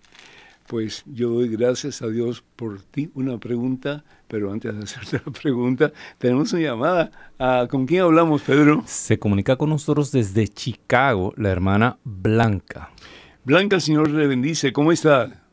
Pues 0.68 1.04
yo 1.08 1.30
doy 1.30 1.50
gracias 1.50 2.04
a 2.04 2.08
Dios 2.08 2.44
por 2.56 2.84
ti. 2.84 3.10
Una 3.16 3.40
pregunta, 3.40 4.04
pero 4.28 4.52
antes 4.52 4.76
de 4.76 4.84
hacerte 4.84 5.20
la 5.26 5.32
pregunta, 5.32 5.92
tenemos 6.20 6.54
una 6.54 6.62
llamada. 6.62 7.12
Ah, 7.40 7.68
¿Con 7.68 7.88
quién 7.88 8.04
hablamos, 8.04 8.44
Pedro? 8.44 8.84
Se 8.86 9.18
comunica 9.18 9.56
con 9.56 9.72
nosotros 9.72 10.12
desde 10.12 10.48
Chicago, 10.48 11.34
la 11.36 11.50
hermana 11.50 11.98
Blanca. 12.04 12.92
Blanca, 13.44 13.78
el 13.78 13.82
Señor 13.82 14.12
le 14.12 14.28
bendice. 14.28 14.72
¿Cómo 14.72 14.92
está? 14.92 15.44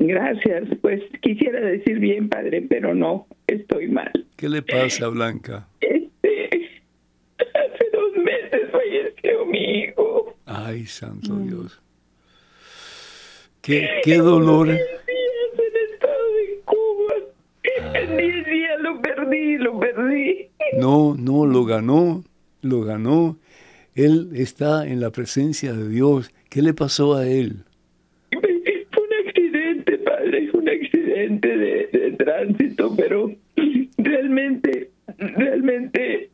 Gracias. 0.00 0.64
Pues 0.82 1.00
quisiera 1.22 1.60
decir 1.60 2.00
bien, 2.00 2.28
padre, 2.28 2.66
pero 2.68 2.92
no, 2.92 3.28
estoy 3.46 3.86
mal. 3.86 4.10
¿Qué 4.36 4.48
le 4.48 4.62
pasa, 4.62 5.06
Blanca? 5.06 5.68
Este, 5.80 6.48
hace 7.38 7.84
dos 7.92 8.16
meses 8.24 8.68
falleció 8.72 9.46
mi 9.46 9.78
hijo. 9.78 10.34
Ay, 10.44 10.86
santo 10.86 11.34
mm. 11.34 11.46
Dios. 11.46 11.83
Qué, 13.64 13.88
qué 14.04 14.18
dolor. 14.18 14.68
En 14.68 14.76
el 14.76 14.80
estado 15.90 16.34
de 16.36 16.60
Cuba. 16.66 17.14
En 17.94 18.16
10 18.18 18.46
días 18.46 18.80
lo 18.80 19.00
perdí, 19.00 19.56
lo 19.56 19.80
perdí. 19.80 20.48
No, 20.78 21.14
no, 21.18 21.46
lo 21.46 21.64
ganó, 21.64 22.22
lo 22.60 22.82
ganó. 22.82 23.38
Él 23.94 24.28
está 24.34 24.86
en 24.86 25.00
la 25.00 25.10
presencia 25.10 25.72
de 25.72 25.88
Dios. 25.88 26.30
¿Qué 26.50 26.60
le 26.60 26.74
pasó 26.74 27.14
a 27.14 27.26
él? 27.26 27.64
Fue 28.32 29.02
un 29.02 29.26
accidente, 29.26 29.96
padre, 29.96 30.50
un 30.52 30.68
accidente 30.68 31.56
de, 31.56 31.88
de 31.90 32.12
tránsito, 32.18 32.94
pero 32.94 33.32
realmente, 33.96 34.90
realmente 35.16 36.30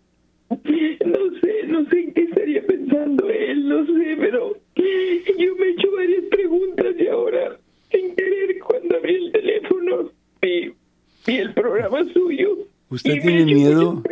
no 0.51 1.31
sé, 1.41 1.67
no 1.69 1.85
sé 1.89 2.01
en 2.01 2.13
qué 2.13 2.23
estaría 2.23 2.67
pensando 2.67 3.31
él, 3.31 3.69
no 3.69 3.87
sé, 3.87 4.17
pero 4.19 4.57
yo 5.41 5.57
me 5.57 5.67
he 5.67 5.71
hecho 5.71 5.91
varias 5.93 6.25
preguntas 6.31 6.95
y 6.99 7.07
ahora, 7.09 7.59
sin 7.91 8.15
querer, 8.15 8.59
cuando 8.59 8.97
abrí 8.97 9.15
el 9.15 9.33
teléfono, 9.33 10.11
vi, 10.43 10.75
el 11.27 11.55
programa 11.55 12.05
suyo. 12.13 12.59
¿Usted 12.91 13.21
tiene 13.23 13.45
miedo? 13.45 14.03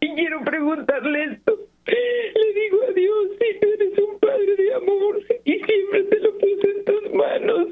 Y 0.00 0.08
quiero 0.14 0.44
preguntarle 0.44 1.24
esto. 1.24 1.58
Le 1.86 2.60
digo 2.60 2.78
a 2.88 2.92
Dios, 2.92 3.28
si 3.38 3.60
tú 3.60 3.68
eres 3.68 3.98
un 3.98 4.18
padre 4.18 4.56
de 4.56 4.74
amor 4.74 5.22
y 5.44 5.52
siempre 5.52 6.02
te 6.04 6.20
lo 6.20 6.38
puse 6.38 6.70
en 6.70 6.84
tus 6.84 7.14
manos. 7.14 7.68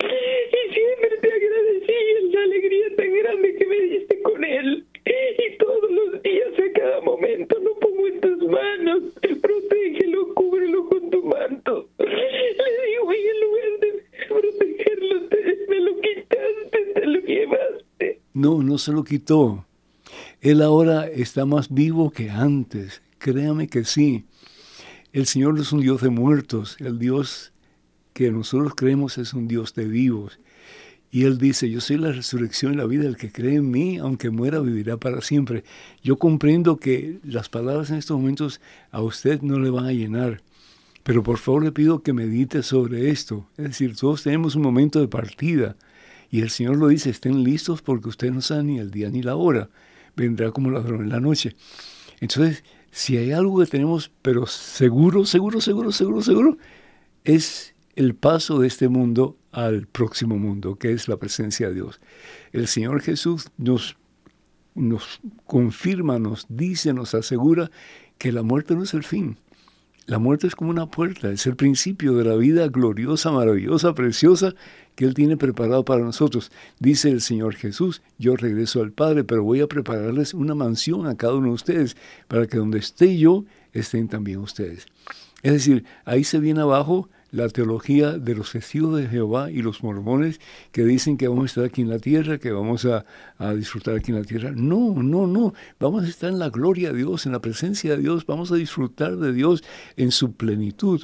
Y 0.00 0.74
siempre 0.74 1.18
te 1.20 1.32
agradecí 1.32 1.92
la 2.32 2.42
alegría 2.42 2.96
tan 2.96 3.12
grande 3.14 3.54
que 3.56 3.66
me 3.66 3.80
diste 3.80 4.22
con 4.22 4.44
él. 4.44 4.84
Y 5.08 5.56
todos 5.58 5.90
los 5.90 6.22
días, 6.22 6.52
a 6.58 6.78
cada 6.78 7.00
momento, 7.00 7.58
lo 7.60 7.78
pongo 7.78 8.06
en 8.08 8.20
tus 8.20 8.48
manos. 8.48 9.02
Protégelo, 9.40 10.34
cúbrelo 10.34 10.88
con 10.88 11.10
tu 11.10 11.22
manto. 11.22 11.88
Le 11.98 12.06
digo, 12.06 13.12
y 13.12 13.26
en 13.26 13.40
lugar 13.40 13.72
de 13.80 14.02
protegerlo, 14.28 15.28
te, 15.28 15.66
me 15.68 15.80
lo 15.80 16.00
quitaste, 16.00 16.92
te 16.94 17.06
lo 17.06 17.20
llevaste. 17.20 18.20
No, 18.34 18.62
no 18.62 18.78
se 18.78 18.92
lo 18.92 19.04
quitó. 19.04 19.64
Él 20.40 20.62
ahora 20.62 21.08
está 21.08 21.44
más 21.46 21.72
vivo 21.72 22.10
que 22.10 22.30
antes. 22.30 23.02
Créame 23.18 23.68
que 23.68 23.84
sí. 23.84 24.26
El 25.12 25.26
Señor 25.26 25.54
no 25.54 25.62
es 25.62 25.72
un 25.72 25.80
Dios 25.80 26.02
de 26.02 26.10
muertos. 26.10 26.76
El 26.80 26.98
Dios 26.98 27.52
que 28.12 28.30
nosotros 28.30 28.74
creemos 28.76 29.18
es 29.18 29.32
un 29.32 29.48
Dios 29.48 29.74
de 29.74 29.86
vivos. 29.86 30.38
Y 31.10 31.24
él 31.24 31.38
dice, 31.38 31.70
yo 31.70 31.80
soy 31.80 31.96
la 31.96 32.12
resurrección 32.12 32.74
y 32.74 32.76
la 32.76 32.86
vida, 32.86 33.06
el 33.06 33.16
que 33.16 33.32
cree 33.32 33.56
en 33.56 33.70
mí, 33.70 33.96
aunque 33.96 34.30
muera, 34.30 34.60
vivirá 34.60 34.98
para 34.98 35.22
siempre. 35.22 35.64
Yo 36.02 36.18
comprendo 36.18 36.76
que 36.76 37.18
las 37.24 37.48
palabras 37.48 37.90
en 37.90 37.96
estos 37.96 38.18
momentos 38.18 38.60
a 38.90 39.00
usted 39.00 39.40
no 39.40 39.58
le 39.58 39.70
van 39.70 39.86
a 39.86 39.92
llenar, 39.92 40.42
pero 41.02 41.22
por 41.22 41.38
favor 41.38 41.64
le 41.64 41.72
pido 41.72 42.02
que 42.02 42.12
medite 42.12 42.62
sobre 42.62 43.08
esto. 43.08 43.46
Es 43.56 43.64
decir, 43.64 43.96
todos 43.96 44.22
tenemos 44.22 44.54
un 44.54 44.62
momento 44.62 45.00
de 45.00 45.08
partida 45.08 45.76
y 46.30 46.42
el 46.42 46.50
Señor 46.50 46.76
lo 46.76 46.88
dice, 46.88 47.08
estén 47.10 47.42
listos 47.42 47.80
porque 47.80 48.08
usted 48.08 48.30
no 48.30 48.42
sabe 48.42 48.64
ni 48.64 48.78
el 48.78 48.90
día 48.90 49.08
ni 49.08 49.22
la 49.22 49.36
hora. 49.36 49.70
Vendrá 50.14 50.50
como 50.50 50.70
ladrón 50.70 51.02
en 51.02 51.08
la 51.08 51.20
noche. 51.20 51.56
Entonces, 52.20 52.64
si 52.90 53.16
hay 53.16 53.32
algo 53.32 53.60
que 53.60 53.66
tenemos, 53.66 54.10
pero 54.20 54.46
seguro, 54.46 55.24
seguro, 55.24 55.60
seguro, 55.60 55.92
seguro, 55.92 56.22
seguro, 56.22 56.58
es 57.24 57.74
el 57.98 58.14
paso 58.14 58.60
de 58.60 58.68
este 58.68 58.88
mundo 58.88 59.36
al 59.50 59.88
próximo 59.88 60.38
mundo, 60.38 60.76
que 60.76 60.92
es 60.92 61.08
la 61.08 61.16
presencia 61.16 61.66
de 61.66 61.74
Dios. 61.74 62.00
El 62.52 62.68
Señor 62.68 63.02
Jesús 63.02 63.48
nos, 63.56 63.96
confirma, 65.46 66.20
nos 66.20 66.46
dice, 66.48 66.92
nos 66.92 67.14
asegura 67.14 67.72
que 68.16 68.30
la 68.30 68.44
muerte 68.44 68.76
no 68.76 68.84
es 68.84 68.94
el 68.94 69.02
fin. 69.02 69.36
La 70.06 70.20
muerte 70.20 70.46
es 70.46 70.54
como 70.54 70.70
una 70.70 70.86
puerta, 70.86 71.32
es 71.32 71.44
el 71.48 71.56
principio 71.56 72.14
de 72.14 72.22
la 72.22 72.36
vida 72.36 72.68
gloriosa, 72.68 73.32
maravillosa, 73.32 73.96
preciosa 73.96 74.54
que 74.94 75.04
Él 75.04 75.14
tiene 75.14 75.36
preparado 75.36 75.84
para 75.84 76.04
nosotros. 76.04 76.52
Dice 76.78 77.10
el 77.10 77.20
Señor 77.20 77.56
Jesús, 77.56 78.00
yo 78.16 78.36
regreso 78.36 78.80
al 78.80 78.92
Padre, 78.92 79.24
pero 79.24 79.42
voy 79.42 79.60
a 79.60 79.66
prepararles 79.66 80.34
una 80.34 80.54
mansión 80.54 81.08
a 81.08 81.16
cada 81.16 81.34
uno 81.34 81.48
de 81.48 81.54
ustedes, 81.54 81.96
para 82.28 82.46
que 82.46 82.58
donde 82.58 82.78
esté 82.78 83.18
yo, 83.18 83.44
estén 83.72 84.06
también 84.06 84.38
ustedes. 84.38 84.86
Es 85.42 85.52
decir, 85.52 85.84
ahí 86.04 86.22
se 86.22 86.38
viene 86.38 86.60
abajo 86.60 87.08
la 87.30 87.48
teología 87.48 88.12
de 88.12 88.34
los 88.34 88.52
testigos 88.52 88.98
de 88.98 89.06
Jehová 89.06 89.50
y 89.50 89.62
los 89.62 89.82
mormones 89.82 90.40
que 90.72 90.84
dicen 90.84 91.18
que 91.18 91.28
vamos 91.28 91.44
a 91.44 91.46
estar 91.46 91.64
aquí 91.64 91.82
en 91.82 91.90
la 91.90 91.98
tierra, 91.98 92.38
que 92.38 92.52
vamos 92.52 92.86
a, 92.86 93.04
disfrutar 93.54 93.96
aquí 93.96 94.10
en 94.12 94.18
la 94.18 94.24
tierra. 94.24 94.52
No, 94.54 94.94
no, 95.02 95.26
no. 95.26 95.54
Vamos 95.78 96.04
a 96.04 96.08
estar 96.08 96.30
en 96.30 96.38
la 96.38 96.50
gloria 96.50 96.92
de 96.92 96.98
Dios, 96.98 97.26
en 97.26 97.32
la 97.32 97.40
presencia 97.40 97.92
de 97.92 98.02
Dios. 98.02 98.26
Vamos 98.26 98.50
a 98.52 98.56
disfrutar 98.56 99.16
de 99.16 99.32
Dios 99.32 99.62
en 99.96 100.10
su 100.10 100.32
plenitud. 100.32 101.02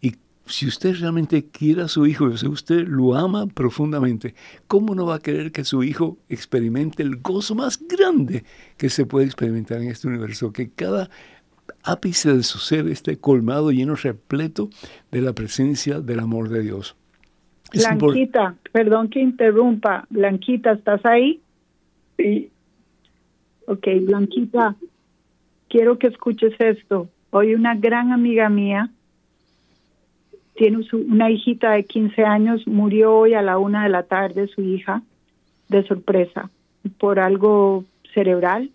Y 0.00 0.14
si 0.46 0.66
usted 0.66 0.94
realmente 0.96 1.46
quiere 1.46 1.82
a 1.82 1.88
su 1.88 2.06
hijo, 2.06 2.36
si 2.36 2.46
usted 2.46 2.86
lo 2.86 3.16
ama 3.16 3.46
profundamente, 3.46 4.34
¿cómo 4.66 4.94
no 4.94 5.06
va 5.06 5.16
a 5.16 5.20
querer 5.20 5.50
que 5.52 5.64
su 5.64 5.82
hijo 5.82 6.18
experimente 6.28 7.02
el 7.02 7.16
gozo 7.16 7.54
más 7.54 7.80
grande 7.86 8.44
que 8.76 8.90
se 8.90 9.06
puede 9.06 9.26
experimentar 9.26 9.82
en 9.82 9.90
este 9.90 10.08
universo? 10.08 10.52
Que 10.52 10.70
cada 10.70 11.10
ápice 11.88 12.34
de 12.34 12.42
su 12.42 12.58
ser 12.58 12.86
esté 12.88 13.18
colmado, 13.18 13.70
lleno, 13.70 13.94
repleto 13.94 14.68
de 15.10 15.22
la 15.22 15.32
presencia 15.32 16.00
del 16.00 16.20
amor 16.20 16.50
de 16.50 16.62
Dios. 16.62 16.96
Blanquita, 17.72 18.54
perdón 18.72 19.08
que 19.08 19.20
interrumpa. 19.20 20.06
Blanquita, 20.10 20.72
¿estás 20.72 21.04
ahí? 21.04 21.40
Sí. 22.16 22.50
Ok, 23.66 23.86
Blanquita, 24.02 24.76
quiero 25.68 25.98
que 25.98 26.08
escuches 26.08 26.54
esto. 26.58 27.08
Hoy 27.30 27.54
una 27.54 27.74
gran 27.74 28.12
amiga 28.12 28.48
mía 28.48 28.90
tiene 30.54 30.84
una 30.92 31.30
hijita 31.30 31.72
de 31.72 31.84
15 31.84 32.22
años, 32.24 32.66
murió 32.66 33.14
hoy 33.16 33.34
a 33.34 33.42
la 33.42 33.58
una 33.58 33.84
de 33.84 33.90
la 33.90 34.02
tarde 34.02 34.48
su 34.48 34.62
hija, 34.62 35.02
de 35.68 35.86
sorpresa, 35.86 36.50
por 36.98 37.20
algo 37.20 37.84
cerebral. 38.12 38.70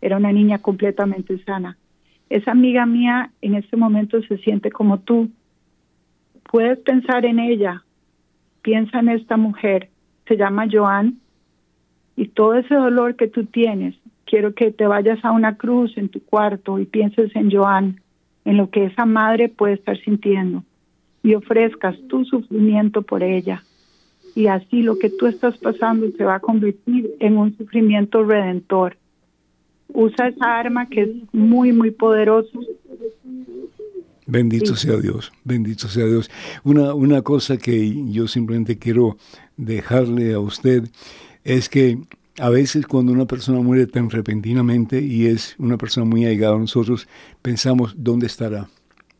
Era 0.00 0.16
una 0.16 0.32
niña 0.32 0.58
completamente 0.58 1.42
sana. 1.44 1.76
Esa 2.30 2.50
amiga 2.52 2.86
mía 2.86 3.30
en 3.40 3.54
este 3.54 3.76
momento 3.76 4.20
se 4.22 4.38
siente 4.38 4.70
como 4.70 4.98
tú. 4.98 5.30
Puedes 6.50 6.78
pensar 6.80 7.24
en 7.24 7.38
ella, 7.38 7.84
piensa 8.62 9.00
en 9.00 9.08
esta 9.10 9.36
mujer, 9.36 9.88
se 10.26 10.36
llama 10.36 10.66
Joan, 10.70 11.18
y 12.16 12.28
todo 12.28 12.54
ese 12.54 12.74
dolor 12.74 13.16
que 13.16 13.28
tú 13.28 13.44
tienes, 13.44 13.94
quiero 14.24 14.54
que 14.54 14.72
te 14.72 14.86
vayas 14.86 15.24
a 15.24 15.32
una 15.32 15.56
cruz 15.56 15.96
en 15.96 16.08
tu 16.08 16.20
cuarto 16.20 16.78
y 16.78 16.84
pienses 16.84 17.34
en 17.36 17.50
Joan, 17.50 18.00
en 18.44 18.56
lo 18.56 18.70
que 18.70 18.84
esa 18.84 19.06
madre 19.06 19.48
puede 19.48 19.74
estar 19.74 19.96
sintiendo 19.98 20.64
y 21.22 21.34
ofrezcas 21.34 21.96
tu 22.08 22.24
sufrimiento 22.24 23.02
por 23.02 23.22
ella. 23.22 23.62
Y 24.34 24.46
así 24.46 24.82
lo 24.82 24.98
que 24.98 25.10
tú 25.10 25.26
estás 25.26 25.58
pasando 25.58 26.10
se 26.16 26.24
va 26.24 26.36
a 26.36 26.40
convertir 26.40 27.10
en 27.20 27.36
un 27.36 27.56
sufrimiento 27.56 28.22
redentor. 28.22 28.96
Usa 29.88 30.28
esa 30.28 30.58
arma 30.58 30.88
que 30.88 31.02
es 31.02 31.10
muy, 31.32 31.72
muy 31.72 31.90
poderosa. 31.90 32.58
Bendito 34.26 34.76
sea 34.76 34.96
Dios, 34.98 35.32
bendito 35.44 35.88
sea 35.88 36.04
Dios. 36.04 36.30
Una, 36.62 36.92
una 36.92 37.22
cosa 37.22 37.56
que 37.56 38.04
yo 38.12 38.28
simplemente 38.28 38.78
quiero 38.78 39.16
dejarle 39.56 40.34
a 40.34 40.38
usted 40.40 40.90
es 41.44 41.70
que 41.70 41.98
a 42.38 42.50
veces 42.50 42.86
cuando 42.86 43.12
una 43.12 43.26
persona 43.26 43.60
muere 43.60 43.86
tan 43.86 44.10
repentinamente 44.10 45.00
y 45.00 45.26
es 45.26 45.56
una 45.58 45.78
persona 45.78 46.04
muy 46.06 46.24
allegada 46.26 46.56
a 46.56 46.58
nosotros, 46.58 47.08
pensamos, 47.42 47.94
¿dónde 47.96 48.26
estará? 48.26 48.68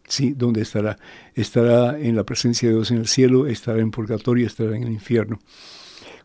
Sí, 0.07 0.35
¿dónde 0.37 0.63
estará? 0.63 0.99
Estará 1.35 1.99
en 1.99 2.17
la 2.17 2.25
presencia 2.25 2.69
de 2.69 2.75
Dios 2.75 2.91
en 2.91 2.99
el 2.99 3.07
cielo, 3.07 3.47
estará 3.47 3.81
en 3.81 3.91
purgatorio, 3.91 4.47
estará 4.47 4.77
en 4.77 4.85
el 4.85 4.93
infierno. 4.93 5.39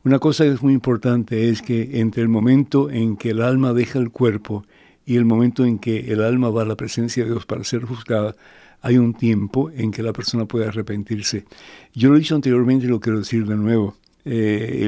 Una 0.05 0.19
cosa 0.19 0.43
que 0.43 0.51
es 0.51 0.61
muy 0.61 0.73
importante 0.73 1.47
es 1.47 1.61
que 1.61 2.01
entre 2.01 2.21
el 2.21 2.27
momento 2.27 2.89
en 2.89 3.15
que 3.15 3.29
el 3.29 3.41
alma 3.41 3.71
deja 3.71 3.99
el 3.99 4.11
cuerpo 4.11 4.65
y 5.05 5.15
el 5.15 5.23
momento 5.23 5.63
en 5.63 5.79
que 5.79 6.11
el 6.11 6.21
alma 6.21 6.49
va 6.49 6.63
a 6.63 6.65
la 6.65 6.75
presencia 6.75 7.23
de 7.23 7.29
Dios 7.29 7.45
para 7.45 7.63
ser 7.63 7.83
juzgada, 7.83 8.35
hay 8.81 8.97
un 8.97 9.13
tiempo 9.13 9.71
en 9.71 9.91
que 9.91 10.03
la 10.03 10.11
persona 10.11 10.45
puede 10.45 10.65
arrepentirse. 10.67 11.45
Yo 11.93 12.09
lo 12.09 12.17
he 12.17 12.19
dicho 12.19 12.35
anteriormente 12.35 12.85
y 12.85 12.89
lo 12.89 12.99
quiero 12.99 13.19
decir 13.19 13.45
de 13.45 13.55
nuevo. 13.55 13.95
Eh, 14.25 14.81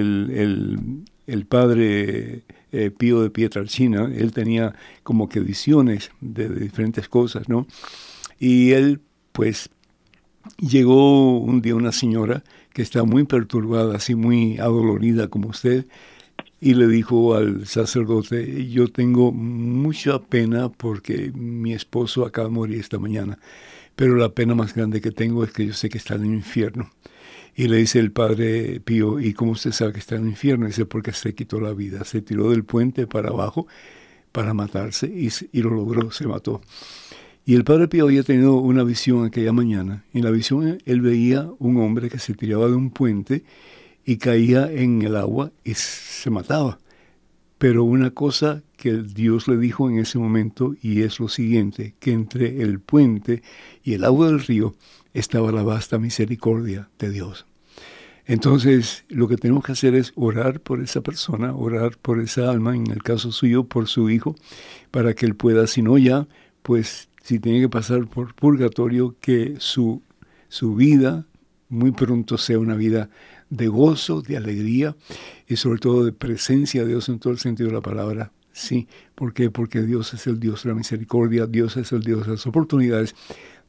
el, 1.27 1.45
padre 1.45 2.43
eh, 2.73 2.91
Pío 2.91 3.21
de 3.21 3.29
Pietralcina, 3.29 4.11
él 4.13 4.33
tenía 4.33 4.75
como 5.03 5.29
que 5.29 5.39
visiones 5.39 6.11
de 6.19 6.49
diferentes 6.49 7.07
cosas, 7.07 7.47
¿no? 7.47 7.67
Y 8.37 8.71
él, 8.71 8.99
pues, 9.31 9.69
llegó 10.59 11.39
un 11.39 11.61
día 11.61 11.75
una 11.75 11.93
señora 11.93 12.43
que 12.75 12.81
estaba 12.81 13.05
muy 13.05 13.23
perturbada, 13.23 13.95
así 13.95 14.15
muy 14.15 14.57
adolorida 14.57 15.29
como 15.29 15.47
usted, 15.47 15.85
y 16.59 16.73
le 16.73 16.87
dijo 16.87 17.33
al 17.33 17.65
sacerdote, 17.67 18.67
yo 18.67 18.89
tengo 18.89 19.31
mucha 19.31 20.19
pena 20.19 20.67
porque 20.67 21.31
mi 21.33 21.71
esposo 21.73 22.25
acaba 22.25 22.49
de 22.49 22.53
morir 22.53 22.79
esta 22.81 22.99
mañana, 22.99 23.39
pero 23.95 24.17
la 24.17 24.27
pena 24.27 24.55
más 24.55 24.75
grande 24.75 24.99
que 24.99 25.11
tengo 25.11 25.45
es 25.45 25.53
que 25.53 25.65
yo 25.67 25.73
sé 25.73 25.87
que 25.87 25.97
está 25.97 26.15
en 26.15 26.25
el 26.25 26.33
infierno. 26.33 26.91
Y 27.55 27.69
le 27.69 27.77
dice 27.77 27.99
el 27.99 28.11
padre 28.11 28.81
Pío, 28.81 29.21
¿y 29.21 29.33
cómo 29.33 29.51
usted 29.51 29.71
sabe 29.71 29.93
que 29.93 29.99
está 29.99 30.15
en 30.15 30.23
el 30.23 30.29
infierno? 30.31 30.67
dice, 30.67 30.85
porque 30.85 31.13
se 31.13 31.33
quitó 31.33 31.61
la 31.61 31.71
vida, 31.71 32.03
se 32.03 32.21
tiró 32.21 32.49
del 32.49 32.65
puente 32.65 33.07
para 33.07 33.29
abajo 33.29 33.67
para 34.33 34.53
matarse 34.53 35.07
y, 35.07 35.29
y 35.53 35.61
lo 35.61 35.69
logró, 35.69 36.11
se 36.11 36.27
mató. 36.27 36.59
Y 37.47 37.53
el 37.53 37.63
padre 37.63 37.87
Pío 37.87 38.05
había 38.05 38.23
tenido 38.23 38.55
una 38.55 38.83
visión 38.83 39.23
aquella 39.23 39.53
mañana. 39.53 40.03
En 40.13 40.23
la 40.23 40.31
visión 40.31 40.79
él 40.83 41.01
veía 41.01 41.47
un 41.59 41.77
hombre 41.77 42.09
que 42.09 42.17
se 42.17 42.33
tiraba 42.33 42.67
de 42.67 42.73
un 42.73 42.89
puente 42.89 43.43
y 44.03 44.17
caía 44.17 44.71
en 44.71 45.03
el 45.03 45.15
agua 45.15 45.51
y 45.63 45.75
se 45.75 46.31
mataba. 46.31 46.79
Pero 47.59 47.83
una 47.83 48.09
cosa 48.09 48.63
que 48.77 49.03
Dios 49.03 49.47
le 49.47 49.57
dijo 49.57 49.89
en 49.89 49.99
ese 49.99 50.17
momento 50.17 50.75
y 50.81 51.03
es 51.03 51.19
lo 51.19 51.29
siguiente, 51.29 51.93
que 51.99 52.13
entre 52.13 52.63
el 52.63 52.79
puente 52.79 53.43
y 53.83 53.93
el 53.93 54.05
agua 54.05 54.25
del 54.25 54.39
río 54.39 54.73
estaba 55.13 55.51
la 55.51 55.61
vasta 55.61 55.99
misericordia 55.99 56.89
de 56.97 57.11
Dios. 57.11 57.45
Entonces, 58.25 59.05
lo 59.07 59.27
que 59.27 59.37
tenemos 59.37 59.63
que 59.63 59.73
hacer 59.73 59.93
es 59.93 60.13
orar 60.15 60.61
por 60.61 60.81
esa 60.81 61.01
persona, 61.01 61.53
orar 61.55 61.97
por 61.99 62.19
esa 62.19 62.49
alma, 62.49 62.75
en 62.75 62.89
el 62.89 63.03
caso 63.03 63.31
suyo, 63.31 63.65
por 63.65 63.87
su 63.87 64.09
hijo, 64.09 64.35
para 64.89 65.13
que 65.13 65.27
él 65.27 65.35
pueda, 65.35 65.67
si 65.67 65.83
no 65.83 65.99
ya, 65.99 66.27
pues 66.63 67.07
si 67.25 67.39
tiene 67.39 67.59
que 67.59 67.69
pasar 67.69 68.05
por 68.05 68.35
purgatorio, 68.35 69.15
que 69.19 69.55
su, 69.57 70.03
su 70.47 70.75
vida 70.75 71.25
muy 71.69 71.89
pronto 71.89 72.37
sea 72.37 72.59
una 72.59 72.75
vida 72.75 73.09
de 73.49 73.67
gozo, 73.67 74.21
de 74.21 74.37
alegría 74.37 74.95
y 75.47 75.55
sobre 75.55 75.79
todo 75.79 76.05
de 76.05 76.11
presencia 76.11 76.83
de 76.83 76.89
Dios 76.89 77.09
en 77.09 77.17
todo 77.17 77.33
el 77.33 77.39
sentido 77.39 77.69
de 77.69 77.73
la 77.73 77.81
palabra. 77.81 78.31
Sí, 78.51 78.87
¿por 79.15 79.33
qué? 79.33 79.49
Porque 79.49 79.81
Dios 79.81 80.13
es 80.13 80.27
el 80.27 80.39
Dios 80.39 80.63
de 80.63 80.69
la 80.69 80.75
misericordia, 80.75 81.47
Dios 81.47 81.77
es 81.77 81.91
el 81.93 82.01
Dios 82.01 82.27
de 82.27 82.33
las 82.33 82.45
oportunidades, 82.45 83.15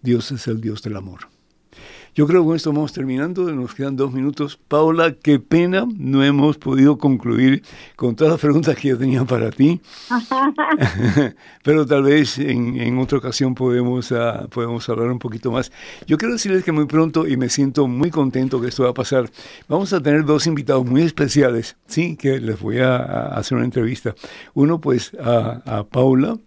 Dios 0.02 0.30
es 0.32 0.46
el 0.48 0.60
Dios 0.60 0.82
del 0.82 0.96
amor. 0.96 1.20
Yo 2.16 2.26
creo 2.26 2.40
que 2.40 2.46
con 2.46 2.56
esto 2.56 2.72
vamos 2.72 2.94
terminando, 2.94 3.52
nos 3.52 3.74
quedan 3.74 3.94
dos 3.94 4.10
minutos. 4.10 4.58
Paula, 4.68 5.12
qué 5.12 5.38
pena, 5.38 5.86
no 5.98 6.24
hemos 6.24 6.56
podido 6.56 6.96
concluir 6.96 7.62
con 7.94 8.16
todas 8.16 8.32
las 8.32 8.40
preguntas 8.40 8.74
que 8.74 8.88
yo 8.88 8.96
tenía 8.96 9.22
para 9.26 9.50
ti, 9.50 9.82
pero 11.62 11.84
tal 11.84 12.04
vez 12.04 12.38
en, 12.38 12.96
otra 12.96 13.18
ocasión 13.18 13.54
podemos, 13.54 14.10
uh, 14.12 14.48
podemos 14.48 14.88
hablar 14.88 15.10
un 15.10 15.18
poquito 15.18 15.52
más. 15.52 15.70
Yo 16.06 16.16
quiero 16.16 16.32
decirles 16.32 16.64
que 16.64 16.72
muy 16.72 16.86
pronto, 16.86 17.28
y 17.28 17.36
me 17.36 17.50
siento 17.50 17.86
muy 17.86 18.10
contento 18.10 18.62
que 18.62 18.68
esto 18.68 18.84
va 18.84 18.90
a 18.90 18.94
pasar, 18.94 19.28
vamos 19.68 19.92
a 19.92 20.00
tener 20.00 20.24
dos 20.24 20.46
invitados 20.46 20.86
muy 20.86 21.02
especiales, 21.02 21.76
sí, 21.86 22.16
que 22.16 22.40
les 22.40 22.58
voy 22.58 22.78
a, 22.78 23.26
hacer 23.36 23.56
una 23.56 23.66
entrevista. 23.66 24.14
Uno 24.54 24.80
pues 24.80 25.12
a, 25.20 25.60
a 25.66 25.84
Paula, 25.84 26.38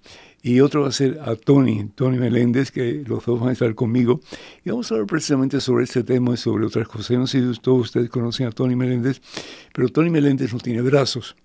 y 0.42 0.62
otro 0.62 0.84
va 0.84 0.90
a 0.90 0.92
ser 0.92 1.20
a 1.22 1.36
Tony, 1.36 1.90
Tony 1.96 2.18
Meléndez, 2.18 2.72
que 2.72 3.04
los 3.06 3.26
dos 3.26 3.40
van 3.40 3.50
a 3.50 3.52
estar 3.54 3.74
conmigo. 3.76 4.22
Y 4.64 4.70
vamos 4.70 4.92
a 4.92 4.96
hablar 4.96 5.08
precisamente 5.08 5.60
sobre 5.60 5.84
este 5.84 6.04
tema 6.04 6.34
y 6.34 6.38
sobre 6.38 6.66
otras 6.66 6.88
cosas. 6.88 7.18
no 7.18 7.28
sé 7.28 7.54
si 7.54 7.60
todos 7.60 7.82
ustedes 7.82 8.10
conocen 8.10 8.48
a 8.48 8.52
Tony 8.52 8.76
Meléndez, 8.76 9.22
pero 9.74 9.90
Tony 9.90 10.10
Meléndez 10.10 10.54
no 10.54 10.60
tiene 10.60 10.82
brazos, 10.82 11.36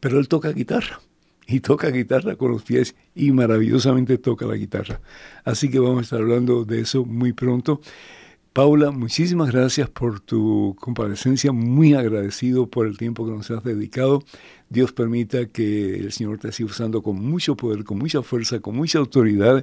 pero 0.00 0.18
él 0.18 0.28
toca 0.28 0.50
guitarra. 0.52 1.00
Y 1.48 1.60
toca 1.60 1.90
guitarra 1.90 2.34
con 2.34 2.50
los 2.50 2.64
pies 2.64 2.96
y 3.14 3.30
maravillosamente 3.30 4.18
toca 4.18 4.46
la 4.46 4.56
guitarra. 4.56 5.00
Así 5.44 5.70
que 5.70 5.78
vamos 5.78 5.98
a 5.98 6.02
estar 6.02 6.20
hablando 6.20 6.64
de 6.64 6.80
eso 6.80 7.04
muy 7.04 7.32
pronto. 7.32 7.80
Paula, 8.56 8.90
muchísimas 8.90 9.50
gracias 9.52 9.90
por 9.90 10.18
tu 10.20 10.74
comparecencia, 10.80 11.52
muy 11.52 11.92
agradecido 11.92 12.66
por 12.66 12.86
el 12.86 12.96
tiempo 12.96 13.26
que 13.26 13.32
nos 13.32 13.50
has 13.50 13.62
dedicado. 13.62 14.22
Dios 14.70 14.94
permita 14.94 15.44
que 15.44 15.96
el 15.96 16.10
Señor 16.10 16.38
te 16.38 16.50
siga 16.52 16.70
usando 16.70 17.02
con 17.02 17.16
mucho 17.16 17.54
poder, 17.54 17.84
con 17.84 17.98
mucha 17.98 18.22
fuerza, 18.22 18.60
con 18.60 18.74
mucha 18.74 18.98
autoridad 18.98 19.62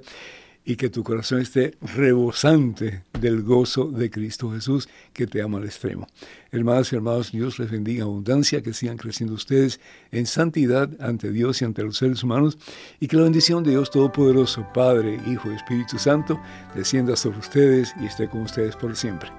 y 0.66 0.76
que 0.78 0.89
tu 0.89 1.03
corazón 1.03 1.41
esté 1.41 1.76
rebosante 1.82 3.03
del 3.20 3.43
gozo 3.43 3.91
de 3.91 4.09
Cristo 4.09 4.51
Jesús 4.51 4.88
que 5.11 5.28
te 5.28 5.41
ama 5.41 5.57
al 5.57 5.66
extremo. 5.66 6.07
Hermanas 6.51 6.91
y 6.91 6.95
hermanos, 6.95 7.32
Dios 7.32 7.59
les 7.59 7.70
bendiga 7.70 8.03
abundancia, 8.03 8.61
que 8.61 8.74
sigan 8.74 8.97
creciendo 8.97 9.36
ustedes 9.36 9.80
en 10.11 10.26
santidad 10.26 10.89
ante 10.99 11.32
Dios 11.32 11.61
y 11.61 11.66
ante 11.66 11.84
los 11.84 11.97
seres 11.97 12.24
humanos 12.24 12.57
y 12.99 13.07
que 13.07 13.18
la 13.18 13.24
bendición 13.24 13.64
de 13.64 13.72
Dios 13.72 13.91
Todopoderoso, 13.91 14.66
Padre, 14.74 15.20
Hijo 15.28 15.51
y 15.51 15.55
Espíritu 15.55 15.97
Santo, 15.97 16.39
descienda 16.76 17.16
sobre 17.16 17.39
ustedes 17.39 17.93
y 18.01 18.05
esté 18.05 18.30
con 18.30 18.41
ustedes 18.41 18.76
por 18.76 18.95
siempre. 18.95 19.30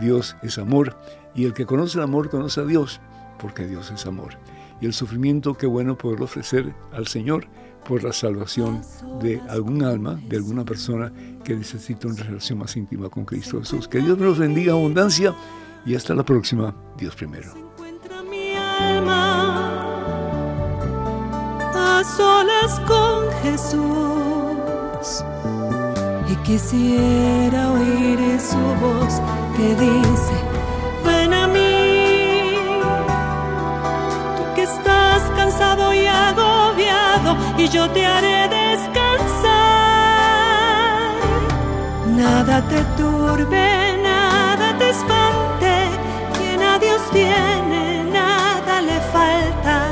Dios 0.00 0.36
es 0.42 0.58
amor 0.58 0.96
y 1.34 1.44
el 1.44 1.54
que 1.54 1.66
conoce 1.66 1.98
el 1.98 2.04
amor 2.04 2.30
conoce 2.30 2.60
a 2.60 2.64
Dios 2.64 3.00
porque 3.40 3.66
Dios 3.66 3.90
es 3.90 4.06
amor. 4.06 4.36
Y 4.80 4.86
el 4.86 4.92
sufrimiento, 4.92 5.54
qué 5.54 5.66
bueno 5.66 5.98
poder 5.98 6.22
ofrecer 6.22 6.72
al 6.92 7.08
Señor 7.08 7.48
por 7.88 8.04
la 8.04 8.12
salvación 8.12 8.82
de 9.22 9.40
algún 9.48 9.82
alma, 9.82 10.20
de 10.28 10.36
alguna 10.36 10.62
persona 10.62 11.10
que 11.42 11.56
necesita 11.56 12.06
una 12.06 12.22
relación 12.22 12.58
más 12.58 12.76
íntima 12.76 13.08
con 13.08 13.24
Cristo 13.24 13.60
Jesús. 13.60 13.88
Que 13.88 14.00
Dios 14.00 14.18
nos 14.18 14.38
bendiga 14.38 14.72
abundancia 14.72 15.34
y 15.86 15.94
hasta 15.94 16.14
la 16.14 16.22
próxima. 16.22 16.74
Dios 16.98 17.16
primero. 17.16 17.48
a 21.74 22.04
solas 22.04 22.78
con 22.86 23.30
Jesús 23.42 25.24
y 26.30 26.36
quisiera 26.46 27.72
oír 27.72 28.18
su 28.38 28.58
voz 28.82 29.20
que 29.56 29.74
dice, 29.74 30.34
ven 31.04 31.32
a 31.32 31.48
mí, 31.48 32.54
tú 34.36 34.54
que 34.54 34.62
estás 34.62 35.22
cansado 35.36 35.94
y 35.94 36.06
y 37.56 37.68
yo 37.68 37.88
te 37.90 38.06
haré 38.06 38.48
descansar. 38.48 39.48
Nada 42.16 42.62
te 42.68 42.82
turbe, 42.96 43.98
nada 44.02 44.76
te 44.78 44.90
espante, 44.90 45.88
quien 46.36 46.62
a 46.62 46.78
Dios 46.78 47.00
tiene, 47.12 48.04
nada 48.04 48.80
le 48.80 49.00
falta. 49.12 49.88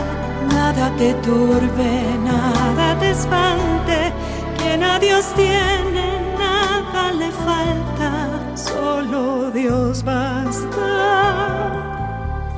Nada 0.55 0.91
te 0.97 1.13
turbe, 1.15 2.05
nada 2.25 2.97
te 2.99 3.11
espante, 3.11 4.13
quien 4.59 4.83
a 4.83 4.99
Dios 4.99 5.27
tiene, 5.35 6.19
nada 6.39 7.13
le 7.13 7.31
falta. 7.31 8.29
Solo 8.55 9.51
Dios 9.51 10.03
basta, 10.03 11.73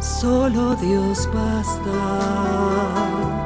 solo 0.01 0.77
Dios 0.77 1.29
basta. 1.33 3.38